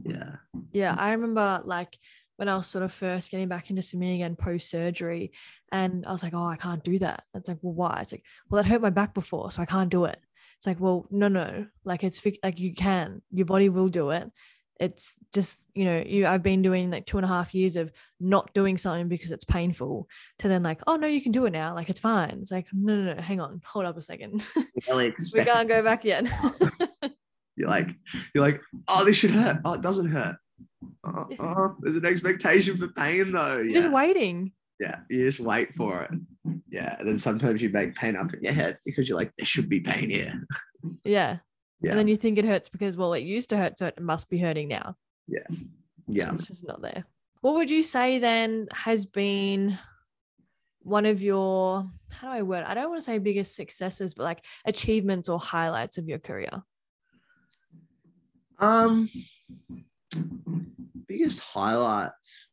Yeah. 0.05 0.37
Yeah, 0.73 0.97
I 0.99 1.13
remember 1.13 1.63
like 1.65 1.97
when 2.37 2.49
I 2.49 2.57
was 2.57 2.67
sort 2.67 2.85
of 2.85 2.93
first 2.93 3.31
getting 3.31 3.49
back 3.49 3.71
into 3.71 3.83
swimming 3.83 4.15
again 4.15 4.37
post 4.37 4.71
surgery. 4.71 5.33
And 5.71 6.07
I 6.07 6.13
was 6.13 6.23
like, 6.23 6.35
oh, 6.35 6.47
I 6.47 6.57
can't 6.57 6.83
do 6.83 6.99
that. 7.01 7.25
It's 7.35 7.49
like, 7.49 7.59
well, 7.63 7.75
why? 7.75 7.99
It's 8.01 8.13
like, 8.13 8.25
well, 8.49 8.63
that 8.63 8.69
hurt 8.69 8.81
my 8.81 8.91
back 8.91 9.13
before, 9.13 9.51
so 9.51 9.61
I 9.61 9.67
can't 9.67 9.91
do 9.91 10.05
it. 10.05 10.19
It's 10.59 10.67
like, 10.67 10.81
well, 10.81 11.07
no, 11.11 11.29
no, 11.29 11.67
like 11.85 12.05
it's 12.05 12.25
like 12.43 12.59
you 12.59 12.75
can, 12.75 13.23
your 13.31 13.47
body 13.47 13.69
will 13.69 13.89
do 13.89 14.11
it. 14.11 14.31
It's 14.81 15.17
just, 15.35 15.67
you 15.75 15.85
know, 15.85 16.03
you 16.05 16.27
I've 16.27 16.43
been 16.43 16.63
doing 16.63 16.91
like 16.91 17.07
two 17.07 17.19
and 17.19 17.25
a 17.25 17.29
half 17.29 17.55
years 17.55 17.77
of 17.77 17.91
not 18.21 18.53
doing 18.55 18.77
something 18.77 19.09
because 19.09 19.33
it's 19.33 19.45
painful 19.45 20.09
to 20.41 20.49
then 20.49 20.63
like, 20.63 20.81
oh 20.87 20.97
no, 20.97 21.07
you 21.07 21.21
can 21.21 21.33
do 21.33 21.47
it 21.47 21.51
now. 21.51 21.75
Like 21.75 21.89
it's 21.89 22.01
fine. 22.01 22.39
It's 22.41 22.53
like, 22.53 22.67
no, 22.73 22.97
no, 22.97 23.15
no, 23.15 23.23
hang 23.23 23.41
on, 23.41 23.61
hold 23.65 23.87
up 23.87 23.97
a 23.97 24.03
second. 24.03 24.47
we 24.57 25.45
can't 25.45 25.69
go 25.69 25.83
back 25.83 26.05
yet. 26.05 26.27
you're 27.57 27.69
like, 27.69 27.89
you're 28.35 28.45
like, 28.45 28.61
oh, 28.87 29.05
this 29.05 29.17
should 29.17 29.31
hurt. 29.31 29.59
Oh, 29.65 29.75
it 29.75 29.81
doesn't 29.81 30.11
hurt 30.11 30.37
uh, 31.05 31.25
uh, 31.39 31.69
there's 31.81 31.97
an 31.97 32.05
expectation 32.05 32.77
for 32.77 32.89
pain 32.89 33.33
though. 33.33 33.57
You're 33.57 33.65
yeah. 33.65 33.81
just 33.81 33.93
waiting. 33.93 34.53
Yeah, 34.81 35.01
you 35.11 35.25
just 35.25 35.41
wait 35.41 35.75
for 35.75 36.03
it. 36.03 36.11
Yeah, 36.71 36.97
and 36.99 37.09
then 37.09 37.19
sometimes 37.19 37.61
you 37.61 37.69
make 37.69 37.95
pain 37.95 38.17
up 38.17 38.33
in 38.33 38.43
your 38.43 38.53
head 38.53 38.79
because 38.85 39.09
you're 39.09 39.19
like, 39.19 39.33
there 39.37 39.47
should 39.47 39.69
be 39.69 39.81
pain 39.81 40.11
here. 40.11 40.47
Yeah. 41.05 41.39
Yeah. 41.81 41.91
And 41.91 41.99
then 41.99 42.09
you 42.09 42.17
think 42.17 42.39
it 42.39 42.45
hurts 42.45 42.69
because 42.69 42.97
well, 42.97 43.13
it 43.13 43.23
used 43.23 43.51
to 43.51 43.57
hurt, 43.57 43.79
so 43.79 43.87
it 43.87 44.01
must 44.01 44.29
be 44.29 44.39
hurting 44.39 44.69
now. 44.69 44.97
Yeah. 45.27 45.47
Yeah. 46.07 46.33
It's 46.33 46.47
just 46.47 46.67
not 46.67 46.83
there. 46.83 47.05
What 47.41 47.55
would 47.55 47.71
you 47.71 47.83
say 47.83 48.19
then 48.19 48.67
has 48.73 49.07
been 49.07 49.79
one 50.81 51.07
of 51.07 51.23
your 51.23 51.89
how 52.11 52.33
do 52.33 52.39
I 52.39 52.43
word? 52.43 52.65
I 52.65 52.75
don't 52.75 52.89
want 52.89 53.01
to 53.01 53.05
say 53.05 53.19
biggest 53.19 53.55
successes, 53.55 54.15
but 54.15 54.25
like 54.25 54.45
achievements 54.65 55.29
or 55.29 55.39
highlights 55.39 55.99
of 55.99 56.09
your 56.09 56.19
career. 56.19 56.63
Um 58.59 59.09
biggest 61.07 61.41
highlights. 61.41 62.49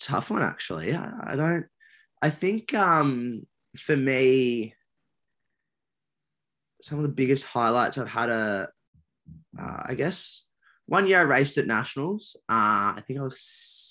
Tough 0.00 0.30
one 0.30 0.42
actually. 0.42 0.94
I, 0.94 1.12
I 1.28 1.36
don't. 1.36 1.66
I 2.20 2.30
think 2.30 2.72
um, 2.74 3.46
for 3.76 3.96
me, 3.96 4.74
some 6.82 6.98
of 6.98 7.02
the 7.02 7.08
biggest 7.08 7.44
highlights 7.44 7.98
I've 7.98 8.08
had 8.08 8.30
a, 8.30 8.68
uh, 9.58 9.82
I 9.86 9.94
guess 9.94 10.46
one 10.86 11.06
year 11.06 11.20
I 11.20 11.22
raced 11.22 11.58
at 11.58 11.66
nationals. 11.66 12.36
Uh, 12.48 12.94
I 12.96 13.02
think 13.06 13.18
I 13.18 13.22
was 13.22 13.40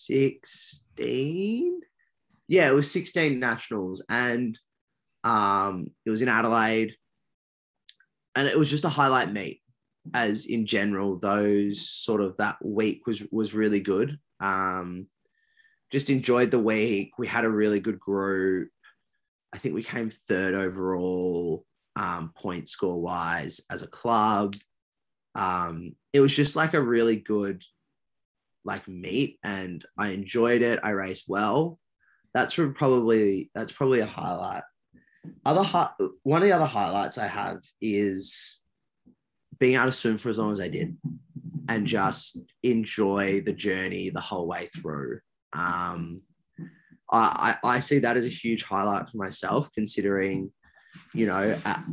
sixteen. 0.08 1.82
Yeah, 2.48 2.70
it 2.70 2.76
was 2.76 2.92
sixteen 2.92 3.40
nationals, 3.40 4.04
and 4.10 4.58
um, 5.24 5.92
it 6.06 6.10
was 6.10 6.22
in 6.22 6.30
Adelaide, 6.30 6.96
and 8.36 8.48
it 8.48 8.58
was 8.58 8.70
just 8.70 8.86
a 8.86 8.90
highlight 8.90 9.32
meet 9.32 9.62
as 10.14 10.46
in 10.46 10.66
general, 10.66 11.18
those 11.18 11.88
sort 11.88 12.22
of 12.22 12.38
that 12.38 12.58
week 12.64 13.06
was 13.06 13.26
was 13.32 13.54
really 13.54 13.80
good. 13.80 14.18
Um, 14.40 15.08
just 15.92 16.10
enjoyed 16.10 16.52
the 16.52 16.60
week. 16.60 17.14
We 17.18 17.28
had 17.28 17.46
a 17.46 17.50
really 17.50 17.80
good 17.80 18.00
group. 18.00 18.70
I 19.54 19.58
think 19.58 19.76
we 19.76 19.84
came 19.84 20.10
third 20.10 20.54
overall 20.54 21.66
um, 21.96 22.32
point 22.36 22.70
score 22.70 23.02
wise 23.02 23.62
as 23.70 23.82
a 23.82 23.88
club. 23.88 24.56
Um, 25.36 25.96
it 26.14 26.22
was 26.22 26.36
just 26.36 26.56
like 26.56 26.74
a 26.74 26.82
really 26.82 27.18
good 27.18 27.64
like 28.64 28.88
meet, 28.88 29.40
and 29.44 29.84
I 29.98 30.10
enjoyed 30.10 30.62
it. 30.62 30.80
I 30.84 30.92
raced 30.92 31.26
well. 31.28 31.80
That's 32.34 32.56
probably 32.56 33.52
that's 33.54 33.74
probably 33.74 34.00
a 34.00 34.06
highlight. 34.06 34.64
Other 35.46 35.64
hi- 35.64 35.92
one 36.24 36.42
of 36.42 36.48
the 36.48 36.54
other 36.54 36.66
highlights 36.66 37.18
I 37.18 37.28
have 37.28 37.60
is 37.82 38.60
being 39.60 39.76
able 39.76 39.86
to 39.88 39.92
swim 39.92 40.18
for 40.18 40.30
as 40.30 40.40
long 40.40 40.52
as 40.52 40.62
I 40.62 40.70
did 40.70 40.98
and 41.70 41.86
just 41.86 42.40
enjoy 42.64 43.42
the 43.42 43.54
journey 43.54 44.10
the 44.10 44.22
whole 44.22 44.48
way 44.48 44.68
through. 44.76 45.20
Um, 45.54 46.22
I, 47.12 47.58
I 47.64 47.80
see 47.80 48.00
that 48.00 48.16
as 48.16 48.26
a 48.26 48.30
huge 48.30 48.64
highlight 48.64 49.10
for 49.10 49.18
myself, 49.18 49.70
considering, 49.74 50.52
you 51.14 51.26
know, 51.26 51.58
at, 51.66 51.84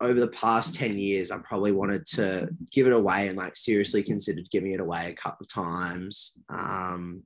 over 0.00 0.20
the 0.20 0.28
past 0.28 0.74
10 0.76 0.98
years, 0.98 1.30
I 1.30 1.38
probably 1.38 1.72
wanted 1.72 2.06
to 2.08 2.48
give 2.70 2.86
it 2.86 2.92
away 2.92 3.28
and 3.28 3.36
like 3.36 3.56
seriously 3.56 4.02
considered 4.02 4.50
giving 4.50 4.72
it 4.72 4.80
away 4.80 5.10
a 5.10 5.14
couple 5.14 5.44
of 5.44 5.48
times. 5.48 6.34
Um, 6.48 7.22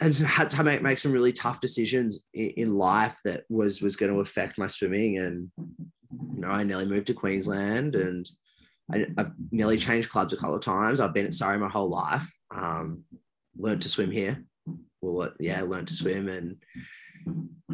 and 0.00 0.14
had 0.16 0.50
to 0.50 0.62
make, 0.62 0.82
make 0.82 0.98
some 0.98 1.12
really 1.12 1.32
tough 1.32 1.60
decisions 1.60 2.22
in, 2.34 2.50
in 2.50 2.74
life 2.74 3.18
that 3.24 3.44
was 3.48 3.80
was 3.80 3.96
going 3.96 4.12
to 4.12 4.20
affect 4.20 4.58
my 4.58 4.66
swimming 4.66 5.18
and 5.18 5.50
you 5.58 6.40
know, 6.40 6.48
I 6.48 6.62
nearly 6.62 6.86
moved 6.86 7.08
to 7.08 7.14
Queensland 7.14 7.94
and 7.94 8.28
I, 8.92 9.06
have 9.16 9.32
nearly 9.50 9.76
changed 9.76 10.10
clubs 10.10 10.32
a 10.32 10.36
couple 10.36 10.54
of 10.54 10.62
times. 10.62 11.00
I've 11.00 11.14
been 11.14 11.26
at 11.26 11.34
Surrey 11.34 11.58
my 11.58 11.68
whole 11.68 11.88
life. 11.88 12.28
Um, 12.50 13.04
learned 13.56 13.82
to 13.82 13.88
swim 13.88 14.10
here. 14.10 14.44
Well, 15.00 15.32
yeah, 15.38 15.62
learned 15.62 15.88
to 15.88 15.94
swim 15.94 16.28
and 16.28 16.56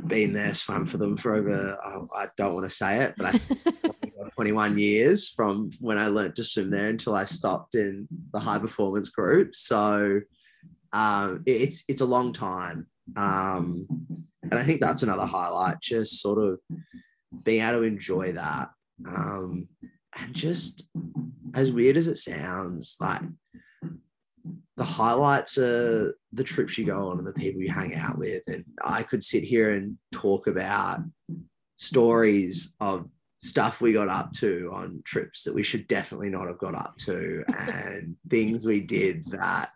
been 0.06 0.32
there, 0.32 0.54
swam 0.54 0.86
for 0.86 0.98
them 0.98 1.16
for 1.16 1.34
over, 1.34 1.78
oh, 1.84 2.08
I 2.14 2.28
don't 2.36 2.54
want 2.54 2.68
to 2.68 2.74
say 2.74 2.98
it, 2.98 3.14
but 3.16 3.34
I 3.34 3.40
21 4.34 4.78
years 4.78 5.28
from 5.28 5.70
when 5.80 5.98
I 5.98 6.08
learned 6.08 6.36
to 6.36 6.44
swim 6.44 6.70
there 6.70 6.88
until 6.88 7.14
I 7.14 7.24
stopped 7.24 7.74
in 7.74 8.08
the 8.32 8.40
high 8.40 8.58
performance 8.58 9.10
group. 9.10 9.54
So 9.54 10.20
um, 10.92 11.42
it's, 11.46 11.84
it's 11.88 12.00
a 12.00 12.06
long 12.06 12.32
time. 12.32 12.86
Um, 13.16 13.86
and 14.42 14.54
I 14.54 14.64
think 14.64 14.80
that's 14.80 15.02
another 15.02 15.26
highlight, 15.26 15.80
just 15.80 16.20
sort 16.20 16.42
of 16.42 16.58
being 17.44 17.62
able 17.62 17.80
to 17.80 17.86
enjoy 17.86 18.32
that. 18.32 18.70
Um, 19.06 19.68
and 20.16 20.34
just 20.34 20.86
as 21.54 21.70
weird 21.70 21.96
as 21.96 22.08
it 22.08 22.18
sounds, 22.18 22.96
like 23.00 23.22
the 24.76 24.84
highlights 24.84 25.56
are 25.58 26.14
the 26.32 26.44
trips 26.44 26.76
you 26.76 26.84
go 26.84 27.08
on 27.08 27.18
and 27.18 27.26
the 27.26 27.32
people 27.32 27.62
you 27.62 27.72
hang 27.72 27.94
out 27.94 28.18
with. 28.18 28.42
And 28.48 28.64
I 28.82 29.02
could 29.02 29.22
sit 29.22 29.44
here 29.44 29.70
and 29.70 29.96
talk 30.12 30.46
about 30.46 31.00
stories 31.76 32.74
of 32.80 33.08
stuff 33.38 33.80
we 33.80 33.92
got 33.92 34.08
up 34.08 34.32
to 34.32 34.70
on 34.72 35.02
trips 35.04 35.44
that 35.44 35.54
we 35.54 35.62
should 35.62 35.86
definitely 35.86 36.30
not 36.30 36.48
have 36.48 36.58
got 36.58 36.74
up 36.74 36.96
to 36.96 37.44
and 37.58 38.16
things 38.30 38.64
we 38.64 38.80
did 38.80 39.24
that 39.30 39.70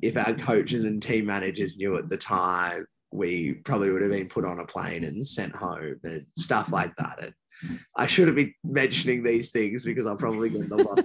if 0.00 0.16
our 0.16 0.32
coaches 0.34 0.84
and 0.84 1.02
team 1.02 1.26
managers 1.26 1.76
knew 1.76 1.96
at 1.96 2.08
the 2.08 2.16
time 2.16 2.86
we 3.12 3.52
probably 3.52 3.90
would 3.90 4.02
have 4.02 4.10
been 4.10 4.28
put 4.28 4.44
on 4.44 4.60
a 4.60 4.64
plane 4.64 5.04
and 5.04 5.26
sent 5.26 5.54
home 5.54 6.00
and 6.04 6.24
stuff 6.38 6.70
like 6.72 6.94
that. 6.96 7.18
And 7.22 7.80
I 7.96 8.06
shouldn't 8.06 8.36
be 8.36 8.56
mentioning 8.64 9.22
these 9.22 9.50
things 9.50 9.84
because 9.84 10.06
I'm 10.06 10.16
probably 10.16 10.48
going 10.48 10.68
to 10.68 10.76
love 10.76 11.04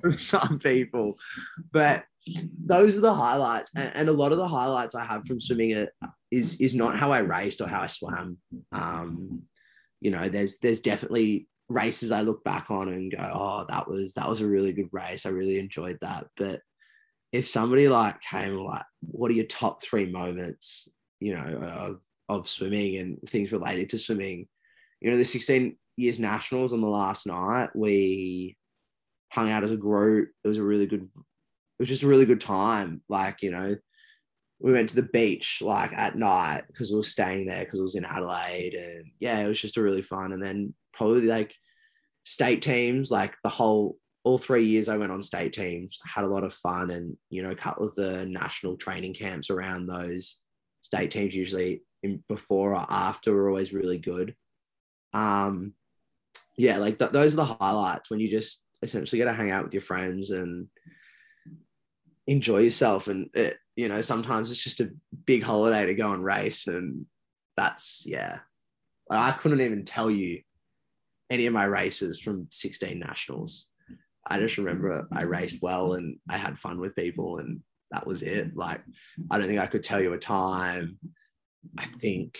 from 0.00 0.12
some 0.12 0.58
people. 0.58 1.18
But 1.72 2.04
those 2.64 2.96
are 2.96 3.02
the 3.02 3.14
highlights. 3.14 3.70
And, 3.74 3.92
and, 3.94 4.08
a 4.08 4.12
lot 4.12 4.32
of 4.32 4.38
the 4.38 4.48
highlights 4.48 4.94
I 4.94 5.04
have 5.04 5.24
from 5.24 5.40
swimming 5.40 5.86
is 6.30 6.60
is 6.60 6.74
not 6.74 6.98
how 6.98 7.12
I 7.12 7.20
raced 7.20 7.60
or 7.60 7.68
how 7.68 7.82
I 7.82 7.86
swam. 7.86 8.38
Um, 8.72 9.42
you 10.00 10.10
know, 10.10 10.28
there's 10.28 10.58
there's 10.58 10.80
definitely 10.80 11.48
races 11.68 12.12
I 12.12 12.22
look 12.22 12.42
back 12.44 12.70
on 12.70 12.88
and 12.88 13.10
go, 13.12 13.30
oh, 13.32 13.66
that 13.68 13.88
was 13.88 14.14
that 14.14 14.28
was 14.28 14.40
a 14.40 14.48
really 14.48 14.72
good 14.72 14.88
race. 14.92 15.26
I 15.26 15.30
really 15.30 15.58
enjoyed 15.58 15.98
that. 16.00 16.26
But 16.36 16.60
if 17.32 17.46
somebody 17.46 17.88
like 17.88 18.20
came 18.22 18.56
like, 18.56 18.84
what 19.00 19.30
are 19.30 19.34
your 19.34 19.46
top 19.46 19.82
three 19.82 20.06
moments, 20.06 20.88
you 21.20 21.34
know, 21.34 21.42
of, 21.42 22.00
of 22.28 22.48
swimming 22.48 22.96
and 22.96 23.18
things 23.28 23.52
related 23.52 23.90
to 23.90 23.98
swimming? 23.98 24.48
You 25.00 25.10
know, 25.10 25.16
the 25.16 25.24
16 25.24 25.76
years 25.96 26.18
nationals 26.18 26.72
on 26.72 26.80
the 26.80 26.88
last 26.88 27.26
night, 27.26 27.70
we 27.74 28.56
hung 29.30 29.50
out 29.50 29.64
as 29.64 29.72
a 29.72 29.76
group. 29.76 30.30
It 30.42 30.48
was 30.48 30.56
a 30.56 30.62
really 30.62 30.86
good, 30.86 31.08
was 31.78 31.88
just 31.88 32.02
a 32.02 32.08
really 32.08 32.26
good 32.26 32.40
time. 32.40 33.02
Like, 33.08 33.42
you 33.42 33.50
know, 33.50 33.76
we 34.60 34.72
went 34.72 34.90
to 34.90 34.96
the 34.96 35.08
beach 35.12 35.58
like 35.62 35.92
at 35.92 36.16
night 36.16 36.64
because 36.66 36.90
we 36.90 36.96
were 36.96 37.02
staying 37.04 37.46
there 37.46 37.64
because 37.64 37.78
it 37.78 37.84
was 37.84 37.94
in 37.94 38.04
Adelaide. 38.04 38.74
And 38.74 39.06
yeah, 39.20 39.40
it 39.40 39.48
was 39.48 39.60
just 39.60 39.76
a 39.76 39.82
really 39.82 40.02
fun. 40.02 40.32
And 40.32 40.42
then 40.42 40.74
probably 40.92 41.22
like 41.22 41.54
state 42.24 42.62
teams, 42.62 43.10
like 43.10 43.34
the 43.42 43.48
whole 43.48 43.96
all 44.24 44.36
three 44.36 44.66
years 44.66 44.88
I 44.88 44.96
went 44.96 45.12
on 45.12 45.22
state 45.22 45.52
teams, 45.52 46.00
had 46.04 46.24
a 46.24 46.28
lot 46.28 46.44
of 46.44 46.52
fun, 46.52 46.90
and 46.90 47.16
you 47.30 47.42
know, 47.42 47.50
a 47.50 47.56
couple 47.56 47.86
of 47.86 47.94
the 47.94 48.26
national 48.26 48.76
training 48.76 49.14
camps 49.14 49.48
around 49.48 49.86
those 49.86 50.38
state 50.82 51.10
teams, 51.10 51.34
usually 51.34 51.82
in 52.02 52.22
before 52.28 52.74
or 52.74 52.86
after, 52.90 53.32
were 53.32 53.48
always 53.48 53.72
really 53.72 53.98
good. 53.98 54.34
Um, 55.14 55.72
yeah, 56.58 56.78
like 56.78 56.98
th- 56.98 57.12
those 57.12 57.34
are 57.34 57.38
the 57.38 57.56
highlights 57.58 58.10
when 58.10 58.20
you 58.20 58.28
just 58.28 58.66
essentially 58.82 59.18
get 59.18 59.26
to 59.26 59.32
hang 59.32 59.50
out 59.50 59.64
with 59.64 59.72
your 59.72 59.80
friends 59.80 60.30
and 60.30 60.66
enjoy 62.28 62.58
yourself. 62.58 63.08
And 63.08 63.30
it, 63.34 63.56
you 63.74 63.88
know, 63.88 64.02
sometimes 64.02 64.50
it's 64.50 64.62
just 64.62 64.80
a 64.80 64.90
big 65.24 65.42
holiday 65.42 65.86
to 65.86 65.94
go 65.94 66.12
and 66.12 66.22
race, 66.22 66.68
and 66.68 67.06
that's 67.56 68.04
yeah. 68.06 68.38
I 69.10 69.32
couldn't 69.32 69.62
even 69.62 69.84
tell 69.84 70.10
you 70.10 70.42
any 71.30 71.46
of 71.46 71.54
my 71.54 71.64
races 71.64 72.20
from 72.20 72.46
16 72.50 72.98
nationals. 72.98 73.68
I 74.26 74.38
just 74.38 74.58
remember 74.58 75.08
I 75.10 75.22
raced 75.22 75.62
well 75.62 75.94
and 75.94 76.18
I 76.28 76.36
had 76.36 76.58
fun 76.58 76.78
with 76.78 76.94
people, 76.94 77.38
and 77.38 77.60
that 77.90 78.06
was 78.06 78.22
it. 78.22 78.54
Like, 78.54 78.82
I 79.30 79.38
don't 79.38 79.46
think 79.46 79.60
I 79.60 79.66
could 79.66 79.82
tell 79.82 80.00
you 80.00 80.12
a 80.12 80.18
time. 80.18 80.98
I 81.78 81.86
think 81.86 82.38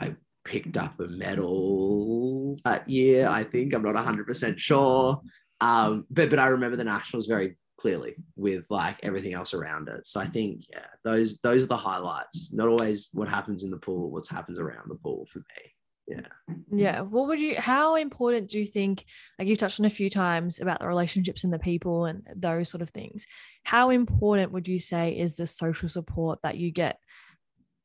I 0.00 0.16
picked 0.44 0.76
up 0.76 0.98
a 0.98 1.06
medal 1.06 2.58
that 2.64 2.88
year. 2.88 3.28
I 3.28 3.44
think 3.44 3.72
I'm 3.72 3.82
not 3.82 3.94
100% 3.94 4.58
sure. 4.58 5.20
Um, 5.60 6.06
but 6.10 6.30
but 6.30 6.38
I 6.38 6.46
remember 6.46 6.76
the 6.76 6.84
nationals 6.84 7.26
very 7.26 7.56
clearly 7.80 8.14
with 8.36 8.66
like 8.70 8.98
everything 9.02 9.32
else 9.32 9.54
around 9.54 9.88
it. 9.88 10.06
So 10.06 10.20
I 10.20 10.26
think 10.26 10.66
yeah, 10.68 10.86
those 11.02 11.38
those 11.40 11.62
are 11.64 11.68
the 11.68 11.76
highlights. 11.76 12.52
Not 12.52 12.68
always 12.68 13.08
what 13.12 13.28
happens 13.28 13.64
in 13.64 13.70
the 13.70 13.78
pool, 13.78 14.10
what 14.10 14.26
happens 14.26 14.58
around 14.58 14.88
the 14.88 14.96
pool 14.96 15.26
for 15.32 15.38
me. 15.38 15.74
Yeah. 16.06 16.54
Yeah. 16.72 17.00
What 17.02 17.28
would 17.28 17.40
you 17.40 17.56
how 17.58 17.96
important 17.96 18.50
do 18.50 18.58
you 18.58 18.66
think 18.66 19.04
like 19.38 19.48
you've 19.48 19.58
touched 19.58 19.80
on 19.80 19.86
a 19.86 19.90
few 19.90 20.10
times 20.10 20.60
about 20.60 20.80
the 20.80 20.88
relationships 20.88 21.44
and 21.44 21.52
the 21.52 21.58
people 21.58 22.04
and 22.04 22.22
those 22.36 22.68
sort 22.68 22.82
of 22.82 22.90
things. 22.90 23.26
How 23.64 23.90
important 23.90 24.52
would 24.52 24.68
you 24.68 24.78
say 24.78 25.16
is 25.16 25.36
the 25.36 25.46
social 25.46 25.88
support 25.88 26.40
that 26.42 26.56
you 26.56 26.70
get 26.70 26.98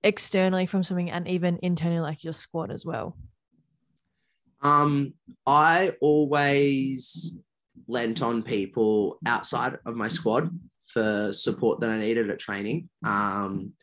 externally 0.03 0.65
from 0.65 0.83
something 0.83 1.09
and 1.09 1.27
even 1.27 1.59
internally 1.61 2.01
like 2.01 2.23
your 2.23 2.33
squad 2.33 2.71
as 2.71 2.85
well? 2.85 3.15
Um 4.61 5.13
i 5.45 5.93
always 6.01 7.37
lent 7.88 8.21
on 8.21 8.43
people 8.43 9.19
outside 9.25 9.77
of 9.86 9.95
my 9.95 10.07
squad 10.07 10.49
for 10.88 11.31
support 11.33 11.79
that 11.79 11.89
i 11.89 11.97
needed 11.97 12.29
at 12.29 12.39
training 12.39 12.89
um 13.03 13.73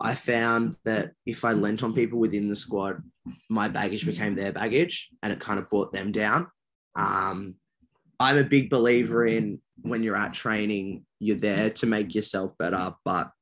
I 0.00 0.14
found 0.14 0.76
that 0.84 1.12
if 1.26 1.44
I 1.44 1.52
lent 1.52 1.82
on 1.82 1.94
people 1.94 2.18
within 2.18 2.48
the 2.48 2.56
squad, 2.56 3.02
my 3.48 3.68
baggage 3.68 4.06
became 4.06 4.34
their 4.34 4.52
baggage 4.52 5.08
and 5.22 5.32
it 5.32 5.40
kind 5.40 5.58
of 5.58 5.68
brought 5.68 5.92
them 5.92 6.12
down. 6.12 6.46
Um, 6.94 7.56
I'm 8.20 8.38
a 8.38 8.44
big 8.44 8.70
believer 8.70 9.26
in 9.26 9.60
when 9.80 10.02
you're 10.02 10.16
at 10.16 10.34
training, 10.34 11.04
you're 11.18 11.36
there 11.36 11.70
to 11.70 11.86
make 11.86 12.14
yourself 12.14 12.56
better. 12.58 12.94
But 13.04 13.32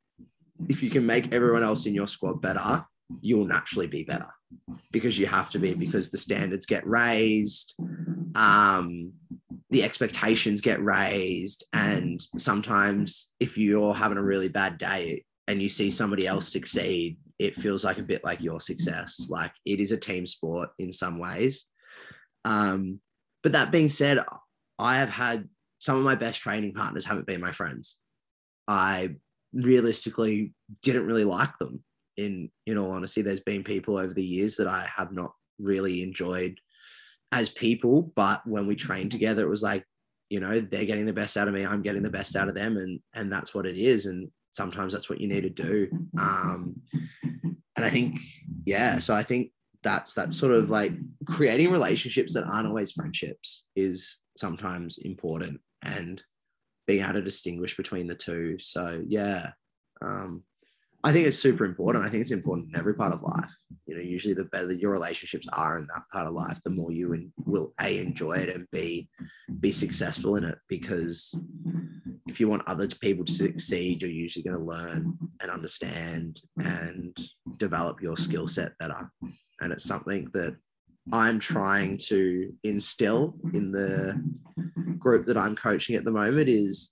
if 0.69 0.83
you 0.83 0.89
can 0.89 1.05
make 1.05 1.35
everyone 1.35 1.63
else 1.63 1.85
in 1.87 1.95
your 1.95 2.07
squad 2.07 2.41
better, 2.41 2.87
you'll 3.21 3.47
naturally 3.47 3.87
be 3.87 4.05
better 4.05 4.29
because 4.93 5.19
you 5.19 5.27
have 5.27 5.51
to 5.51 5.59
be 5.59 5.75
because 5.75 6.11
the 6.11 6.19
standards 6.19 6.67
get 6.67 6.87
raised 6.87 7.75
um, 8.35 9.13
the 9.71 9.83
expectations 9.83 10.61
get 10.61 10.83
raised 10.83 11.65
and 11.73 12.21
sometimes 12.37 13.31
if 13.41 13.57
you're 13.57 13.95
having 13.95 14.19
a 14.19 14.23
really 14.23 14.49
bad 14.49 14.79
day 14.79 15.25
and 15.51 15.61
you 15.61 15.69
see 15.69 15.91
somebody 15.91 16.29
else 16.29 16.47
succeed, 16.47 17.17
it 17.41 17.57
feels 17.57 17.85
like 17.85 17.99
a 17.99 18.03
bit 18.03 18.23
like 18.23 18.41
your 18.41 18.61
success. 18.61 19.27
Like 19.29 19.51
it 19.67 19.81
is 19.81 19.91
a 19.91 19.97
team 19.97 20.25
sport 20.25 20.71
in 20.79 20.93
some 20.93 21.19
ways. 21.19 21.67
Um, 22.45 23.01
but 23.43 23.53
that 23.53 23.73
being 23.73 23.89
said, 23.89 24.21
I 24.79 24.97
have 24.97 25.09
had 25.09 25.49
some 25.81 25.97
of 25.97 26.05
my 26.05 26.15
best 26.15 26.41
training 26.41 26.75
partners 26.75 27.05
haven't 27.05 27.27
been 27.27 27.41
my 27.41 27.51
friends. 27.51 27.99
I 28.69 29.17
realistically 29.53 30.55
didn't 30.83 31.07
really 31.07 31.25
like 31.25 31.59
them. 31.59 31.83
In 32.21 32.51
in 32.67 32.79
all 32.79 32.93
honesty, 32.93 33.23
there's 33.23 33.41
been 33.41 33.65
people 33.65 33.97
over 33.97 34.15
the 34.15 34.25
years 34.25 34.57
that 34.57 34.69
I 34.69 34.89
have 34.97 35.13
not 35.13 35.33
really 35.59 36.03
enjoyed 36.03 36.59
as 37.33 37.49
people, 37.49 38.13
but 38.15 38.47
when 38.47 38.67
we 38.67 38.77
trained 38.77 39.13
together, 39.13 39.45
it 39.45 39.51
was 39.51 39.63
like, 39.63 39.85
you 40.29 40.41
know, 40.41 40.61
they're 40.61 40.85
getting 40.85 41.07
the 41.07 41.13
best 41.13 41.37
out 41.37 41.49
of 41.49 41.55
me, 41.55 41.65
I'm 41.65 41.83
getting 41.83 42.03
the 42.03 42.11
best 42.11 42.37
out 42.37 42.49
of 42.49 42.55
them, 42.55 42.77
and 42.77 43.01
and 43.15 43.33
that's 43.33 43.55
what 43.55 43.67
it 43.67 43.77
is. 43.77 44.07
And 44.07 44.31
sometimes 44.53 44.93
that's 44.93 45.09
what 45.09 45.21
you 45.21 45.29
need 45.29 45.43
to 45.43 45.51
do. 45.51 45.89
Um, 46.19 46.83
and 47.77 47.85
I 47.85 47.91
think, 47.91 48.19
yeah, 48.65 48.99
so 48.99 49.15
I 49.15 49.23
think 49.23 49.53
that's 49.83 50.15
that 50.15 50.35
sort 50.35 50.53
of 50.53 50.71
like 50.71 50.93
creating 51.27 51.71
relationships 51.71 52.35
that 52.35 52.45
aren't 52.45 52.67
always 52.69 52.93
friendships 52.93 53.65
is 53.75 54.19
sometimes 54.37 54.99
important 54.99 55.61
and 55.83 56.23
being 56.87 57.03
able 57.03 57.15
to 57.15 57.23
distinguish 57.23 57.77
between 57.77 58.07
the 58.07 58.15
two. 58.15 58.59
So 58.59 59.03
yeah, 59.07 59.53
um, 60.03 60.43
I 61.03 61.13
think 61.13 61.27
it's 61.27 61.39
super 61.39 61.65
important. 61.65 62.05
I 62.05 62.11
think 62.11 62.21
it's 62.23 62.31
important 62.31 62.69
in 62.71 62.79
every 62.79 62.95
part 62.95 63.15
of 63.15 63.23
life. 63.23 63.55
You 63.87 63.97
know, 63.97 64.03
usually 64.03 64.35
the 64.35 64.45
better 64.45 64.73
your 64.73 64.93
relationships 64.93 65.47
are 65.53 65.79
in 65.79 65.87
that 65.87 66.03
part 66.13 66.27
of 66.27 66.35
life, 66.35 66.61
the 66.63 66.71
more 66.71 66.93
you 66.93 67.15
in, 67.15 67.33
will 67.47 67.73
a 67.81 67.99
enjoy 67.99 68.33
it 68.33 68.55
and 68.55 68.67
b 68.71 69.09
be 69.61 69.73
successful 69.73 70.37
in 70.37 70.45
it. 70.45 70.59
Because 70.69 71.35
if 72.27 72.39
you 72.39 72.49
want 72.49 72.69
other 72.69 72.87
people 72.87 73.25
to 73.25 73.33
succeed, 73.33 74.03
you're 74.03 74.11
usually 74.11 74.43
going 74.43 74.59
to 74.59 74.63
learn 74.63 75.17
and 75.41 75.51
understand 75.51 76.41
and 76.63 77.17
develop 77.57 78.03
your 78.03 78.17
skill 78.17 78.47
set 78.47 78.77
better. 78.79 79.11
And 79.61 79.73
it's 79.73 79.85
something 79.85 80.31
that 80.35 80.55
I'm 81.13 81.39
trying 81.39 81.97
to 82.09 82.53
instill 82.63 83.35
in 83.55 83.73
the 83.73 84.23
group 84.99 85.27
that 85.27 85.39
I'm 85.39 85.57
coaching 85.57 85.97
at 85.97 86.05
the 86.05 86.11
moment 86.11 86.49
is 86.49 86.91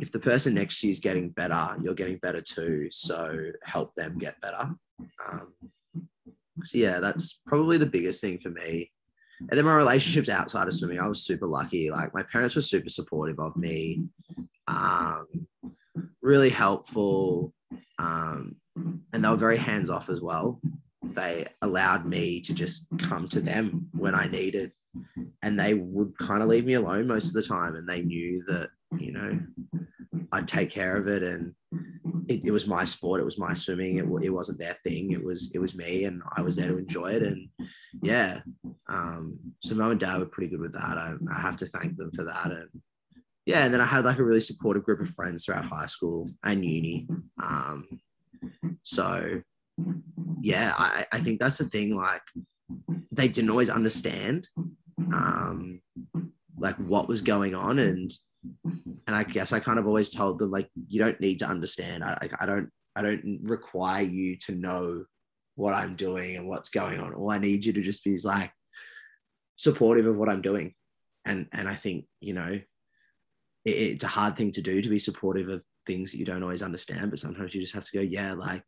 if 0.00 0.10
the 0.10 0.18
person 0.18 0.54
next 0.54 0.80
to 0.80 0.86
you 0.86 0.90
is 0.90 0.98
getting 0.98 1.28
better, 1.30 1.76
you're 1.82 1.94
getting 1.94 2.18
better 2.18 2.40
too. 2.40 2.88
So 2.90 3.52
help 3.62 3.94
them 3.94 4.18
get 4.18 4.40
better. 4.40 4.70
Um, 5.28 5.52
so 6.62 6.78
yeah, 6.78 7.00
that's 7.00 7.40
probably 7.46 7.78
the 7.78 7.86
biggest 7.86 8.20
thing 8.20 8.38
for 8.38 8.50
me. 8.50 8.90
And 9.40 9.50
then 9.50 9.64
my 9.64 9.74
relationships 9.74 10.28
outside 10.28 10.68
of 10.68 10.74
swimming, 10.74 11.00
I 11.00 11.08
was 11.08 11.24
super 11.24 11.46
lucky. 11.46 11.90
Like 11.90 12.14
my 12.14 12.22
parents 12.22 12.56
were 12.56 12.62
super 12.62 12.88
supportive 12.88 13.38
of 13.38 13.56
me, 13.56 14.04
um, 14.68 15.26
really 16.22 16.50
helpful, 16.50 17.52
um, 17.98 18.56
and 18.76 19.24
they 19.24 19.28
were 19.28 19.36
very 19.36 19.56
hands 19.56 19.90
off 19.90 20.08
as 20.08 20.20
well. 20.20 20.60
They 21.02 21.46
allowed 21.62 22.06
me 22.06 22.40
to 22.42 22.54
just 22.54 22.86
come 22.98 23.28
to 23.28 23.40
them 23.40 23.88
when 23.92 24.14
I 24.14 24.26
needed, 24.26 24.72
and 25.42 25.58
they 25.58 25.74
would 25.74 26.16
kind 26.18 26.42
of 26.42 26.48
leave 26.48 26.64
me 26.64 26.74
alone 26.74 27.06
most 27.06 27.26
of 27.26 27.34
the 27.34 27.42
time. 27.42 27.74
And 27.74 27.88
they 27.88 28.00
knew 28.00 28.42
that 28.46 28.70
you 28.98 29.12
know, 29.12 29.38
I'd 30.32 30.48
take 30.48 30.70
care 30.70 30.96
of 30.96 31.08
it. 31.08 31.22
And 31.22 31.54
it, 32.28 32.44
it, 32.44 32.50
was 32.50 32.66
my 32.66 32.84
sport. 32.84 33.20
It 33.20 33.24
was 33.24 33.38
my 33.38 33.54
swimming. 33.54 33.96
It, 33.96 34.06
it 34.24 34.30
wasn't 34.30 34.58
their 34.58 34.74
thing. 34.84 35.12
It 35.12 35.24
was, 35.24 35.50
it 35.54 35.58
was 35.58 35.74
me 35.74 36.04
and 36.04 36.22
I 36.36 36.42
was 36.42 36.56
there 36.56 36.68
to 36.68 36.78
enjoy 36.78 37.12
it. 37.12 37.22
And 37.22 37.48
yeah. 38.02 38.40
Um, 38.88 39.38
so 39.60 39.74
mom 39.74 39.92
and 39.92 40.00
dad 40.00 40.18
were 40.18 40.26
pretty 40.26 40.50
good 40.50 40.60
with 40.60 40.72
that. 40.72 40.98
I, 40.98 41.14
I 41.30 41.40
have 41.40 41.56
to 41.58 41.66
thank 41.66 41.96
them 41.96 42.10
for 42.12 42.24
that. 42.24 42.46
And 42.46 42.68
yeah. 43.46 43.64
And 43.64 43.74
then 43.74 43.80
I 43.80 43.86
had 43.86 44.04
like 44.04 44.18
a 44.18 44.24
really 44.24 44.40
supportive 44.40 44.84
group 44.84 45.00
of 45.00 45.10
friends 45.10 45.44
throughout 45.44 45.66
high 45.66 45.86
school 45.86 46.30
and 46.44 46.64
uni. 46.64 47.06
Um, 47.42 48.00
so 48.82 49.42
yeah, 50.40 50.74
I, 50.76 51.06
I 51.12 51.18
think 51.20 51.40
that's 51.40 51.58
the 51.58 51.64
thing. 51.64 51.94
Like 51.94 52.22
they 53.12 53.28
didn't 53.28 53.50
always 53.50 53.70
understand 53.70 54.48
um, 55.12 55.80
like 56.58 56.76
what 56.76 57.08
was 57.08 57.22
going 57.22 57.54
on 57.54 57.78
and 57.78 58.12
and 59.06 59.14
I 59.14 59.24
guess 59.24 59.52
I 59.52 59.60
kind 59.60 59.78
of 59.78 59.86
always 59.86 60.10
told 60.10 60.38
them 60.38 60.50
like 60.50 60.68
you 60.88 60.98
don't 60.98 61.20
need 61.20 61.38
to 61.40 61.48
understand. 61.48 62.04
I 62.04 62.28
I 62.40 62.46
don't 62.46 62.70
I 62.96 63.02
don't 63.02 63.40
require 63.42 64.02
you 64.02 64.36
to 64.46 64.54
know 64.54 65.04
what 65.56 65.74
I'm 65.74 65.96
doing 65.96 66.36
and 66.36 66.48
what's 66.48 66.70
going 66.70 67.00
on. 67.00 67.14
All 67.14 67.30
I 67.30 67.38
need 67.38 67.64
you 67.64 67.72
to 67.74 67.82
just 67.82 68.04
be 68.04 68.14
is 68.14 68.24
like 68.24 68.52
supportive 69.56 70.06
of 70.06 70.16
what 70.16 70.28
I'm 70.28 70.42
doing. 70.42 70.74
And 71.24 71.46
and 71.52 71.68
I 71.68 71.74
think, 71.74 72.06
you 72.20 72.34
know, 72.34 72.60
it, 73.64 73.70
it's 73.70 74.04
a 74.04 74.08
hard 74.08 74.36
thing 74.36 74.52
to 74.52 74.62
do 74.62 74.82
to 74.82 74.88
be 74.88 74.98
supportive 74.98 75.48
of 75.48 75.64
things 75.86 76.12
that 76.12 76.18
you 76.18 76.24
don't 76.24 76.42
always 76.42 76.62
understand, 76.62 77.10
but 77.10 77.18
sometimes 77.18 77.54
you 77.54 77.60
just 77.60 77.74
have 77.74 77.84
to 77.86 77.98
go, 77.98 78.00
yeah, 78.00 78.32
like 78.32 78.62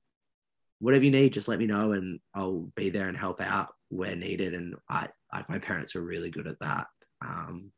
whatever 0.81 1.05
you 1.05 1.11
need, 1.11 1.33
just 1.33 1.49
let 1.49 1.59
me 1.59 1.67
know 1.67 1.93
and 1.93 2.21
I'll 2.35 2.69
be 2.77 2.91
there 2.91 3.09
and 3.09 3.17
help 3.17 3.41
out 3.41 3.69
where 3.89 4.15
needed. 4.17 4.55
And 4.55 4.75
I 4.89 5.09
Like 5.33 5.49
my 5.49 5.59
parents 5.59 5.95
were 5.95 6.03
really 6.03 6.31
good 6.31 6.47
at 6.47 6.61
that. 6.61 6.87
Um, 7.25 7.73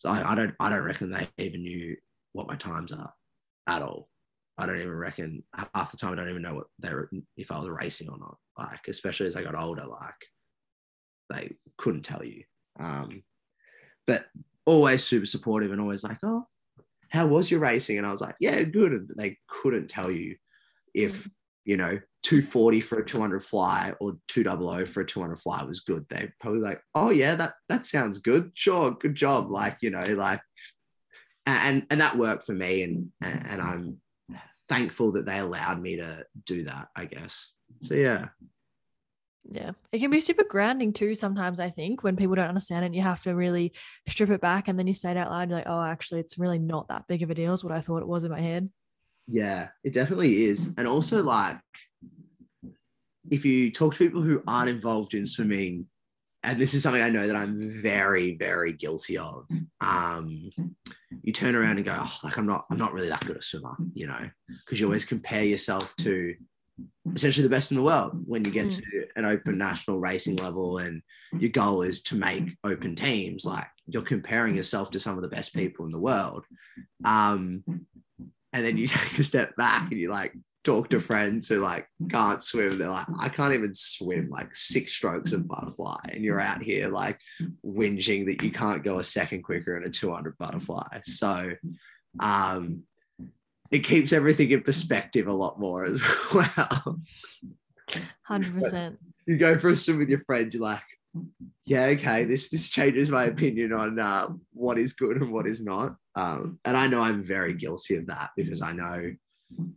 so 0.00 0.08
I, 0.08 0.32
I 0.32 0.34
don't 0.34 0.54
I 0.58 0.70
don't 0.70 0.82
reckon 0.82 1.10
they 1.10 1.28
even 1.36 1.62
knew 1.62 1.94
what 2.32 2.48
my 2.48 2.56
times 2.56 2.90
are 2.90 3.12
at 3.66 3.82
all. 3.82 4.08
I 4.56 4.64
don't 4.64 4.78
even 4.78 4.92
reckon 4.92 5.44
half 5.74 5.90
the 5.90 5.98
time 5.98 6.12
I 6.12 6.16
don't 6.16 6.30
even 6.30 6.42
know 6.42 6.54
what 6.54 6.66
they 6.78 6.92
were 6.92 7.10
if 7.36 7.52
I 7.52 7.60
was 7.60 7.68
racing 7.68 8.08
or 8.08 8.18
not. 8.18 8.36
Like 8.58 8.88
especially 8.88 9.26
as 9.26 9.36
I 9.36 9.42
got 9.42 9.54
older, 9.54 9.84
like 9.84 10.14
they 11.28 11.54
couldn't 11.76 12.02
tell 12.02 12.24
you. 12.24 12.44
Um, 12.78 13.22
but 14.06 14.24
always 14.64 15.04
super 15.04 15.26
supportive 15.26 15.70
and 15.70 15.80
always 15.82 16.02
like, 16.02 16.18
oh, 16.22 16.46
how 17.10 17.26
was 17.26 17.50
your 17.50 17.60
racing? 17.60 17.98
And 17.98 18.06
I 18.06 18.12
was 18.12 18.22
like, 18.22 18.36
yeah, 18.40 18.62
good. 18.62 18.92
And 18.92 19.10
they 19.16 19.36
couldn't 19.48 19.88
tell 19.88 20.10
you 20.10 20.36
if 20.94 21.28
you 21.66 21.76
know 21.76 22.00
240 22.22 22.80
for 22.80 22.98
a 22.98 23.06
200 23.06 23.42
fly 23.42 23.94
or 24.00 24.18
200 24.28 24.88
for 24.88 25.00
a 25.00 25.06
200 25.06 25.36
fly 25.36 25.62
was 25.62 25.80
good. 25.80 26.04
They 26.10 26.30
probably 26.40 26.60
like, 26.60 26.80
oh 26.94 27.10
yeah, 27.10 27.34
that 27.36 27.54
that 27.68 27.86
sounds 27.86 28.18
good. 28.18 28.52
Sure, 28.54 28.90
good 28.90 29.14
job. 29.14 29.50
Like 29.50 29.78
you 29.80 29.90
know, 29.90 30.04
like 30.14 30.40
and 31.46 31.86
and 31.90 32.00
that 32.00 32.18
worked 32.18 32.44
for 32.44 32.52
me, 32.52 32.82
and 32.82 33.10
and 33.22 33.60
I'm 33.60 34.00
thankful 34.68 35.12
that 35.12 35.26
they 35.26 35.38
allowed 35.38 35.80
me 35.80 35.96
to 35.96 36.24
do 36.44 36.64
that. 36.64 36.88
I 36.94 37.06
guess. 37.06 37.52
So 37.82 37.94
yeah. 37.94 38.28
Yeah, 39.44 39.72
it 39.90 40.00
can 40.00 40.10
be 40.10 40.20
super 40.20 40.44
grounding 40.44 40.92
too. 40.92 41.14
Sometimes 41.14 41.60
I 41.60 41.70
think 41.70 42.04
when 42.04 42.14
people 42.14 42.34
don't 42.34 42.48
understand 42.48 42.84
it, 42.84 42.94
you 42.94 43.00
have 43.00 43.22
to 43.22 43.34
really 43.34 43.72
strip 44.06 44.28
it 44.28 44.40
back, 44.42 44.68
and 44.68 44.78
then 44.78 44.86
you 44.86 44.92
say 44.92 45.12
it 45.12 45.16
out 45.16 45.30
loud. 45.30 45.48
You're 45.48 45.58
like, 45.58 45.66
"Oh, 45.66 45.82
actually, 45.82 46.20
it's 46.20 46.38
really 46.38 46.58
not 46.58 46.88
that 46.88 47.08
big 47.08 47.22
of 47.22 47.30
a 47.30 47.34
deal 47.34 47.52
as 47.52 47.64
what 47.64 47.72
I 47.72 47.80
thought 47.80 48.02
it 48.02 48.08
was 48.08 48.22
in 48.22 48.30
my 48.30 48.40
head." 48.40 48.70
Yeah, 49.26 49.68
it 49.84 49.92
definitely 49.92 50.44
is. 50.44 50.74
And 50.76 50.88
also, 50.88 51.22
like, 51.22 51.58
if 53.30 53.44
you 53.44 53.70
talk 53.70 53.94
to 53.94 53.98
people 53.98 54.22
who 54.22 54.42
aren't 54.46 54.70
involved 54.70 55.14
in 55.14 55.26
swimming, 55.26 55.86
and 56.42 56.58
this 56.58 56.74
is 56.74 56.82
something 56.82 57.02
I 57.02 57.10
know 57.10 57.26
that 57.26 57.36
I'm 57.36 57.70
very, 57.82 58.36
very 58.36 58.72
guilty 58.72 59.18
of, 59.18 59.46
um, 59.80 60.50
you 61.22 61.32
turn 61.32 61.54
around 61.54 61.76
and 61.76 61.84
go, 61.84 61.96
oh, 62.00 62.16
like, 62.24 62.38
I'm 62.38 62.46
not, 62.46 62.64
I'm 62.70 62.78
not 62.78 62.92
really 62.92 63.10
that 63.10 63.26
good 63.26 63.36
a 63.36 63.42
swimmer, 63.42 63.76
you 63.92 64.06
know, 64.06 64.30
because 64.48 64.80
you 64.80 64.86
always 64.86 65.04
compare 65.04 65.44
yourself 65.44 65.94
to 65.96 66.34
essentially 67.14 67.42
the 67.42 67.54
best 67.54 67.70
in 67.70 67.76
the 67.76 67.82
world 67.82 68.12
when 68.26 68.44
you 68.44 68.50
get 68.50 68.66
mm. 68.66 68.76
to 68.76 69.06
an 69.16 69.24
open 69.24 69.58
national 69.58 69.98
racing 69.98 70.36
level 70.36 70.78
and 70.78 71.02
your 71.38 71.50
goal 71.50 71.82
is 71.82 72.02
to 72.02 72.16
make 72.16 72.56
open 72.64 72.94
teams 72.94 73.44
like 73.44 73.66
you're 73.86 74.02
comparing 74.02 74.54
yourself 74.54 74.90
to 74.90 75.00
some 75.00 75.16
of 75.16 75.22
the 75.22 75.28
best 75.28 75.54
people 75.54 75.84
in 75.84 75.90
the 75.90 76.00
world 76.00 76.44
um, 77.04 77.64
and 78.52 78.64
then 78.64 78.76
you 78.76 78.86
take 78.88 79.18
a 79.18 79.22
step 79.22 79.54
back 79.56 79.90
and 79.90 80.00
you 80.00 80.10
like 80.10 80.34
talk 80.62 80.90
to 80.90 81.00
friends 81.00 81.48
who 81.48 81.60
like 81.60 81.86
can't 82.10 82.42
swim. 82.42 82.76
They're 82.76 82.90
like 82.90 83.06
i 83.18 83.28
can't 83.28 83.54
even 83.54 83.72
swim 83.72 84.28
like 84.28 84.54
six 84.54 84.92
strokes 84.92 85.32
of 85.32 85.48
butterfly 85.48 85.98
and 86.10 86.22
you're 86.22 86.40
out 86.40 86.62
here 86.62 86.88
like 86.88 87.18
whinging 87.64 88.26
that 88.26 88.42
you 88.42 88.50
can't 88.50 88.84
go 88.84 88.98
a 88.98 89.04
second 89.04 89.42
quicker 89.42 89.76
in 89.76 89.84
a 89.84 89.90
200 89.90 90.36
butterfly. 90.38 91.00
So 91.06 91.52
um 92.20 92.82
it 93.70 93.80
keeps 93.80 94.12
everything 94.12 94.50
in 94.50 94.62
perspective 94.62 95.28
a 95.28 95.32
lot 95.32 95.60
more 95.60 95.84
as 95.84 96.02
well. 96.34 97.00
100% 98.28 98.96
you 99.26 99.38
go 99.38 99.56
for 99.56 99.70
a 99.70 99.76
swim 99.76 99.98
with 99.98 100.08
your 100.08 100.20
friend 100.20 100.52
you're 100.52 100.62
like 100.62 100.82
yeah, 101.64 101.86
okay, 101.86 102.24
this 102.24 102.50
this 102.50 102.68
changes 102.68 103.10
my 103.10 103.24
opinion 103.24 103.72
on 103.72 103.98
uh, 103.98 104.28
what 104.52 104.78
is 104.78 104.92
good 104.92 105.16
and 105.16 105.32
what 105.32 105.46
is 105.46 105.64
not. 105.64 105.96
Um, 106.14 106.58
and 106.64 106.76
I 106.76 106.86
know 106.86 107.00
I'm 107.00 107.22
very 107.22 107.54
guilty 107.54 107.96
of 107.96 108.06
that 108.06 108.30
because 108.36 108.62
I 108.62 108.72
know 108.72 109.12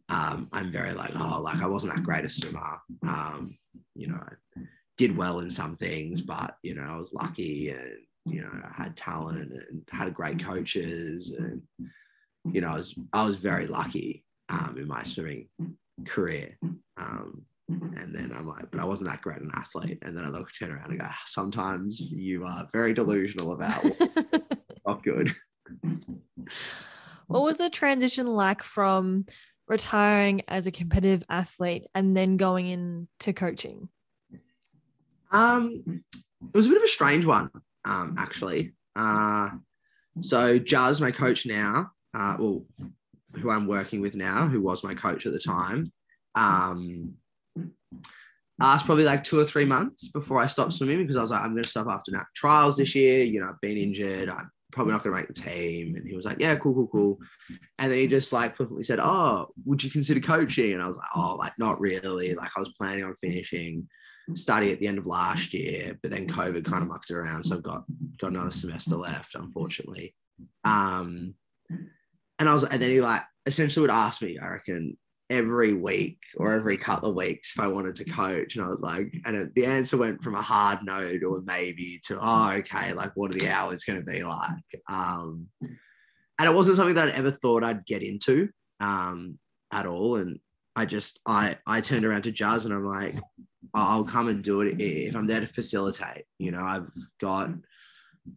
um, 0.09 0.49
I'm 0.51 0.71
very 0.71 0.93
like, 0.93 1.11
oh, 1.15 1.41
like 1.41 1.61
I 1.61 1.67
wasn't 1.67 1.95
that 1.95 2.03
great 2.03 2.25
a 2.25 2.29
swimmer. 2.29 2.77
Um, 3.07 3.57
you 3.95 4.07
know, 4.07 4.19
I 4.19 4.61
did 4.97 5.15
well 5.15 5.39
in 5.39 5.49
some 5.49 5.75
things, 5.75 6.21
but 6.21 6.55
you 6.63 6.75
know, 6.75 6.83
I 6.83 6.97
was 6.97 7.13
lucky 7.13 7.69
and 7.69 7.97
you 8.25 8.41
know, 8.41 8.51
I 8.63 8.83
had 8.83 8.95
talent 8.95 9.51
and 9.51 9.83
had 9.89 10.13
great 10.13 10.43
coaches, 10.43 11.35
and 11.37 11.61
you 12.45 12.61
know, 12.61 12.69
I 12.69 12.75
was 12.75 12.95
I 13.11 13.25
was 13.25 13.35
very 13.35 13.67
lucky 13.67 14.23
um, 14.49 14.77
in 14.77 14.87
my 14.87 15.03
swimming 15.03 15.49
career. 16.05 16.57
Um, 16.97 17.45
and 17.69 18.13
then 18.13 18.33
I'm 18.35 18.47
like, 18.47 18.69
but 18.71 18.81
I 18.81 18.85
wasn't 18.85 19.09
that 19.09 19.21
great 19.21 19.41
an 19.41 19.51
athlete. 19.55 19.99
And 20.03 20.15
then 20.15 20.25
I 20.25 20.29
look, 20.29 20.49
turn 20.53 20.71
around 20.71 20.91
and 20.91 20.99
go, 20.99 21.07
sometimes 21.25 22.11
you 22.11 22.45
are 22.45 22.67
very 22.71 22.93
delusional 22.93 23.53
about 23.53 23.83
not 24.85 25.03
good. 25.03 25.31
What 27.27 27.43
was 27.43 27.57
the 27.57 27.69
transition 27.69 28.27
like 28.27 28.63
from 28.63 29.25
retiring 29.67 30.41
as 30.47 30.67
a 30.67 30.71
competitive 30.71 31.23
athlete 31.29 31.85
and 31.95 32.15
then 32.15 32.37
going 32.37 32.67
into 32.67 33.33
coaching? 33.33 33.89
Um, 35.31 36.03
it 36.13 36.55
was 36.55 36.65
a 36.65 36.69
bit 36.69 36.77
of 36.77 36.83
a 36.83 36.87
strange 36.87 37.25
one, 37.25 37.49
um, 37.85 38.15
actually. 38.17 38.73
Uh, 38.95 39.49
so 40.21 40.59
Jazz, 40.59 41.01
my 41.01 41.11
coach 41.11 41.45
now, 41.45 41.91
uh, 42.13 42.35
well, 42.37 42.65
who 43.35 43.49
I'm 43.49 43.67
working 43.67 44.01
with 44.01 44.15
now, 44.15 44.47
who 44.47 44.61
was 44.61 44.83
my 44.83 44.93
coach 44.93 45.25
at 45.25 45.33
the 45.33 45.39
time, 45.39 45.91
um, 46.35 47.15
asked 48.61 48.85
probably 48.85 49.03
like 49.03 49.23
two 49.23 49.39
or 49.39 49.45
three 49.45 49.65
months 49.65 50.09
before 50.09 50.39
I 50.39 50.45
stopped 50.45 50.73
swimming 50.73 50.99
because 50.99 51.17
I 51.17 51.21
was 51.21 51.31
like, 51.31 51.41
I'm 51.41 51.51
going 51.51 51.63
to 51.63 51.69
stop 51.69 51.87
after 51.87 52.11
NAC 52.11 52.27
trials 52.35 52.77
this 52.77 52.93
year. 52.93 53.23
You 53.23 53.41
know, 53.41 53.49
I've 53.49 53.61
been 53.61 53.77
injured. 53.77 54.29
I'm 54.29 54.51
probably 54.73 54.93
not 54.93 55.03
going 55.03 55.15
to 55.15 55.21
make 55.21 55.27
the 55.27 55.33
team. 55.33 55.95
And 55.95 56.07
he 56.07 56.15
was 56.15 56.25
like, 56.25 56.39
yeah, 56.39 56.55
cool, 56.55 56.73
cool, 56.73 56.87
cool. 56.87 57.19
And 57.79 57.91
then 57.91 57.99
he 57.99 58.07
just 58.07 58.33
like 58.33 58.55
flippantly 58.55 58.83
said, 58.83 58.99
oh, 58.99 59.47
would 59.65 59.83
you 59.83 59.89
consider 59.89 60.19
coaching? 60.19 60.73
And 60.73 60.81
I 60.81 60.87
was 60.87 60.97
like, 60.97 61.09
oh, 61.15 61.35
like 61.35 61.53
not 61.57 61.79
really. 61.79 62.33
Like 62.33 62.51
I 62.55 62.59
was 62.59 62.73
planning 62.77 63.03
on 63.03 63.15
finishing 63.15 63.87
study 64.35 64.71
at 64.71 64.79
the 64.79 64.87
end 64.87 64.97
of 64.97 65.07
last 65.07 65.53
year, 65.53 65.97
but 66.01 66.11
then 66.11 66.27
COVID 66.27 66.65
kind 66.65 66.81
of 66.81 66.89
mucked 66.89 67.11
around. 67.11 67.43
So 67.43 67.55
I've 67.55 67.63
got, 67.63 67.83
got 68.19 68.31
another 68.31 68.51
semester 68.51 68.95
left, 68.95 69.35
unfortunately. 69.35 70.15
Um, 70.63 71.35
and 72.39 72.49
I 72.49 72.53
was, 72.53 72.63
and 72.63 72.81
then 72.81 72.89
he 72.89 73.01
like 73.01 73.23
essentially 73.45 73.81
would 73.81 73.91
ask 73.91 74.21
me, 74.21 74.39
I 74.39 74.49
reckon, 74.49 74.97
every 75.33 75.73
week 75.73 76.19
or 76.37 76.53
every 76.53 76.77
couple 76.77 77.09
of 77.09 77.15
weeks 77.15 77.53
if 77.55 77.59
I 77.59 77.67
wanted 77.67 77.95
to 77.95 78.05
coach. 78.05 78.55
And 78.55 78.63
I 78.63 78.67
was 78.67 78.79
like, 78.79 79.13
and 79.25 79.35
it, 79.35 79.55
the 79.55 79.65
answer 79.65 79.97
went 79.97 80.23
from 80.23 80.35
a 80.35 80.41
hard 80.41 80.79
no 80.83 81.17
to 81.17 81.35
a 81.35 81.41
maybe 81.41 81.99
to, 82.05 82.19
oh, 82.21 82.51
okay, 82.57 82.93
like 82.93 83.11
what 83.15 83.33
are 83.33 83.37
the 83.37 83.49
hours 83.49 83.83
going 83.83 83.99
to 83.99 84.05
be 84.05 84.23
like? 84.23 84.81
Um, 84.87 85.47
and 85.61 86.49
it 86.49 86.53
wasn't 86.53 86.77
something 86.77 86.95
that 86.95 87.09
I'd 87.09 87.15
ever 87.15 87.31
thought 87.31 87.63
I'd 87.63 87.85
get 87.85 88.03
into 88.03 88.49
um, 88.79 89.39
at 89.71 89.85
all. 89.85 90.17
And 90.17 90.39
I 90.75 90.85
just, 90.85 91.19
I, 91.25 91.57
I 91.65 91.81
turned 91.81 92.05
around 92.05 92.23
to 92.23 92.31
Jazz 92.31 92.65
and 92.65 92.73
I'm 92.73 92.85
like, 92.85 93.15
I'll 93.73 94.03
come 94.03 94.27
and 94.27 94.43
do 94.43 94.61
it 94.61 94.79
if 94.79 95.15
I'm 95.15 95.27
there 95.27 95.39
to 95.39 95.47
facilitate. 95.47 96.25
You 96.37 96.51
know, 96.51 96.63
I've 96.63 96.89
got 97.19 97.49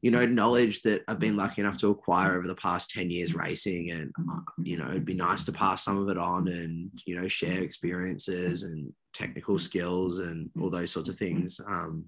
you 0.03 0.11
know, 0.11 0.26
knowledge 0.26 0.82
that 0.82 1.03
I've 1.09 1.18
been 1.18 1.37
lucky 1.37 1.61
enough 1.61 1.78
to 1.78 1.91
acquire 1.91 2.37
over 2.37 2.47
the 2.47 2.57
past 2.57 2.91
10 2.91 3.11
years 3.11 3.34
racing. 3.34 3.91
And, 3.91 4.12
uh, 4.32 4.41
you 4.62 4.76
know, 4.76 4.89
it'd 4.89 5.05
be 5.05 5.14
nice 5.14 5.45
to 5.45 5.53
pass 5.53 5.84
some 5.84 5.99
of 5.99 6.09
it 6.09 6.18
on 6.18 6.49
and, 6.49 6.91
you 7.07 7.20
know, 7.20 7.28
share 7.28 7.62
experiences 7.62 8.64
and 8.64 8.93
technical 9.14 9.59
skills 9.59 10.18
and 10.18 10.51
all 10.61 10.70
those 10.70 10.91
sorts 10.91 11.09
of 11.09 11.16
things. 11.16 11.61
Um, 11.66 12.05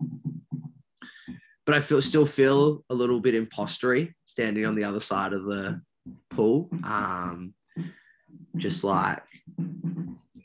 but 1.67 1.75
I 1.75 1.81
feel 1.81 2.01
still 2.03 2.27
feel 2.27 2.85
a 2.91 2.95
little 2.95 3.21
bit 3.21 3.35
impostery 3.35 4.15
standing 4.25 4.65
on 4.65 4.75
the 4.75 4.85
other 4.85 5.01
side 5.01 5.33
of 5.33 5.45
the 5.45 5.81
pool. 6.31 6.71
Um, 6.83 7.55
just 8.57 8.83
like 8.83 9.23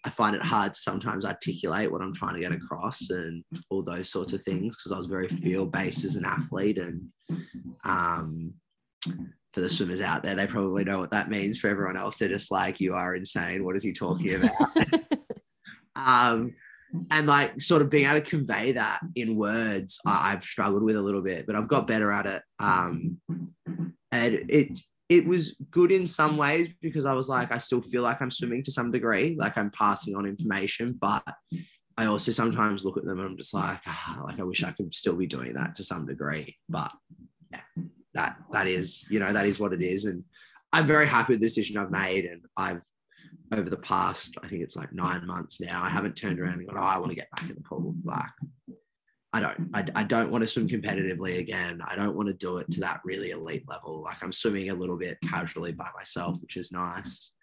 I 0.05 0.09
find 0.09 0.35
it 0.35 0.41
hard 0.41 0.73
to 0.73 0.79
sometimes 0.79 1.25
articulate 1.25 1.91
what 1.91 2.01
I'm 2.01 2.13
trying 2.13 2.33
to 2.35 2.41
get 2.41 2.51
across 2.51 3.09
and 3.09 3.43
all 3.69 3.83
those 3.83 4.11
sorts 4.11 4.33
of 4.33 4.41
things 4.41 4.75
because 4.75 4.91
I 4.91 4.97
was 4.97 5.07
very 5.07 5.29
field 5.29 5.71
based 5.71 6.03
as 6.03 6.15
an 6.17 6.25
athlete. 6.25 6.77
And 6.77 7.09
um, 7.85 8.53
for 9.53 9.61
the 9.61 9.69
swimmers 9.69 10.01
out 10.01 10.23
there, 10.23 10.35
they 10.35 10.45
probably 10.45 10.83
know 10.83 10.99
what 10.99 11.11
that 11.11 11.29
means. 11.29 11.59
For 11.59 11.69
everyone 11.69 11.95
else, 11.95 12.17
they're 12.17 12.27
just 12.27 12.51
like, 12.51 12.81
you 12.81 12.93
are 12.93 13.15
insane. 13.15 13.63
What 13.63 13.77
is 13.77 13.83
he 13.83 13.93
talking 13.93 14.35
about? 14.35 14.77
um, 15.95 16.53
and 17.09 17.25
like 17.25 17.61
sort 17.61 17.81
of 17.81 17.89
being 17.89 18.05
able 18.05 18.19
to 18.19 18.29
convey 18.29 18.73
that 18.73 18.99
in 19.15 19.37
words, 19.37 19.99
I- 20.05 20.31
have 20.31 20.43
struggled 20.43 20.83
with 20.83 20.95
a 20.95 21.01
little 21.01 21.21
bit, 21.21 21.47
but 21.47 21.55
I've 21.55 21.67
got 21.67 21.87
better 21.87 22.11
at 22.11 22.25
it. 22.25 22.41
Um, 22.59 23.19
and 24.11 24.33
it 24.49 24.77
it 25.09 25.25
was 25.25 25.55
good 25.69 25.91
in 25.91 26.05
some 26.05 26.37
ways 26.37 26.69
because 26.81 27.05
I 27.05 27.13
was 27.13 27.29
like, 27.29 27.51
I 27.51 27.57
still 27.57 27.81
feel 27.81 28.01
like 28.01 28.21
I'm 28.21 28.31
swimming 28.31 28.63
to 28.63 28.71
some 28.71 28.91
degree, 28.91 29.35
like 29.37 29.57
I'm 29.57 29.71
passing 29.71 30.15
on 30.15 30.25
information, 30.25 30.97
but 30.99 31.23
I 31.97 32.05
also 32.05 32.31
sometimes 32.31 32.85
look 32.85 32.97
at 32.97 33.05
them 33.05 33.19
and 33.19 33.29
I'm 33.29 33.37
just 33.37 33.53
like, 33.53 33.79
ah, 33.85 34.21
like 34.25 34.39
I 34.39 34.43
wish 34.43 34.63
I 34.63 34.71
could 34.71 34.93
still 34.93 35.15
be 35.15 35.27
doing 35.27 35.53
that 35.53 35.75
to 35.75 35.83
some 35.83 36.05
degree. 36.05 36.57
But 36.69 36.91
yeah, 37.51 37.61
that 38.13 38.37
that 38.51 38.67
is, 38.67 39.05
you 39.09 39.19
know, 39.19 39.31
that 39.31 39.45
is 39.45 39.59
what 39.59 39.73
it 39.73 39.81
is. 39.81 40.05
And 40.05 40.23
I'm 40.71 40.87
very 40.87 41.05
happy 41.05 41.33
with 41.33 41.41
the 41.41 41.47
decision 41.47 41.77
I've 41.77 41.91
made. 41.91 42.25
And 42.25 42.41
I've 42.57 42.81
over 43.53 43.69
the 43.69 43.77
past, 43.77 44.37
I 44.43 44.47
think 44.47 44.63
it's 44.63 44.75
like 44.75 44.93
nine 44.93 45.27
months 45.27 45.61
now, 45.61 45.83
I 45.83 45.89
haven't 45.89 46.15
turned 46.15 46.39
around 46.39 46.59
and 46.59 46.67
gone, 46.67 46.77
oh, 46.77 46.81
I 46.81 46.97
want 46.97 47.11
to 47.11 47.15
get 47.15 47.29
back 47.31 47.49
in 47.49 47.55
the 47.55 47.61
pool. 47.61 47.93
Like 48.03 48.25
I 49.33 49.39
don't. 49.39 49.69
I, 49.73 49.83
I 49.95 50.03
don't 50.03 50.31
want 50.31 50.43
to 50.43 50.47
swim 50.47 50.69
competitively 50.69 51.39
again. 51.39 51.81
I 51.85 51.95
don't 51.95 52.15
want 52.15 52.27
to 52.27 52.35
do 52.35 52.57
it 52.57 52.69
to 52.71 52.81
that 52.81 53.01
really 53.03 53.31
elite 53.31 53.67
level. 53.67 54.03
Like 54.03 54.23
I'm 54.23 54.31
swimming 54.31 54.69
a 54.69 54.75
little 54.75 54.97
bit 54.97 55.17
casually 55.27 55.71
by 55.71 55.89
myself, 55.95 56.39
which 56.39 56.55
is 56.55 56.71
nice. 56.71 57.33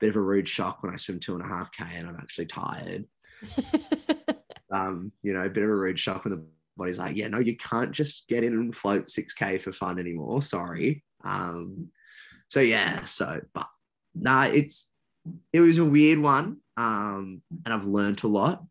Bit 0.00 0.10
of 0.10 0.16
a 0.16 0.20
rude 0.20 0.48
shock 0.48 0.82
when 0.82 0.92
I 0.92 0.96
swim 0.96 1.20
two 1.20 1.34
and 1.34 1.44
a 1.44 1.48
half 1.48 1.70
k 1.70 1.84
and 1.94 2.08
I'm 2.08 2.16
actually 2.16 2.46
tired. 2.46 3.04
um, 4.72 5.12
you 5.22 5.32
know, 5.32 5.44
a 5.44 5.48
bit 5.48 5.62
of 5.62 5.70
a 5.70 5.74
rude 5.74 6.00
shock 6.00 6.24
when 6.24 6.32
the 6.32 6.44
body's 6.76 6.98
like, 6.98 7.14
yeah, 7.14 7.28
no, 7.28 7.38
you 7.38 7.56
can't 7.56 7.92
just 7.92 8.26
get 8.28 8.42
in 8.42 8.52
and 8.52 8.74
float 8.74 9.06
6K 9.06 9.60
for 9.62 9.72
fun 9.72 10.00
anymore. 10.00 10.42
Sorry. 10.42 11.04
Um, 11.24 11.90
so 12.48 12.60
yeah, 12.60 13.04
so 13.04 13.40
but 13.54 13.68
nah, 14.14 14.44
it's 14.44 14.90
it 15.52 15.60
was 15.60 15.78
a 15.78 15.84
weird 15.84 16.18
one. 16.18 16.58
Um, 16.76 17.42
and 17.64 17.72
I've 17.72 17.86
learned 17.86 18.22
a 18.24 18.28
lot 18.28 18.64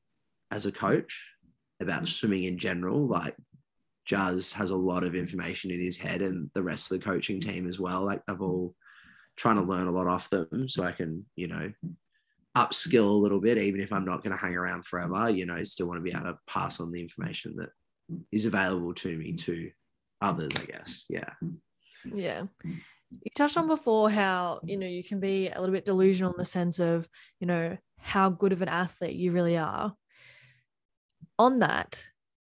as 0.52 0.66
a 0.66 0.72
coach 0.72 1.35
about 1.82 2.08
swimming 2.08 2.44
in 2.46 2.58
general. 2.58 3.08
Like 3.08 3.36
Jazz 4.06 4.54
has 4.54 4.70
a 4.70 4.78
lot 4.78 5.04
of 5.04 5.16
information 5.16 5.72
in 5.72 5.80
his 5.80 5.98
head 5.98 6.22
and 6.22 6.50
the 6.54 6.64
rest 6.64 6.92
of 6.92 7.00
the 7.00 7.06
coaching 7.06 7.42
team 7.42 7.68
as 7.68 7.80
well. 7.80 8.04
Like 8.04 8.22
I've 8.28 8.42
all 8.42 8.76
trying 9.36 9.58
to 9.58 9.64
learn 9.64 9.88
a 9.88 9.92
lot 9.92 10.08
off 10.08 10.30
them 10.30 10.70
so 10.70 10.84
I 10.84 10.92
can, 10.92 11.26
you 11.36 11.48
know, 11.48 11.72
upskill 12.56 13.10
a 13.10 13.22
little 13.22 13.42
bit, 13.42 13.58
even 13.58 13.82
if 13.82 13.92
I'm 13.92 14.06
not 14.06 14.24
going 14.24 14.32
to 14.32 14.38
hang 14.42 14.56
around 14.56 14.86
forever, 14.86 15.30
you 15.30 15.46
know, 15.46 15.62
still 15.64 15.88
want 15.88 15.98
to 16.00 16.04
be 16.04 16.12
able 16.12 16.32
to 16.32 16.38
pass 16.48 16.80
on 16.80 16.92
the 16.92 17.02
information 17.02 17.56
that 17.58 17.70
is 18.32 18.46
available 18.46 18.94
to 18.94 19.18
me 19.18 19.34
to 19.34 19.72
others, 20.22 20.52
I 20.58 20.66
guess. 20.66 21.06
Yeah. 21.10 21.30
Yeah. 22.06 22.44
You 22.64 23.32
touched 23.36 23.58
on 23.58 23.68
before 23.68 24.10
how, 24.10 24.62
you 24.64 24.78
know, 24.78 24.88
you 24.88 25.04
can 25.04 25.20
be 25.20 25.50
a 25.50 25.60
little 25.60 25.74
bit 25.74 25.86
delusional 25.86 26.32
in 26.32 26.38
the 26.38 26.46
sense 26.46 26.80
of, 26.80 27.08
you 27.40 27.48
know, 27.48 27.78
how 28.00 28.30
good 28.30 28.54
of 28.54 28.62
an 28.62 28.70
athlete 28.70 29.16
you 29.16 29.32
really 29.32 29.58
are. 29.58 29.94
On 31.38 31.60
that, 31.60 32.06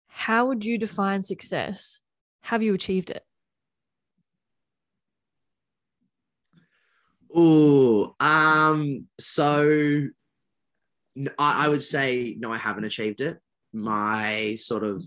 how 0.08 0.48
would 0.48 0.66
you 0.66 0.78
define 0.78 1.24
success? 1.24 2.02
Have 2.42 2.62
you 2.62 2.74
achieved 2.74 3.10
it? 3.10 3.24
Oh, 7.36 8.16
um, 8.20 9.08
so 9.20 10.08
I, 11.40 11.66
I 11.66 11.70
would 11.70 11.82
say 11.82 12.36
no, 12.38 12.52
I 12.52 12.58
haven't 12.58 12.84
achieved 12.84 13.22
it. 13.22 13.40
My 13.74 14.56
sort 14.56 14.84
of 14.84 15.04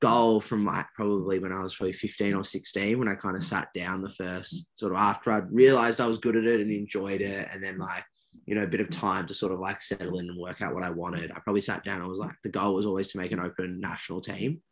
goal 0.00 0.40
from 0.40 0.64
like 0.64 0.86
probably 0.94 1.38
when 1.38 1.52
I 1.52 1.62
was 1.62 1.74
probably 1.74 1.92
15 1.92 2.34
or 2.34 2.44
16, 2.44 2.98
when 2.98 3.08
I 3.08 3.14
kind 3.14 3.36
of 3.36 3.44
sat 3.44 3.68
down 3.74 4.00
the 4.00 4.10
first 4.10 4.70
sort 4.78 4.92
of 4.92 4.98
after 4.98 5.32
I'd 5.32 5.52
realized 5.52 6.00
I 6.00 6.06
was 6.06 6.18
good 6.18 6.36
at 6.36 6.44
it 6.44 6.60
and 6.60 6.70
enjoyed 6.70 7.20
it, 7.20 7.48
and 7.52 7.62
then 7.62 7.78
like 7.78 8.04
you 8.46 8.54
know 8.54 8.62
a 8.62 8.68
bit 8.68 8.80
of 8.80 8.90
time 8.90 9.26
to 9.26 9.34
sort 9.34 9.52
of 9.52 9.58
like 9.58 9.82
settle 9.82 10.18
in 10.18 10.28
and 10.28 10.38
work 10.38 10.62
out 10.62 10.74
what 10.74 10.84
I 10.84 10.90
wanted. 10.90 11.30
I 11.30 11.40
probably 11.40 11.60
sat 11.60 11.84
down 11.84 12.00
and 12.00 12.08
was 12.08 12.18
like, 12.18 12.36
the 12.42 12.48
goal 12.48 12.74
was 12.74 12.86
always 12.86 13.08
to 13.12 13.18
make 13.18 13.32
an 13.32 13.40
open 13.40 13.80
national 13.80 14.20
team 14.20 14.62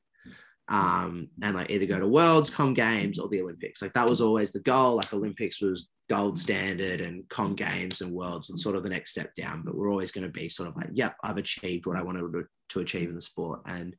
um, 0.68 1.28
and 1.42 1.54
like 1.54 1.70
either 1.70 1.86
go 1.86 2.00
to 2.00 2.08
Worlds, 2.08 2.48
Com 2.48 2.72
Games, 2.74 3.18
or 3.18 3.28
the 3.28 3.42
Olympics. 3.42 3.82
Like 3.82 3.92
that 3.94 4.08
was 4.08 4.20
always 4.20 4.52
the 4.52 4.60
goal. 4.60 4.96
Like 4.96 5.12
Olympics 5.12 5.60
was 5.60 5.90
gold 6.08 6.38
standard, 6.38 7.00
and 7.00 7.28
Com 7.28 7.54
Games 7.54 8.00
and 8.00 8.12
Worlds 8.12 8.48
was 8.48 8.62
sort 8.62 8.76
of 8.76 8.82
the 8.82 8.88
next 8.88 9.10
step 9.10 9.34
down. 9.34 9.62
But 9.62 9.74
we're 9.74 9.90
always 9.90 10.10
going 10.10 10.26
to 10.26 10.32
be 10.32 10.48
sort 10.48 10.68
of 10.68 10.76
like, 10.76 10.88
yep, 10.92 11.16
I've 11.22 11.36
achieved 11.36 11.86
what 11.86 11.96
I 11.96 12.02
wanted 12.02 12.32
to, 12.32 12.44
to 12.70 12.80
achieve 12.80 13.08
in 13.08 13.14
the 13.14 13.20
sport. 13.20 13.60
And 13.66 13.94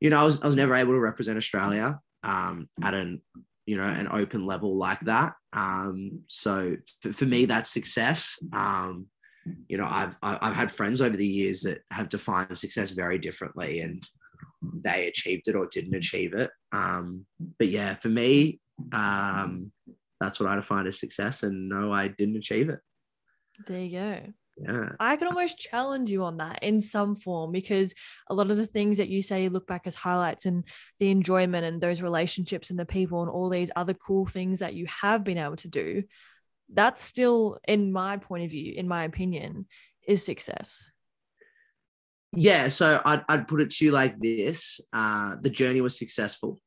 you 0.00 0.10
know, 0.10 0.20
I 0.20 0.24
was, 0.24 0.42
I 0.42 0.46
was 0.46 0.56
never 0.56 0.74
able 0.74 0.92
to 0.94 1.00
represent 1.00 1.38
Australia 1.38 2.00
um, 2.24 2.68
at 2.82 2.94
an 2.94 3.22
you 3.66 3.76
know 3.76 3.84
an 3.84 4.08
open 4.10 4.44
level 4.44 4.76
like 4.76 5.00
that. 5.00 5.34
Um, 5.52 6.22
so 6.28 6.76
for, 7.00 7.12
for 7.12 7.24
me, 7.24 7.44
that's 7.44 7.70
success. 7.70 8.38
Um, 8.52 9.06
you 9.68 9.76
know, 9.76 9.86
I've 9.88 10.16
I've 10.22 10.54
had 10.54 10.70
friends 10.70 11.00
over 11.00 11.16
the 11.16 11.26
years 11.26 11.62
that 11.62 11.80
have 11.90 12.08
defined 12.08 12.56
success 12.56 12.90
very 12.90 13.18
differently, 13.18 13.80
and 13.80 14.02
they 14.84 15.08
achieved 15.08 15.48
it 15.48 15.56
or 15.56 15.68
didn't 15.70 15.94
achieve 15.94 16.34
it. 16.34 16.50
Um, 16.72 17.26
but 17.58 17.68
yeah, 17.68 17.94
for 17.94 18.08
me, 18.08 18.60
um, 18.92 19.72
that's 20.20 20.38
what 20.38 20.48
I 20.48 20.56
define 20.56 20.86
as 20.86 21.00
success. 21.00 21.42
And 21.42 21.68
no, 21.68 21.92
I 21.92 22.08
didn't 22.08 22.36
achieve 22.36 22.68
it. 22.68 22.80
There 23.66 23.80
you 23.80 23.90
go. 23.90 24.32
Yeah. 24.56 24.90
I 25.00 25.16
can 25.16 25.28
almost 25.28 25.58
challenge 25.58 26.10
you 26.10 26.24
on 26.24 26.36
that 26.36 26.62
in 26.62 26.80
some 26.80 27.16
form 27.16 27.52
because 27.52 27.94
a 28.28 28.34
lot 28.34 28.50
of 28.50 28.58
the 28.58 28.66
things 28.66 28.98
that 28.98 29.08
you 29.08 29.22
say 29.22 29.44
you 29.44 29.50
look 29.50 29.66
back 29.66 29.86
as 29.86 29.94
highlights 29.94 30.44
and 30.44 30.64
the 31.00 31.10
enjoyment 31.10 31.64
and 31.64 31.80
those 31.80 32.02
relationships 32.02 32.70
and 32.70 32.78
the 32.78 32.84
people 32.84 33.22
and 33.22 33.30
all 33.30 33.48
these 33.48 33.70
other 33.74 33.94
cool 33.94 34.26
things 34.26 34.58
that 34.58 34.74
you 34.74 34.86
have 34.86 35.24
been 35.24 35.38
able 35.38 35.56
to 35.56 35.68
do, 35.68 36.02
that's 36.72 37.02
still, 37.02 37.58
in 37.66 37.92
my 37.92 38.18
point 38.18 38.44
of 38.44 38.50
view, 38.50 38.74
in 38.76 38.88
my 38.88 39.04
opinion, 39.04 39.66
is 40.06 40.24
success 40.24 40.90
yeah, 42.34 42.68
so 42.68 43.00
I'd, 43.04 43.24
I'd 43.28 43.48
put 43.48 43.60
it 43.60 43.70
to 43.72 43.84
you 43.84 43.90
like 43.90 44.18
this: 44.18 44.80
uh, 44.92 45.36
the 45.40 45.50
journey 45.50 45.80
was 45.80 45.98
successful, 45.98 46.60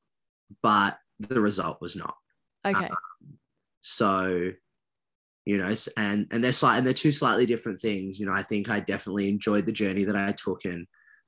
but 0.61 0.97
the 1.19 1.41
result 1.41 1.81
was 1.81 1.95
not. 1.95 2.15
Okay. 2.63 2.85
Um, 2.85 2.95
so, 3.81 4.51
you 5.45 5.57
know, 5.57 5.73
and 5.97 6.27
and 6.31 6.43
they're 6.43 6.51
slight 6.51 6.77
and 6.77 6.85
they're 6.87 6.93
two 6.93 7.11
slightly 7.11 7.45
different 7.45 7.79
things. 7.79 8.19
You 8.19 8.25
know, 8.25 8.33
I 8.33 8.41
think 8.41 8.69
I 8.69 8.79
definitely 8.79 9.29
enjoyed 9.29 9.65
the 9.65 9.71
journey 9.71 10.03
that 10.03 10.15
I 10.15 10.31
took, 10.31 10.65
and 10.65 10.87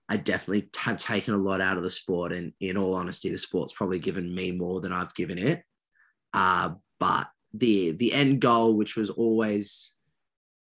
I 0.09 0.17
definitely 0.17 0.69
have 0.77 0.97
taken 0.97 1.33
a 1.33 1.37
lot 1.37 1.61
out 1.61 1.77
of 1.77 1.83
the 1.83 1.89
sport. 1.89 2.33
And 2.33 2.53
in 2.59 2.77
all 2.77 2.95
honesty, 2.95 3.29
the 3.29 3.37
sport's 3.37 3.73
probably 3.73 3.99
given 3.99 4.33
me 4.33 4.51
more 4.51 4.81
than 4.81 4.91
I've 4.91 5.13
given 5.13 5.37
it. 5.37 5.63
Uh, 6.33 6.71
but 6.99 7.27
the 7.53 7.91
the 7.91 8.13
end 8.13 8.41
goal, 8.41 8.73
which 8.75 8.95
was 8.95 9.09
always 9.09 9.95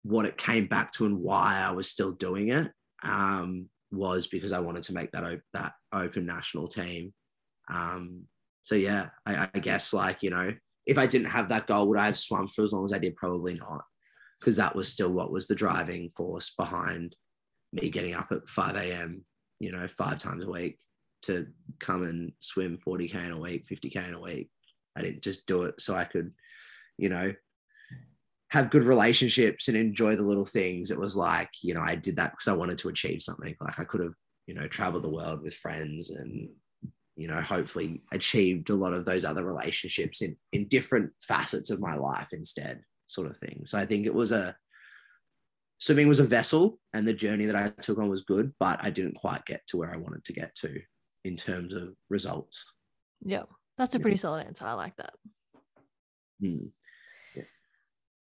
what 0.03 0.25
it 0.25 0.37
came 0.37 0.67
back 0.67 0.91
to 0.93 1.05
and 1.05 1.19
why 1.19 1.57
I 1.57 1.71
was 1.71 1.89
still 1.89 2.11
doing 2.11 2.49
it, 2.49 2.71
um, 3.03 3.67
was 3.91 4.27
because 4.27 4.53
I 4.53 4.59
wanted 4.59 4.83
to 4.83 4.93
make 4.93 5.11
that 5.11 5.23
op- 5.23 5.41
that 5.53 5.73
open 5.91 6.25
national 6.25 6.67
team. 6.67 7.13
Um, 7.71 8.23
so 8.63 8.75
yeah, 8.75 9.09
I, 9.25 9.49
I, 9.53 9.59
guess 9.59 9.93
like 9.93 10.23
you 10.23 10.29
know, 10.29 10.51
if 10.85 10.97
I 10.97 11.05
didn't 11.05 11.31
have 11.31 11.49
that 11.49 11.67
goal, 11.67 11.87
would 11.87 11.97
I 11.97 12.05
have 12.05 12.17
swum 12.17 12.47
for 12.47 12.63
as 12.63 12.73
long 12.73 12.85
as 12.85 12.93
I 12.93 12.99
did? 12.99 13.15
Probably 13.15 13.53
not, 13.53 13.83
because 14.39 14.55
that 14.55 14.75
was 14.75 14.89
still 14.89 15.11
what 15.11 15.31
was 15.31 15.47
the 15.47 15.55
driving 15.55 16.09
force 16.09 16.53
behind 16.57 17.15
me 17.71 17.89
getting 17.89 18.15
up 18.15 18.31
at 18.31 18.47
five 18.47 18.75
a.m. 18.75 19.23
You 19.59 19.71
know, 19.71 19.87
five 19.87 20.19
times 20.19 20.43
a 20.43 20.49
week 20.49 20.79
to 21.23 21.47
come 21.79 22.03
and 22.03 22.31
swim 22.39 22.79
40k 22.85 23.25
in 23.25 23.31
a 23.33 23.39
week, 23.39 23.67
50k 23.67 24.07
in 24.07 24.13
a 24.13 24.21
week. 24.21 24.49
I 24.95 25.01
didn't 25.01 25.21
just 25.21 25.47
do 25.47 25.63
it 25.63 25.79
so 25.81 25.95
I 25.95 26.05
could, 26.05 26.31
you 26.97 27.09
know, 27.09 27.33
have 28.49 28.69
good 28.69 28.83
relationships 28.83 29.67
and 29.67 29.77
enjoy 29.77 30.15
the 30.15 30.23
little 30.23 30.45
things. 30.45 30.91
It 30.91 30.99
was 30.99 31.15
like, 31.15 31.49
you 31.61 31.73
know, 31.73 31.81
I 31.81 31.95
did 31.95 32.15
that 32.15 32.31
because 32.31 32.47
I 32.47 32.53
wanted 32.53 32.77
to 32.79 32.89
achieve 32.89 33.21
something. 33.21 33.55
Like 33.59 33.79
I 33.79 33.83
could 33.83 34.01
have, 34.01 34.13
you 34.47 34.55
know, 34.55 34.67
traveled 34.67 35.03
the 35.03 35.09
world 35.09 35.43
with 35.43 35.53
friends 35.53 36.09
and, 36.09 36.49
you 37.19 37.27
know, 37.27 37.41
hopefully 37.41 38.01
achieved 38.11 38.69
a 38.69 38.75
lot 38.75 38.93
of 38.93 39.05
those 39.05 39.25
other 39.25 39.43
relationships 39.43 40.21
in, 40.21 40.35
in 40.53 40.67
different 40.67 41.11
facets 41.21 41.69
of 41.69 41.79
my 41.79 41.95
life 41.95 42.29
instead, 42.31 42.81
sort 43.07 43.29
of 43.29 43.37
thing. 43.37 43.63
So 43.65 43.77
I 43.77 43.85
think 43.85 44.05
it 44.05 44.13
was 44.13 44.31
a, 44.31 44.55
swimming 45.79 46.07
was 46.07 46.19
a 46.19 46.25
vessel 46.25 46.79
and 46.93 47.07
the 47.07 47.13
journey 47.13 47.45
that 47.45 47.55
I 47.55 47.69
took 47.81 47.99
on 47.99 48.09
was 48.09 48.23
good, 48.23 48.53
but 48.59 48.83
I 48.83 48.89
didn't 48.89 49.15
quite 49.15 49.45
get 49.45 49.61
to 49.67 49.77
where 49.77 49.93
I 49.93 49.97
wanted 49.97 50.23
to 50.25 50.33
get 50.33 50.55
to 50.57 50.79
in 51.23 51.35
terms 51.35 51.73
of 51.73 51.89
results. 52.09 52.65
Yeah, 53.23 53.43
that's 53.77 53.95
a 53.95 53.99
pretty 53.99 54.17
solid 54.17 54.45
answer. 54.45 54.65
I 54.65 54.73
like 54.73 54.95
that. 54.97 55.13
Hmm 56.41 56.67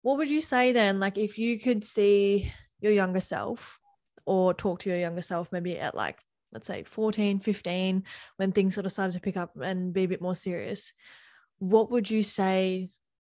what 0.02 0.18
would 0.18 0.30
you 0.30 0.40
say 0.40 0.72
then 0.72 1.00
like 1.00 1.16
if 1.16 1.38
you 1.38 1.58
could 1.58 1.82
see 1.82 2.52
your 2.80 2.92
younger 2.92 3.20
self 3.20 3.78
or 4.26 4.52
talk 4.52 4.80
to 4.80 4.90
your 4.90 4.98
younger 4.98 5.22
self 5.22 5.50
maybe 5.52 5.78
at 5.78 5.94
like 5.94 6.20
let's 6.52 6.66
say 6.66 6.82
14 6.82 7.40
15 7.40 8.04
when 8.36 8.52
things 8.52 8.74
sort 8.74 8.86
of 8.86 8.92
started 8.92 9.12
to 9.12 9.20
pick 9.20 9.36
up 9.36 9.52
and 9.60 9.92
be 9.92 10.04
a 10.04 10.08
bit 10.08 10.20
more 10.20 10.34
serious 10.34 10.92
what 11.62 11.92
would 11.92 12.10
you 12.10 12.24
say 12.24 12.90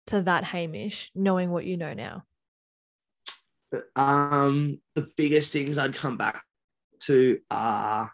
to 0.09 0.23
that 0.23 0.45
hamish 0.45 1.11
knowing 1.15 1.51
what 1.51 1.65
you 1.65 1.79
know 1.79 1.95
now? 1.95 2.25
Um 3.97 4.81
the 4.95 5.09
biggest 5.17 5.53
things 5.53 5.79
i'd 5.79 5.95
come 5.95 6.17
back 6.17 6.43
to 7.01 7.39
are 7.51 8.13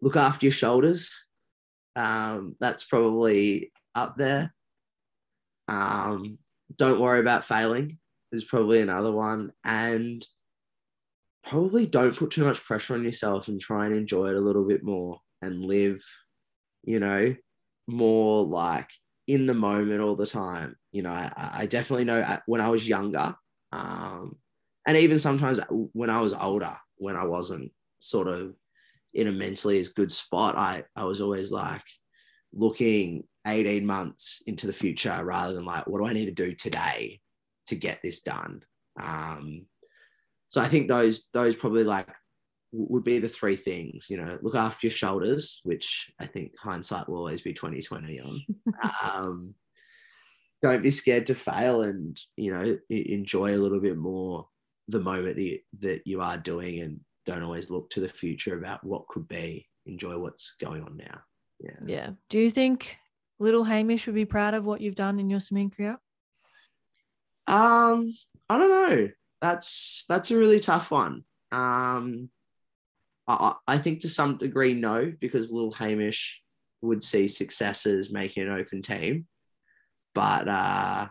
look 0.00 0.16
after 0.16 0.44
your 0.46 0.52
shoulders. 0.52 1.26
Um 1.94 2.56
that's 2.60 2.84
probably 2.84 3.72
up 3.94 4.16
there. 4.16 4.54
Um 5.68 6.38
don't 6.76 7.00
worry 7.00 7.20
about 7.20 7.44
failing 7.44 7.98
is 8.32 8.44
probably 8.44 8.80
another 8.80 9.12
one. 9.12 9.52
And 9.64 10.26
probably 11.46 11.86
don't 11.86 12.16
put 12.16 12.32
too 12.32 12.44
much 12.44 12.62
pressure 12.64 12.94
on 12.94 13.04
yourself 13.04 13.48
and 13.48 13.60
try 13.60 13.86
and 13.86 13.94
enjoy 13.94 14.28
it 14.28 14.36
a 14.36 14.40
little 14.40 14.66
bit 14.66 14.82
more 14.82 15.20
and 15.42 15.64
live, 15.64 16.02
you 16.82 16.98
know, 16.98 17.34
more 17.86 18.44
like 18.44 18.90
in 19.28 19.46
the 19.46 19.54
moment 19.54 20.00
all 20.00 20.16
the 20.16 20.26
time. 20.26 20.76
You 20.90 21.02
know, 21.02 21.12
I, 21.12 21.50
I 21.54 21.66
definitely 21.66 22.04
know 22.04 22.38
when 22.46 22.60
I 22.60 22.68
was 22.68 22.88
younger, 22.88 23.34
um, 23.72 24.36
and 24.86 24.96
even 24.96 25.18
sometimes 25.18 25.60
when 25.70 26.10
I 26.10 26.20
was 26.20 26.32
older, 26.32 26.76
when 26.96 27.16
I 27.16 27.24
wasn't 27.24 27.72
sort 27.98 28.28
of 28.28 28.54
in 29.14 29.28
a 29.28 29.32
mentally 29.32 29.78
as 29.78 29.88
good 29.88 30.12
spot, 30.12 30.56
I, 30.56 30.84
I 30.94 31.04
was 31.04 31.20
always 31.20 31.50
like 31.50 31.82
looking 32.52 33.24
18 33.46 33.84
months 33.84 34.42
into 34.46 34.66
the 34.66 34.72
future 34.72 35.24
rather 35.24 35.54
than 35.54 35.64
like, 35.64 35.86
what 35.86 36.00
do 36.00 36.06
I 36.06 36.12
need 36.12 36.26
to 36.26 36.32
do 36.32 36.54
today 36.54 37.20
to 37.66 37.76
get 37.76 38.00
this 38.02 38.20
done? 38.20 38.62
Um, 39.00 39.66
so 40.48 40.60
I 40.60 40.68
think 40.68 40.88
those 40.88 41.28
those 41.32 41.56
probably 41.56 41.84
like 41.84 42.08
would 42.72 43.04
be 43.04 43.18
the 43.18 43.28
three 43.28 43.56
things. 43.56 44.06
You 44.08 44.18
know, 44.18 44.38
look 44.42 44.54
after 44.54 44.86
your 44.86 44.92
shoulders, 44.92 45.60
which 45.64 46.10
I 46.20 46.26
think 46.26 46.52
hindsight 46.58 47.08
will 47.08 47.18
always 47.18 47.40
be 47.40 47.52
2020 47.52 48.20
on. 48.20 48.42
um, 49.02 49.54
don't 50.62 50.82
be 50.82 50.90
scared 50.90 51.26
to 51.26 51.34
fail, 51.34 51.82
and 51.82 52.18
you 52.36 52.52
know, 52.52 52.78
enjoy 52.88 53.54
a 53.54 53.58
little 53.58 53.80
bit 53.80 53.96
more 53.96 54.48
the 54.88 55.00
moment 55.00 55.36
that 55.36 55.42
you, 55.42 55.58
that 55.80 56.02
you 56.06 56.20
are 56.20 56.38
doing, 56.38 56.80
and 56.80 57.00
don't 57.24 57.42
always 57.42 57.70
look 57.70 57.90
to 57.90 58.00
the 58.00 58.08
future 58.08 58.56
about 58.56 58.84
what 58.84 59.08
could 59.08 59.28
be. 59.28 59.66
enjoy 59.86 60.18
what's 60.18 60.54
going 60.60 60.82
on 60.82 60.96
now. 60.96 61.20
Yeah. 61.60 61.78
Yeah. 61.86 62.10
Do 62.28 62.38
you 62.38 62.50
think 62.50 62.98
little 63.38 63.64
Hamish 63.64 64.06
would 64.06 64.14
be 64.14 64.24
proud 64.24 64.54
of 64.54 64.64
what 64.64 64.80
you've 64.80 64.94
done 64.94 65.18
in 65.18 65.30
your 65.30 65.40
swimming 65.40 65.70
career? 65.70 65.98
Um, 67.46 68.12
I 68.48 68.58
don't 68.58 68.70
know. 68.70 69.08
That's 69.46 70.04
that's 70.08 70.30
a 70.32 70.38
really 70.38 70.58
tough 70.58 70.90
one. 70.90 71.22
Um, 71.52 72.30
I, 73.28 73.54
I 73.66 73.78
think 73.78 74.00
to 74.00 74.08
some 74.08 74.38
degree 74.38 74.74
no, 74.74 75.12
because 75.20 75.52
little 75.52 75.72
Hamish 75.72 76.42
would 76.82 77.02
see 77.02 77.28
success 77.28 77.86
as 77.86 78.10
making 78.10 78.42
an 78.42 78.52
open 78.52 78.82
team, 78.82 79.26
but 80.14 80.48
uh, 80.48 81.06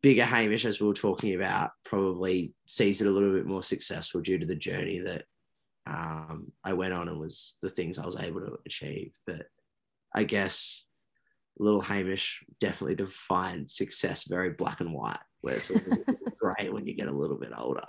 bigger 0.00 0.24
Hamish, 0.24 0.64
as 0.64 0.80
we 0.80 0.86
were 0.86 0.94
talking 0.94 1.34
about, 1.34 1.70
probably 1.84 2.54
sees 2.68 3.00
it 3.00 3.08
a 3.08 3.10
little 3.10 3.32
bit 3.32 3.46
more 3.46 3.64
successful 3.64 4.20
due 4.20 4.38
to 4.38 4.46
the 4.46 4.54
journey 4.54 5.00
that 5.00 5.24
um, 5.88 6.52
I 6.62 6.74
went 6.74 6.94
on 6.94 7.08
and 7.08 7.18
was 7.18 7.58
the 7.62 7.70
things 7.70 7.98
I 7.98 8.06
was 8.06 8.16
able 8.16 8.42
to 8.42 8.58
achieve. 8.64 9.12
But 9.26 9.46
I 10.14 10.22
guess 10.22 10.84
little 11.58 11.80
Hamish 11.80 12.44
definitely 12.60 12.94
defined 12.94 13.70
success 13.70 14.24
very 14.28 14.50
black 14.50 14.80
and 14.80 14.92
white, 14.92 15.18
where 15.40 15.56
it's 15.56 15.70
all 15.70 15.80
great 16.56 16.72
when 16.72 16.86
you 16.86 16.94
get 16.94 17.08
a 17.08 17.12
little 17.12 17.38
bit 17.38 17.52
older. 17.56 17.84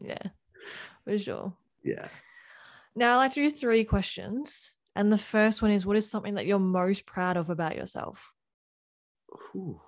Yeah, 0.00 0.22
for 1.04 1.18
sure. 1.18 1.54
Yeah. 1.84 2.08
Now 2.94 3.14
I'd 3.14 3.16
like 3.16 3.34
to 3.34 3.42
do 3.42 3.50
three 3.50 3.84
questions. 3.84 4.76
And 4.94 5.12
the 5.12 5.18
first 5.18 5.60
one 5.60 5.70
is 5.70 5.84
what 5.84 5.96
is 5.96 6.10
something 6.10 6.34
that 6.34 6.46
you're 6.46 6.58
most 6.58 7.04
proud 7.04 7.36
of 7.36 7.50
about 7.50 7.76
yourself? 7.76 8.32
Ooh. 9.54 9.80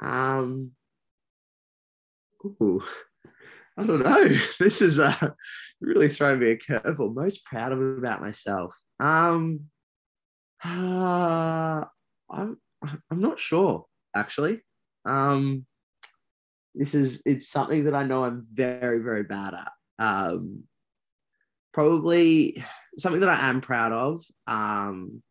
Um 0.00 0.72
ooh. 2.44 2.82
I 3.76 3.84
don't 3.84 4.02
know. 4.02 4.28
This 4.58 4.82
is 4.82 4.98
uh, 4.98 5.30
really 5.80 6.08
throwing 6.08 6.40
me 6.40 6.50
a 6.50 6.56
curveball. 6.56 7.14
Most 7.14 7.44
proud 7.44 7.72
of 7.72 7.80
about 7.80 8.20
myself. 8.20 8.74
Um, 8.98 9.70
uh, 10.62 11.84
I'm 12.30 12.58
I'm 13.10 13.20
not 13.20 13.40
sure 13.40 13.86
actually. 14.14 14.60
Um, 15.04 15.66
this 16.80 16.94
is 16.94 17.22
it's 17.26 17.48
something 17.48 17.84
that 17.84 17.94
I 17.94 18.04
know 18.04 18.24
I'm 18.24 18.46
very 18.52 18.98
very 19.00 19.24
bad 19.24 19.52
at. 19.54 19.72
Um, 19.98 20.64
probably 21.72 22.64
something 22.98 23.20
that 23.20 23.28
I 23.28 23.50
am 23.50 23.60
proud 23.60 23.92
of. 23.92 24.22
Um, 24.46 25.22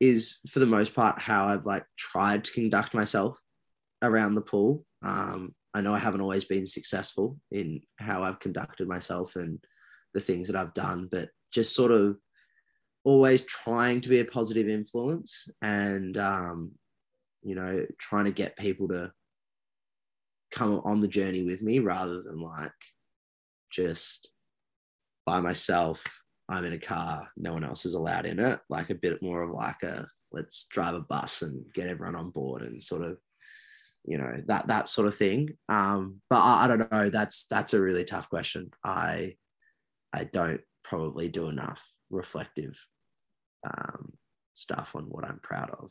is 0.00 0.38
for 0.48 0.58
the 0.58 0.66
most 0.66 0.94
part 0.94 1.20
how 1.20 1.46
I've 1.46 1.66
like 1.66 1.84
tried 1.96 2.44
to 2.44 2.52
conduct 2.52 2.94
myself 2.94 3.38
around 4.02 4.34
the 4.34 4.40
pool. 4.40 4.84
Um, 5.02 5.54
I 5.74 5.80
know 5.80 5.94
I 5.94 5.98
haven't 5.98 6.20
always 6.20 6.44
been 6.44 6.66
successful 6.66 7.38
in 7.50 7.80
how 7.98 8.22
I've 8.22 8.40
conducted 8.40 8.88
myself 8.88 9.36
and 9.36 9.58
the 10.14 10.20
things 10.20 10.48
that 10.48 10.56
I've 10.56 10.74
done, 10.74 11.08
but 11.10 11.30
just 11.52 11.74
sort 11.74 11.92
of 11.92 12.16
always 13.04 13.42
trying 13.42 14.00
to 14.02 14.08
be 14.08 14.20
a 14.20 14.24
positive 14.24 14.68
influence 14.68 15.48
and, 15.62 16.16
um, 16.16 16.72
you 17.42 17.54
know, 17.54 17.86
trying 17.98 18.24
to 18.26 18.32
get 18.32 18.56
people 18.56 18.88
to 18.88 19.12
come 20.50 20.80
on 20.84 21.00
the 21.00 21.08
journey 21.08 21.42
with 21.42 21.62
me 21.62 21.78
rather 21.78 22.20
than 22.22 22.40
like 22.40 22.72
just 23.70 24.30
by 25.26 25.40
myself. 25.40 26.04
I'm 26.50 26.64
in 26.64 26.72
a 26.72 26.78
car, 26.78 27.28
no 27.36 27.52
one 27.52 27.64
else 27.64 27.84
is 27.84 27.92
allowed 27.92 28.24
in 28.24 28.38
it. 28.38 28.58
Like 28.70 28.88
a 28.88 28.94
bit 28.94 29.22
more 29.22 29.42
of 29.42 29.50
like 29.50 29.82
a 29.82 30.08
let's 30.32 30.66
drive 30.70 30.94
a 30.94 31.00
bus 31.00 31.42
and 31.42 31.64
get 31.74 31.88
everyone 31.88 32.16
on 32.16 32.30
board 32.30 32.62
and 32.62 32.82
sort 32.82 33.02
of 33.02 33.18
you 34.04 34.16
know 34.16 34.42
that 34.46 34.66
that 34.68 34.88
sort 34.88 35.06
of 35.06 35.14
thing 35.14 35.50
um 35.68 36.20
but 36.30 36.38
I, 36.38 36.64
I, 36.64 36.68
don't 36.68 36.90
know 36.90 37.10
that's 37.10 37.46
that's 37.46 37.74
a 37.74 37.80
really 37.80 38.04
tough 38.04 38.28
question 38.28 38.70
i 38.84 39.34
i 40.12 40.24
don't 40.24 40.60
probably 40.84 41.28
do 41.28 41.48
enough 41.48 41.86
reflective 42.10 42.78
um 43.66 44.12
stuff 44.54 44.90
on 44.94 45.04
what 45.04 45.24
i'm 45.24 45.40
proud 45.42 45.70
of 45.70 45.90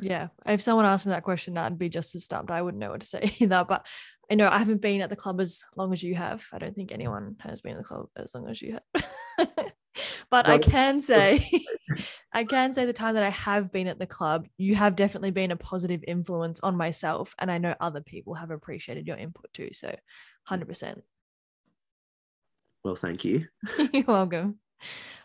yeah 0.00 0.28
if 0.46 0.62
someone 0.62 0.86
asked 0.86 1.06
me 1.06 1.12
that 1.12 1.22
question 1.22 1.56
i'd 1.58 1.78
be 1.78 1.88
just 1.88 2.14
as 2.14 2.24
stumped 2.24 2.50
i 2.50 2.62
wouldn't 2.62 2.80
know 2.80 2.90
what 2.90 3.00
to 3.00 3.06
say 3.06 3.34
either 3.40 3.64
but 3.68 3.86
i 4.30 4.34
know 4.34 4.48
i 4.48 4.58
haven't 4.58 4.80
been 4.80 5.00
at 5.00 5.10
the 5.10 5.16
club 5.16 5.40
as 5.40 5.62
long 5.76 5.92
as 5.92 6.02
you 6.02 6.14
have 6.14 6.44
i 6.52 6.58
don't 6.58 6.74
think 6.74 6.92
anyone 6.92 7.36
has 7.40 7.60
been 7.60 7.72
at 7.72 7.78
the 7.78 7.84
club 7.84 8.06
as 8.16 8.34
long 8.34 8.48
as 8.48 8.60
you 8.62 8.78
have 8.94 9.04
but 10.30 10.48
I 10.48 10.58
can 10.58 11.00
say, 11.00 11.64
I 12.32 12.44
can 12.44 12.72
say 12.72 12.86
the 12.86 12.92
time 12.92 13.14
that 13.14 13.22
I 13.22 13.30
have 13.30 13.72
been 13.72 13.86
at 13.86 13.98
the 13.98 14.06
club, 14.06 14.48
you 14.56 14.74
have 14.74 14.96
definitely 14.96 15.30
been 15.30 15.50
a 15.50 15.56
positive 15.56 16.02
influence 16.06 16.60
on 16.60 16.76
myself. 16.76 17.34
And 17.38 17.50
I 17.50 17.58
know 17.58 17.74
other 17.80 18.00
people 18.00 18.34
have 18.34 18.50
appreciated 18.50 19.06
your 19.06 19.16
input 19.16 19.52
too. 19.52 19.70
So 19.72 19.94
100%. 20.50 21.02
Well, 22.84 22.96
thank 22.96 23.24
you. 23.24 23.46
You're 23.92 24.04
welcome. 24.04 24.58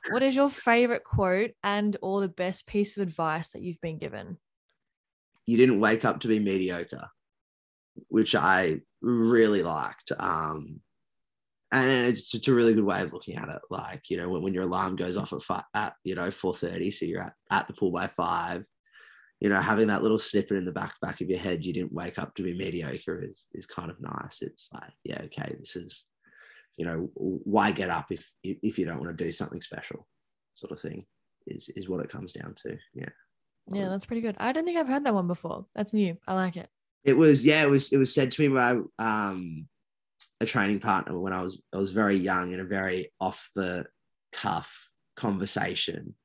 What 0.09 0.22
is 0.22 0.36
your 0.36 0.49
favorite 0.49 1.03
quote 1.03 1.51
and 1.63 1.95
or 2.01 2.22
the 2.22 2.28
best 2.28 2.68
piece 2.68 2.97
of 2.97 3.03
advice 3.03 3.49
that 3.49 3.61
you've 3.61 3.82
been 3.82 3.97
given? 3.97 4.38
You 5.47 5.57
didn't 5.57 5.79
wake 5.79 6.05
up 6.05 6.19
to 6.19 6.27
be 6.27 6.39
mediocre, 6.39 7.09
which 8.09 8.35
I 8.35 8.81
really 9.01 9.63
liked. 9.63 10.11
Um, 10.17 10.81
and 11.71 12.07
it's 12.07 12.31
just 12.31 12.47
a 12.47 12.53
really 12.53 12.73
good 12.73 12.83
way 12.83 13.01
of 13.01 13.11
looking 13.11 13.35
at 13.35 13.49
it. 13.49 13.61
Like 13.69 14.09
you 14.09 14.17
know, 14.17 14.29
when, 14.29 14.41
when 14.41 14.53
your 14.53 14.63
alarm 14.63 14.95
goes 14.95 15.17
off 15.17 15.33
at 15.33 15.65
at 15.73 15.93
you 16.03 16.15
know 16.15 16.31
four 16.31 16.55
thirty, 16.55 16.91
so 16.91 17.05
you're 17.05 17.23
at, 17.23 17.33
at 17.51 17.67
the 17.67 17.73
pool 17.73 17.91
by 17.91 18.07
five. 18.07 18.63
You 19.39 19.49
know, 19.49 19.59
having 19.61 19.87
that 19.87 20.01
little 20.01 20.17
snippet 20.17 20.57
in 20.57 20.65
the 20.65 20.71
back 20.71 20.95
back 21.01 21.21
of 21.21 21.29
your 21.29 21.39
head, 21.39 21.63
you 21.63 21.73
didn't 21.73 21.93
wake 21.93 22.17
up 22.17 22.33
to 22.35 22.43
be 22.43 22.57
mediocre 22.57 23.21
is 23.23 23.47
is 23.53 23.65
kind 23.65 23.91
of 23.91 24.01
nice. 24.01 24.41
It's 24.41 24.69
like, 24.73 24.93
yeah, 25.03 25.21
okay, 25.25 25.55
this 25.59 25.75
is, 25.75 26.05
you 26.77 26.85
know, 26.85 27.09
why 27.13 27.71
get 27.71 27.89
up 27.89 28.07
if 28.11 28.31
if 28.43 28.79
you 28.79 28.85
don't 28.85 28.99
want 28.99 29.15
to 29.15 29.23
do 29.23 29.31
something 29.31 29.61
special, 29.61 30.07
sort 30.55 30.71
of 30.71 30.79
thing, 30.79 31.05
is 31.45 31.69
is 31.75 31.89
what 31.89 31.99
it 31.99 32.09
comes 32.09 32.33
down 32.33 32.55
to. 32.63 32.77
Yeah. 32.93 33.09
Yeah, 33.72 33.89
that's 33.89 34.05
pretty 34.05 34.22
good. 34.22 34.36
I 34.39 34.51
don't 34.51 34.65
think 34.65 34.78
I've 34.78 34.88
heard 34.88 35.03
that 35.05 35.13
one 35.13 35.28
before. 35.28 35.65
That's 35.76 35.93
new. 35.93 36.18
I 36.28 36.34
like 36.34 36.57
it. 36.57 36.70
It 37.03 37.18
was 37.18 37.45
yeah, 37.45 37.63
it 37.63 37.70
was 37.70 37.91
it 37.91 37.97
was 37.97 38.13
said 38.13 38.32
to 38.34 38.41
me 38.41 38.47
by 38.47 38.80
um 38.99 39.68
a 40.39 40.45
training 40.45 40.80
partner 40.80 41.20
when 41.20 41.34
I 41.34 41.41
was 41.41 41.61
I 41.74 41.78
was 41.78 41.91
very 41.91 42.15
young 42.15 42.53
in 42.53 42.59
a 42.59 42.65
very 42.65 43.11
off 43.20 43.49
the 43.55 43.86
cuff 44.32 44.88
conversation. 45.15 46.15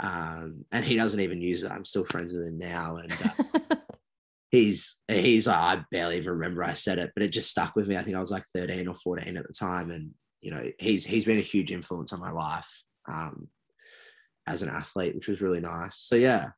Um, 0.00 0.64
and 0.72 0.84
he 0.84 0.96
doesn't 0.96 1.20
even 1.20 1.40
use 1.40 1.62
it. 1.62 1.70
I'm 1.70 1.84
still 1.84 2.04
friends 2.04 2.32
with 2.32 2.44
him 2.44 2.58
now, 2.58 2.96
and 2.96 3.12
uh, 3.12 3.76
he's 4.50 4.98
he's 5.06 5.46
like, 5.46 5.56
I 5.56 5.84
barely 5.92 6.16
even 6.16 6.32
remember 6.32 6.64
I 6.64 6.74
said 6.74 6.98
it, 6.98 7.12
but 7.14 7.22
it 7.22 7.28
just 7.28 7.50
stuck 7.50 7.76
with 7.76 7.86
me. 7.86 7.96
I 7.96 8.02
think 8.02 8.16
I 8.16 8.20
was 8.20 8.32
like 8.32 8.44
13 8.54 8.88
or 8.88 8.94
14 8.94 9.36
at 9.36 9.46
the 9.46 9.52
time, 9.52 9.92
and 9.92 10.10
you 10.40 10.50
know 10.50 10.64
he's 10.80 11.04
he's 11.04 11.24
been 11.24 11.38
a 11.38 11.42
huge 11.42 11.70
influence 11.70 12.12
on 12.12 12.18
my 12.18 12.32
life 12.32 12.82
um, 13.06 13.48
as 14.46 14.62
an 14.62 14.70
athlete, 14.70 15.14
which 15.14 15.28
was 15.28 15.40
really 15.40 15.60
nice. 15.60 15.96
So 15.98 16.16
yeah, 16.16 16.50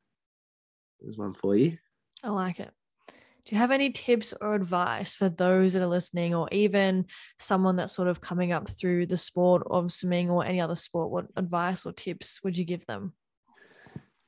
there's 1.05 1.17
one 1.17 1.33
for 1.33 1.55
you. 1.55 1.77
I 2.23 2.29
like 2.29 2.59
it. 2.59 2.71
Do 3.07 3.53
you 3.53 3.59
have 3.59 3.69
any 3.69 3.91
tips 3.91 4.33
or 4.41 4.55
advice 4.55 5.15
for 5.15 5.29
those 5.29 5.73
that 5.73 5.83
are 5.83 5.87
listening, 5.87 6.33
or 6.33 6.49
even 6.51 7.05
someone 7.37 7.75
that's 7.75 7.93
sort 7.93 8.07
of 8.07 8.19
coming 8.19 8.51
up 8.51 8.67
through 8.67 9.05
the 9.05 9.17
sport 9.17 9.61
of 9.69 9.93
swimming 9.93 10.31
or 10.31 10.43
any 10.43 10.59
other 10.59 10.75
sport? 10.75 11.11
What 11.11 11.27
advice 11.35 11.85
or 11.85 11.91
tips 11.91 12.43
would 12.43 12.57
you 12.57 12.65
give 12.65 12.87
them? 12.87 13.13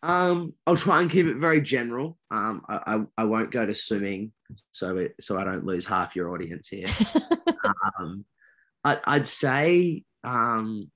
Um, 0.04 0.54
I'll 0.68 0.78
try 0.78 1.02
and 1.02 1.10
keep 1.10 1.26
it 1.26 1.38
very 1.38 1.62
general. 1.62 2.20
Um, 2.30 2.62
I, 2.70 2.80
I, 2.86 3.06
I 3.18 3.24
won't 3.24 3.52
go 3.52 3.66
to 3.66 3.74
swimming, 3.74 4.34
so 4.72 4.98
it, 4.98 5.16
so 5.20 5.40
I 5.40 5.44
don't 5.44 5.66
lose 5.66 5.88
half 5.88 6.16
your 6.16 6.32
audience 6.32 6.68
here. 6.68 6.90
um, 8.00 8.24
I, 8.84 9.00
I'd 9.08 9.28
say 9.28 10.04
um, 10.24 10.92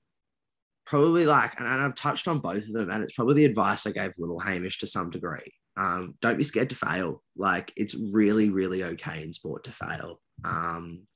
probably 0.86 1.26
like, 1.26 1.58
and 1.58 1.66
I've 1.66 1.96
touched 1.96 2.28
on 2.28 2.38
both 2.38 2.68
of 2.68 2.72
them, 2.72 2.88
and 2.88 3.02
it's 3.02 3.14
probably 3.14 3.34
the 3.34 3.46
advice 3.46 3.84
I 3.84 3.90
gave 3.90 4.12
little 4.16 4.38
Hamish 4.38 4.78
to 4.78 4.86
some 4.86 5.10
degree 5.10 5.52
um, 5.76 6.14
don't 6.20 6.38
be 6.38 6.44
scared 6.44 6.70
to 6.70 6.76
fail. 6.76 7.22
Like 7.36 7.72
it's 7.76 7.94
really, 7.94 8.50
really 8.50 8.84
okay 8.84 9.22
in 9.22 9.32
sport 9.32 9.64
to 9.64 9.72
fail. 9.72 10.20
Um, 10.44 11.06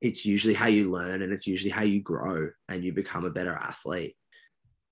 it's 0.00 0.24
usually 0.24 0.54
how 0.54 0.68
you 0.68 0.90
learn 0.90 1.22
and 1.22 1.32
it's 1.32 1.46
usually 1.46 1.70
how 1.70 1.82
you 1.82 2.00
grow 2.00 2.50
and 2.68 2.82
you 2.82 2.92
become 2.92 3.24
a 3.24 3.30
better 3.30 3.52
athlete. 3.52 4.16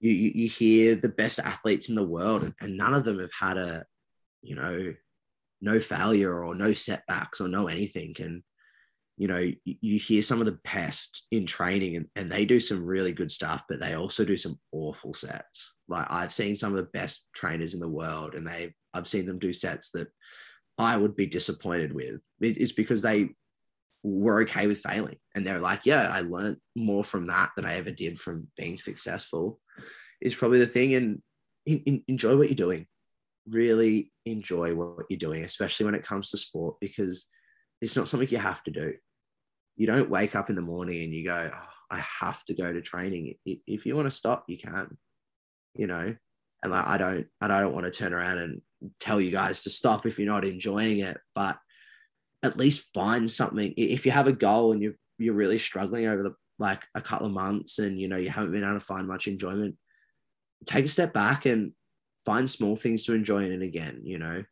You, 0.00 0.12
you, 0.12 0.32
you 0.34 0.48
hear 0.48 0.96
the 0.96 1.08
best 1.08 1.38
athletes 1.38 1.88
in 1.88 1.94
the 1.94 2.04
world 2.06 2.52
and, 2.60 2.76
none 2.76 2.94
of 2.94 3.04
them 3.04 3.18
have 3.18 3.32
had 3.32 3.56
a, 3.56 3.84
you 4.42 4.54
know, 4.54 4.94
no 5.60 5.80
failure 5.80 6.44
or 6.44 6.54
no 6.54 6.72
setbacks 6.72 7.40
or 7.40 7.48
no 7.48 7.66
anything. 7.68 8.14
And 8.20 8.42
you 9.18 9.26
know, 9.26 9.50
you, 9.64 9.98
hear 9.98 10.22
some 10.22 10.38
of 10.38 10.46
the 10.46 10.60
best 10.72 11.24
in 11.32 11.44
training 11.44 11.96
and, 11.96 12.06
and 12.14 12.30
they 12.30 12.44
do 12.44 12.60
some 12.60 12.84
really 12.84 13.12
good 13.12 13.32
stuff, 13.32 13.64
but 13.68 13.80
they 13.80 13.94
also 13.94 14.24
do 14.24 14.36
some 14.36 14.58
awful 14.70 15.12
sets. 15.12 15.74
Like 15.88 16.06
I've 16.08 16.32
seen 16.32 16.56
some 16.56 16.70
of 16.70 16.76
the 16.76 16.90
best 16.92 17.26
trainers 17.34 17.74
in 17.74 17.80
the 17.80 17.88
world 17.88 18.34
and 18.34 18.46
they 18.46 18.74
I've 18.94 19.08
seen 19.08 19.26
them 19.26 19.40
do 19.40 19.52
sets 19.52 19.90
that 19.90 20.06
I 20.78 20.96
would 20.96 21.16
be 21.16 21.26
disappointed 21.26 21.92
with. 21.92 22.20
It's 22.40 22.70
because 22.70 23.02
they 23.02 23.30
were 24.04 24.42
okay 24.42 24.68
with 24.68 24.80
failing. 24.80 25.16
And 25.34 25.44
they're 25.44 25.58
like, 25.58 25.80
yeah, 25.84 26.10
I 26.12 26.20
learned 26.20 26.58
more 26.76 27.02
from 27.02 27.26
that 27.26 27.50
than 27.56 27.64
I 27.64 27.74
ever 27.74 27.90
did 27.90 28.20
from 28.20 28.46
being 28.56 28.78
successful, 28.78 29.58
is 30.22 30.36
probably 30.36 30.60
the 30.60 30.66
thing. 30.68 30.94
And 30.94 31.22
in, 31.66 31.78
in, 31.80 32.04
enjoy 32.06 32.36
what 32.36 32.48
you're 32.48 32.54
doing. 32.54 32.86
Really 33.48 34.12
enjoy 34.24 34.76
what 34.76 35.06
you're 35.10 35.18
doing, 35.18 35.42
especially 35.42 35.86
when 35.86 35.96
it 35.96 36.06
comes 36.06 36.30
to 36.30 36.36
sport, 36.36 36.76
because 36.80 37.26
it's 37.80 37.96
not 37.96 38.06
something 38.06 38.28
you 38.28 38.38
have 38.38 38.62
to 38.62 38.70
do 38.70 38.94
you 39.78 39.86
don't 39.86 40.10
wake 40.10 40.34
up 40.34 40.50
in 40.50 40.56
the 40.56 40.62
morning 40.62 41.04
and 41.04 41.14
you 41.14 41.24
go, 41.24 41.50
oh, 41.54 41.68
I 41.90 42.04
have 42.20 42.44
to 42.46 42.54
go 42.54 42.70
to 42.70 42.82
training. 42.82 43.36
If 43.46 43.86
you 43.86 43.94
want 43.94 44.06
to 44.06 44.10
stop, 44.10 44.44
you 44.48 44.58
can, 44.58 44.98
you 45.74 45.86
know. 45.86 46.14
And 46.62 46.72
like, 46.72 46.86
I 46.86 46.98
don't, 46.98 47.26
I 47.40 47.46
don't 47.46 47.72
want 47.72 47.86
to 47.86 47.92
turn 47.92 48.12
around 48.12 48.38
and 48.38 48.60
tell 48.98 49.20
you 49.20 49.30
guys 49.30 49.62
to 49.62 49.70
stop 49.70 50.04
if 50.04 50.18
you're 50.18 50.26
not 50.26 50.44
enjoying 50.44 50.98
it, 50.98 51.16
but 51.32 51.58
at 52.42 52.58
least 52.58 52.92
find 52.92 53.30
something. 53.30 53.72
If 53.76 54.04
you 54.04 54.10
have 54.10 54.26
a 54.26 54.32
goal 54.32 54.72
and 54.72 54.82
you're 54.82 54.94
you're 55.16 55.34
really 55.34 55.58
struggling 55.58 56.06
over 56.06 56.22
the 56.22 56.34
like 56.58 56.82
a 56.94 57.00
couple 57.00 57.26
of 57.26 57.32
months 57.32 57.78
and 57.78 58.00
you 58.00 58.08
know 58.08 58.16
you 58.16 58.30
haven't 58.30 58.52
been 58.52 58.64
able 58.64 58.74
to 58.74 58.80
find 58.80 59.06
much 59.06 59.28
enjoyment, 59.28 59.76
take 60.66 60.84
a 60.84 60.88
step 60.88 61.12
back 61.12 61.46
and 61.46 61.72
find 62.26 62.50
small 62.50 62.76
things 62.76 63.04
to 63.04 63.14
enjoy 63.14 63.44
in 63.44 63.52
it 63.52 63.62
again. 63.62 64.00
You 64.02 64.18
know, 64.18 64.44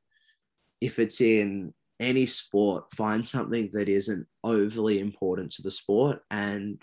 if 0.80 1.00
it's 1.00 1.20
in 1.20 1.74
any 2.00 2.26
sport, 2.26 2.92
find 2.92 3.24
something 3.24 3.70
that 3.72 3.88
isn't 3.88 4.26
overly 4.44 5.00
important 5.00 5.52
to 5.52 5.62
the 5.62 5.70
sport. 5.70 6.20
And, 6.30 6.80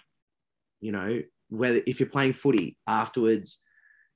you 0.81 0.91
know, 0.91 1.21
whether 1.49 1.81
if 1.85 1.99
you're 1.99 2.09
playing 2.09 2.33
footy 2.33 2.77
afterwards, 2.87 3.59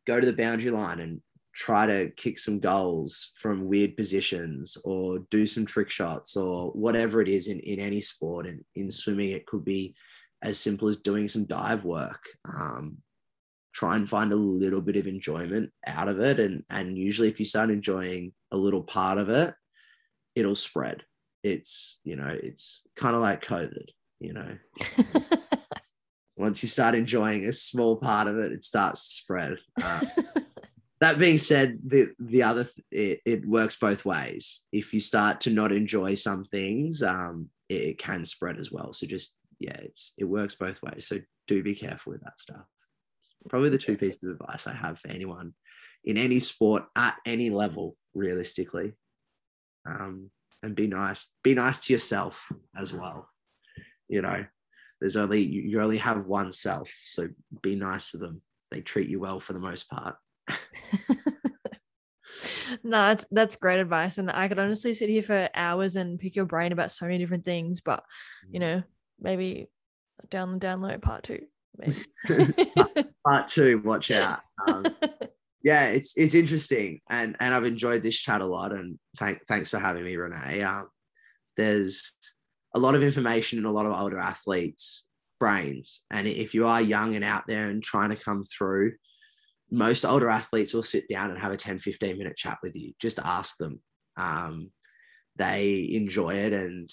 go 0.08 0.20
to 0.20 0.26
the 0.26 0.34
boundary 0.34 0.72
line 0.72 1.00
and 1.00 1.22
try 1.54 1.88
to 1.88 2.10
kick 2.12 2.38
some 2.38 2.60
goals 2.60 3.32
from 3.36 3.66
weird 3.66 3.98
positions 3.98 4.78
or 4.86 5.20
do 5.32 5.46
some 5.46 5.66
trick 5.66 5.90
shots 5.90 6.38
or 6.38 6.72
whatever 6.72 7.22
it 7.22 7.28
is 7.28 7.48
in, 7.48 7.60
in 7.62 7.80
any 7.80 8.02
sport. 8.02 8.46
And 8.46 8.64
in 8.76 8.92
swimming, 8.92 9.32
it 9.32 9.48
could 9.48 9.66
be 9.66 9.96
as 10.44 10.60
simple 10.60 10.88
as 10.88 10.98
doing 10.98 11.28
some 11.28 11.46
dive 11.46 11.84
work. 11.84 12.22
Um, 12.48 12.98
try 13.74 13.96
and 13.96 14.10
find 14.10 14.32
a 14.32 14.36
little 14.36 14.82
bit 14.82 14.98
of 14.98 15.08
enjoyment 15.08 15.72
out 15.86 16.08
of 16.08 16.20
it. 16.20 16.40
And, 16.40 16.64
and 16.70 16.98
usually, 16.98 17.28
if 17.28 17.40
you 17.40 17.46
start 17.46 17.70
enjoying 17.70 18.34
a 18.52 18.58
little 18.58 18.84
part 18.84 19.18
of 19.18 19.30
it, 19.30 19.54
it'll 20.38 20.56
spread. 20.56 21.04
It's, 21.44 22.00
you 22.04 22.16
know, 22.16 22.28
it's 22.28 22.86
kind 22.96 23.16
of 23.16 23.22
like 23.22 23.44
COVID, 23.44 23.90
you 24.20 24.34
know. 24.34 24.58
Once 26.38 26.62
you 26.62 26.70
start 26.70 26.94
enjoying 26.94 27.46
a 27.46 27.54
small 27.54 27.98
part 27.98 28.28
of 28.28 28.38
it, 28.38 28.52
it 28.52 28.64
starts 28.64 29.08
to 29.08 29.14
spread. 29.24 29.58
Uh, 29.82 30.02
that 31.02 31.18
being 31.18 31.40
said, 31.40 31.80
the 31.84 32.14
the 32.20 32.44
other 32.44 32.68
it, 32.92 33.22
it 33.26 33.48
works 33.48 33.76
both 33.76 34.06
ways. 34.06 34.64
If 34.72 34.94
you 34.94 35.00
start 35.00 35.42
to 35.42 35.50
not 35.50 35.72
enjoy 35.72 36.14
some 36.14 36.46
things, 36.46 37.02
um, 37.02 37.50
it, 37.70 37.82
it 37.82 37.98
can 37.98 38.24
spread 38.24 38.60
as 38.60 38.72
well. 38.72 38.94
So 38.94 39.08
just 39.08 39.36
yeah, 39.60 39.78
it's 39.78 40.14
it 40.20 40.26
works 40.26 40.56
both 40.56 40.84
ways. 40.84 41.08
So 41.08 41.18
do 41.48 41.64
be 41.64 41.74
careful 41.74 42.12
with 42.12 42.22
that 42.22 42.40
stuff. 42.40 42.66
It's 43.18 43.34
probably 43.50 43.70
the 43.70 43.80
two 43.80 43.98
pieces 43.98 44.24
of 44.24 44.40
advice 44.40 44.68
I 44.68 44.74
have 44.74 45.00
for 45.00 45.08
anyone 45.08 45.54
in 46.04 46.18
any 46.18 46.40
sport 46.40 46.84
at 46.96 47.16
any 47.26 47.50
level, 47.50 47.96
realistically 48.14 48.94
um, 49.88 50.30
and 50.64 50.76
be 50.76 50.88
nice. 50.88 51.32
Be 51.44 51.54
nice 51.54 51.86
to 51.86 51.94
yourself 51.94 52.46
as 52.76 52.92
well. 52.94 53.30
You 54.08 54.22
know, 54.22 54.46
there's 55.00 55.18
only 55.18 55.42
you 55.42 55.82
only 55.82 55.98
have 55.98 56.26
one 56.26 56.52
self, 56.52 56.92
so 57.04 57.30
be 57.62 57.76
nice 57.76 58.12
to 58.12 58.18
them. 58.18 58.42
They 58.72 58.82
treat 58.82 59.10
you 59.10 59.20
well 59.20 59.40
for 59.40 59.54
the 59.54 59.60
most 59.60 59.90
part. 59.90 60.16
no, 62.84 63.08
that's 63.08 63.26
that's 63.32 63.56
great 63.56 63.80
advice, 63.80 64.18
and 64.18 64.32
I 64.32 64.48
could 64.48 64.60
honestly 64.60 64.94
sit 64.94 65.10
here 65.10 65.22
for 65.22 65.50
hours 65.54 65.96
and 65.96 66.20
pick 66.20 66.36
your 66.36 66.46
brain 66.46 66.72
about 66.72 66.92
so 66.92 67.06
many 67.06 67.18
different 67.18 67.46
things. 67.46 67.82
But 67.82 68.04
you 68.50 68.60
know, 68.60 68.84
maybe 69.20 69.68
down 70.30 70.54
the 70.54 70.66
download 70.66 71.02
part 71.02 71.24
two. 71.24 71.46
Maybe. 71.78 71.96
part 73.26 73.48
two, 73.48 73.82
watch 73.84 74.12
out. 74.12 74.40
Um, 74.68 74.86
yeah, 75.64 75.86
it's 75.88 76.16
it's 76.16 76.36
interesting, 76.36 77.02
and 77.10 77.36
and 77.40 77.54
I've 77.54 77.66
enjoyed 77.66 78.04
this 78.04 78.18
chat 78.18 78.42
a 78.42 78.46
lot. 78.46 78.72
And 78.72 79.00
thank, 79.18 79.46
thanks 79.48 79.70
for 79.70 79.80
having 79.80 80.04
me, 80.04 80.16
Renee. 80.16 80.62
Um, 80.62 80.88
there's 81.56 82.14
a 82.76 82.80
lot 82.80 82.96
of 82.96 83.04
information 83.04 83.60
in 83.60 83.66
a 83.66 83.72
lot 83.72 83.86
of 83.86 84.00
older 84.00 84.20
athletes' 84.20 85.06
brains, 85.40 86.04
and 86.12 86.28
if 86.28 86.54
you 86.54 86.68
are 86.68 86.82
young 86.82 87.16
and 87.16 87.26
out 87.26 87.44
there 87.48 87.70
and 87.70 87.82
trying 87.82 88.10
to 88.10 88.16
come 88.16 88.44
through, 88.44 88.94
most 89.72 90.06
older 90.06 90.30
athletes 90.30 90.74
will 90.74 90.84
sit 90.84 91.10
down 91.10 91.32
and 91.32 91.40
have 91.40 91.52
a 91.52 91.58
10, 91.58 91.80
15 91.80 92.18
minute 92.18 92.38
chat 92.38 92.60
with 92.62 92.76
you. 92.76 92.94
Just 93.00 93.20
ask 93.20 93.58
them. 93.58 93.82
Um, 94.16 94.72
they 95.36 95.90
enjoy 95.94 96.36
it, 96.36 96.54
and 96.54 96.90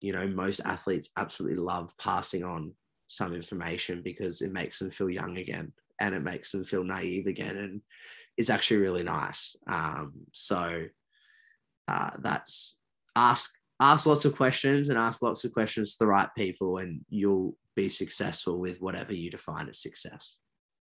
you 0.00 0.12
know 0.12 0.26
most 0.26 0.60
athletes 0.60 1.10
absolutely 1.18 1.58
love 1.58 1.90
passing 1.98 2.42
on 2.42 2.72
some 3.06 3.34
information 3.34 4.00
because 4.02 4.40
it 4.40 4.50
makes 4.50 4.78
them 4.78 4.90
feel 4.90 5.10
young 5.10 5.36
again 5.36 5.74
and 6.02 6.14
it 6.16 6.22
makes 6.22 6.50
them 6.50 6.64
feel 6.64 6.82
naive 6.82 7.28
again 7.28 7.56
and 7.56 7.80
it's 8.36 8.50
actually 8.50 8.78
really 8.78 9.04
nice 9.04 9.56
um, 9.68 10.12
so 10.32 10.84
uh, 11.88 12.10
that's 12.18 12.76
ask 13.16 13.52
ask 13.80 14.06
lots 14.06 14.24
of 14.24 14.36
questions 14.36 14.90
and 14.90 14.98
ask 14.98 15.22
lots 15.22 15.44
of 15.44 15.52
questions 15.52 15.92
to 15.92 15.98
the 16.00 16.06
right 16.06 16.28
people 16.36 16.78
and 16.78 17.00
you'll 17.08 17.56
be 17.76 17.88
successful 17.88 18.58
with 18.58 18.80
whatever 18.82 19.14
you 19.14 19.30
define 19.30 19.68
as 19.68 19.80
success 19.80 20.38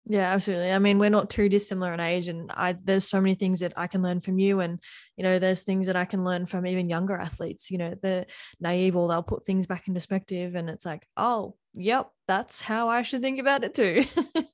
yeah, 0.05 0.33
absolutely. 0.33 0.71
I 0.71 0.79
mean, 0.79 0.97
we're 0.97 1.11
not 1.11 1.29
too 1.29 1.49
dissimilar 1.49 1.93
in 1.93 1.99
age, 1.99 2.29
and 2.29 2.49
I 2.51 2.75
there's 2.83 3.07
so 3.07 3.21
many 3.21 3.35
things 3.35 3.59
that 3.59 3.73
I 3.77 3.85
can 3.85 4.01
learn 4.01 4.21
from 4.21 4.39
you, 4.39 4.59
and 4.59 4.79
you 5.17 5.23
know, 5.23 5.37
there's 5.37 5.63
things 5.63 5.85
that 5.85 5.95
I 5.95 6.05
can 6.05 6.23
learn 6.23 6.47
from 6.47 6.65
even 6.65 6.89
younger 6.89 7.15
athletes. 7.15 7.69
You 7.69 7.77
know, 7.77 7.93
the 8.01 8.25
naive 8.59 8.95
or 8.95 9.07
they'll 9.07 9.21
put 9.21 9.45
things 9.45 9.67
back 9.67 9.87
in 9.87 9.93
perspective, 9.93 10.55
and 10.55 10.67
it's 10.67 10.85
like, 10.85 11.05
oh, 11.15 11.57
yep, 11.75 12.09
that's 12.27 12.59
how 12.59 12.89
I 12.89 13.03
should 13.03 13.21
think 13.21 13.39
about 13.39 13.63
it 13.63 13.75
too. 13.75 14.05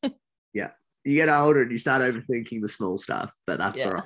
yeah, 0.56 0.72
you 1.04 1.16
get 1.16 1.30
older 1.30 1.62
and 1.62 1.72
you 1.72 1.78
start 1.78 2.02
overthinking 2.02 2.62
the 2.62 2.70
small 2.70 2.98
stuff, 2.98 3.32
but 3.46 3.60
that's 3.60 3.82
yeah. 3.82 3.88
all 3.88 3.94
right. 3.94 4.04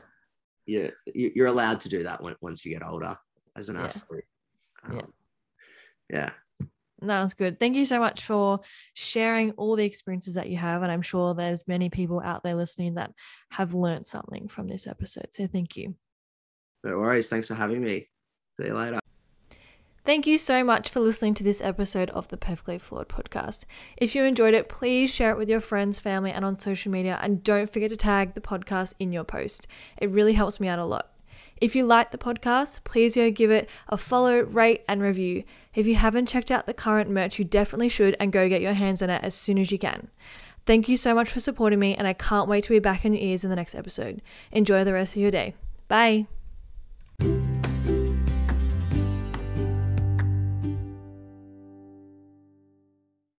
Yeah, 0.66 0.90
you're 1.16 1.48
allowed 1.48 1.82
to 1.82 1.90
do 1.90 2.04
that 2.04 2.22
when, 2.22 2.36
once 2.42 2.66
you 2.66 2.74
get 2.74 2.86
older 2.86 3.16
as 3.56 3.70
an 3.70 3.76
yeah. 3.76 3.86
athlete. 3.86 4.26
Um, 4.84 4.96
yeah. 4.96 5.02
Yeah. 6.10 6.30
That's 7.02 7.34
good. 7.34 7.60
Thank 7.60 7.78
you 7.78 7.86
so 7.86 8.00
much 8.00 8.26
for 8.26 8.60
sharing 8.94 9.52
all 9.52 9.76
the 9.76 9.86
experiences 9.86 10.34
that 10.34 10.50
you 10.50 10.58
have. 10.58 10.84
And 10.84 10.92
I'm 10.92 11.02
sure 11.02 11.34
there's 11.34 11.68
many 11.68 11.90
people 11.90 12.20
out 12.20 12.44
there 12.44 12.56
listening 12.56 12.96
that 12.96 13.14
have 13.52 13.74
learned 13.74 14.06
something 14.06 14.48
from 14.48 14.68
this 14.68 14.86
episode. 14.86 15.30
So 15.32 15.48
thank 15.48 15.78
you. 15.78 15.96
No 16.84 16.98
worries. 16.98 17.30
Thanks 17.30 17.48
for 17.48 17.56
having 17.56 17.82
me. 17.82 18.10
See 18.60 18.68
you 18.68 18.74
later. 18.74 18.99
Thank 20.04 20.26
you 20.26 20.38
so 20.38 20.64
much 20.64 20.90
for 20.90 21.02
listening 21.02 21.34
to 21.36 21.44
this 21.44 21.62
episode 21.62 22.10
of 22.12 22.30
the 22.30 22.38
Perfectly 22.38 22.80
Flawed 22.80 23.10
podcast. 23.10 23.66
If 23.98 24.16
you 24.16 24.24
enjoyed 24.24 24.54
it, 24.54 24.70
please 24.70 25.14
share 25.14 25.32
it 25.32 25.38
with 25.38 25.50
your 25.50 25.60
friends, 25.60 26.00
family, 26.00 26.32
and 26.32 26.46
on 26.46 26.58
social 26.58 26.92
media. 26.92 27.20
And 27.22 27.44
don't 27.44 27.70
forget 27.70 27.90
to 27.90 27.98
tag 27.98 28.34
the 28.34 28.42
podcast 28.42 28.94
in 28.98 29.12
your 29.12 29.24
post. 29.24 29.68
It 29.98 30.10
really 30.10 30.34
helps 30.34 30.60
me 30.60 30.68
out 30.68 30.80
a 30.80 30.86
lot. 30.86 31.12
If 31.62 31.76
you 31.76 31.86
like 31.86 32.12
the 32.12 32.18
podcast, 32.18 32.84
please 32.86 33.16
go 33.16 33.30
give 33.30 33.52
it 33.52 33.70
a 33.90 33.98
follow, 33.98 34.40
rate, 34.40 34.84
and 34.88 35.02
review. 35.02 35.44
If 35.76 35.86
you 35.86 35.96
haven't 35.96 36.28
checked 36.28 36.52
out 36.52 36.66
the 36.66 36.74
current 36.74 37.10
merch, 37.10 37.38
you 37.38 37.46
definitely 37.46 37.90
should 37.90 38.16
and 38.20 38.32
go 38.32 38.48
get 38.48 38.62
your 38.62 38.74
hands 38.74 39.02
on 39.02 39.10
it 39.10 39.24
as 39.24 39.36
soon 39.36 39.60
as 39.60 39.72
you 39.72 39.78
can. 39.78 40.10
Thank 40.66 40.88
you 40.88 40.98
so 40.98 41.14
much 41.14 41.30
for 41.30 41.40
supporting 41.40 41.80
me, 41.80 41.96
and 41.96 42.08
I 42.08 42.14
can't 42.14 42.48
wait 42.48 42.64
to 42.66 42.70
be 42.70 42.80
back 42.80 43.04
in 43.04 43.14
your 43.14 43.24
ears 43.24 43.44
in 43.44 43.50
the 43.50 43.56
next 43.56 43.76
episode. 43.76 44.22
Enjoy 44.52 44.84
the 44.84 44.94
rest 44.94 45.16
of 45.16 45.22
your 45.22 45.32
day. 45.32 45.56
Bye. 45.88 46.28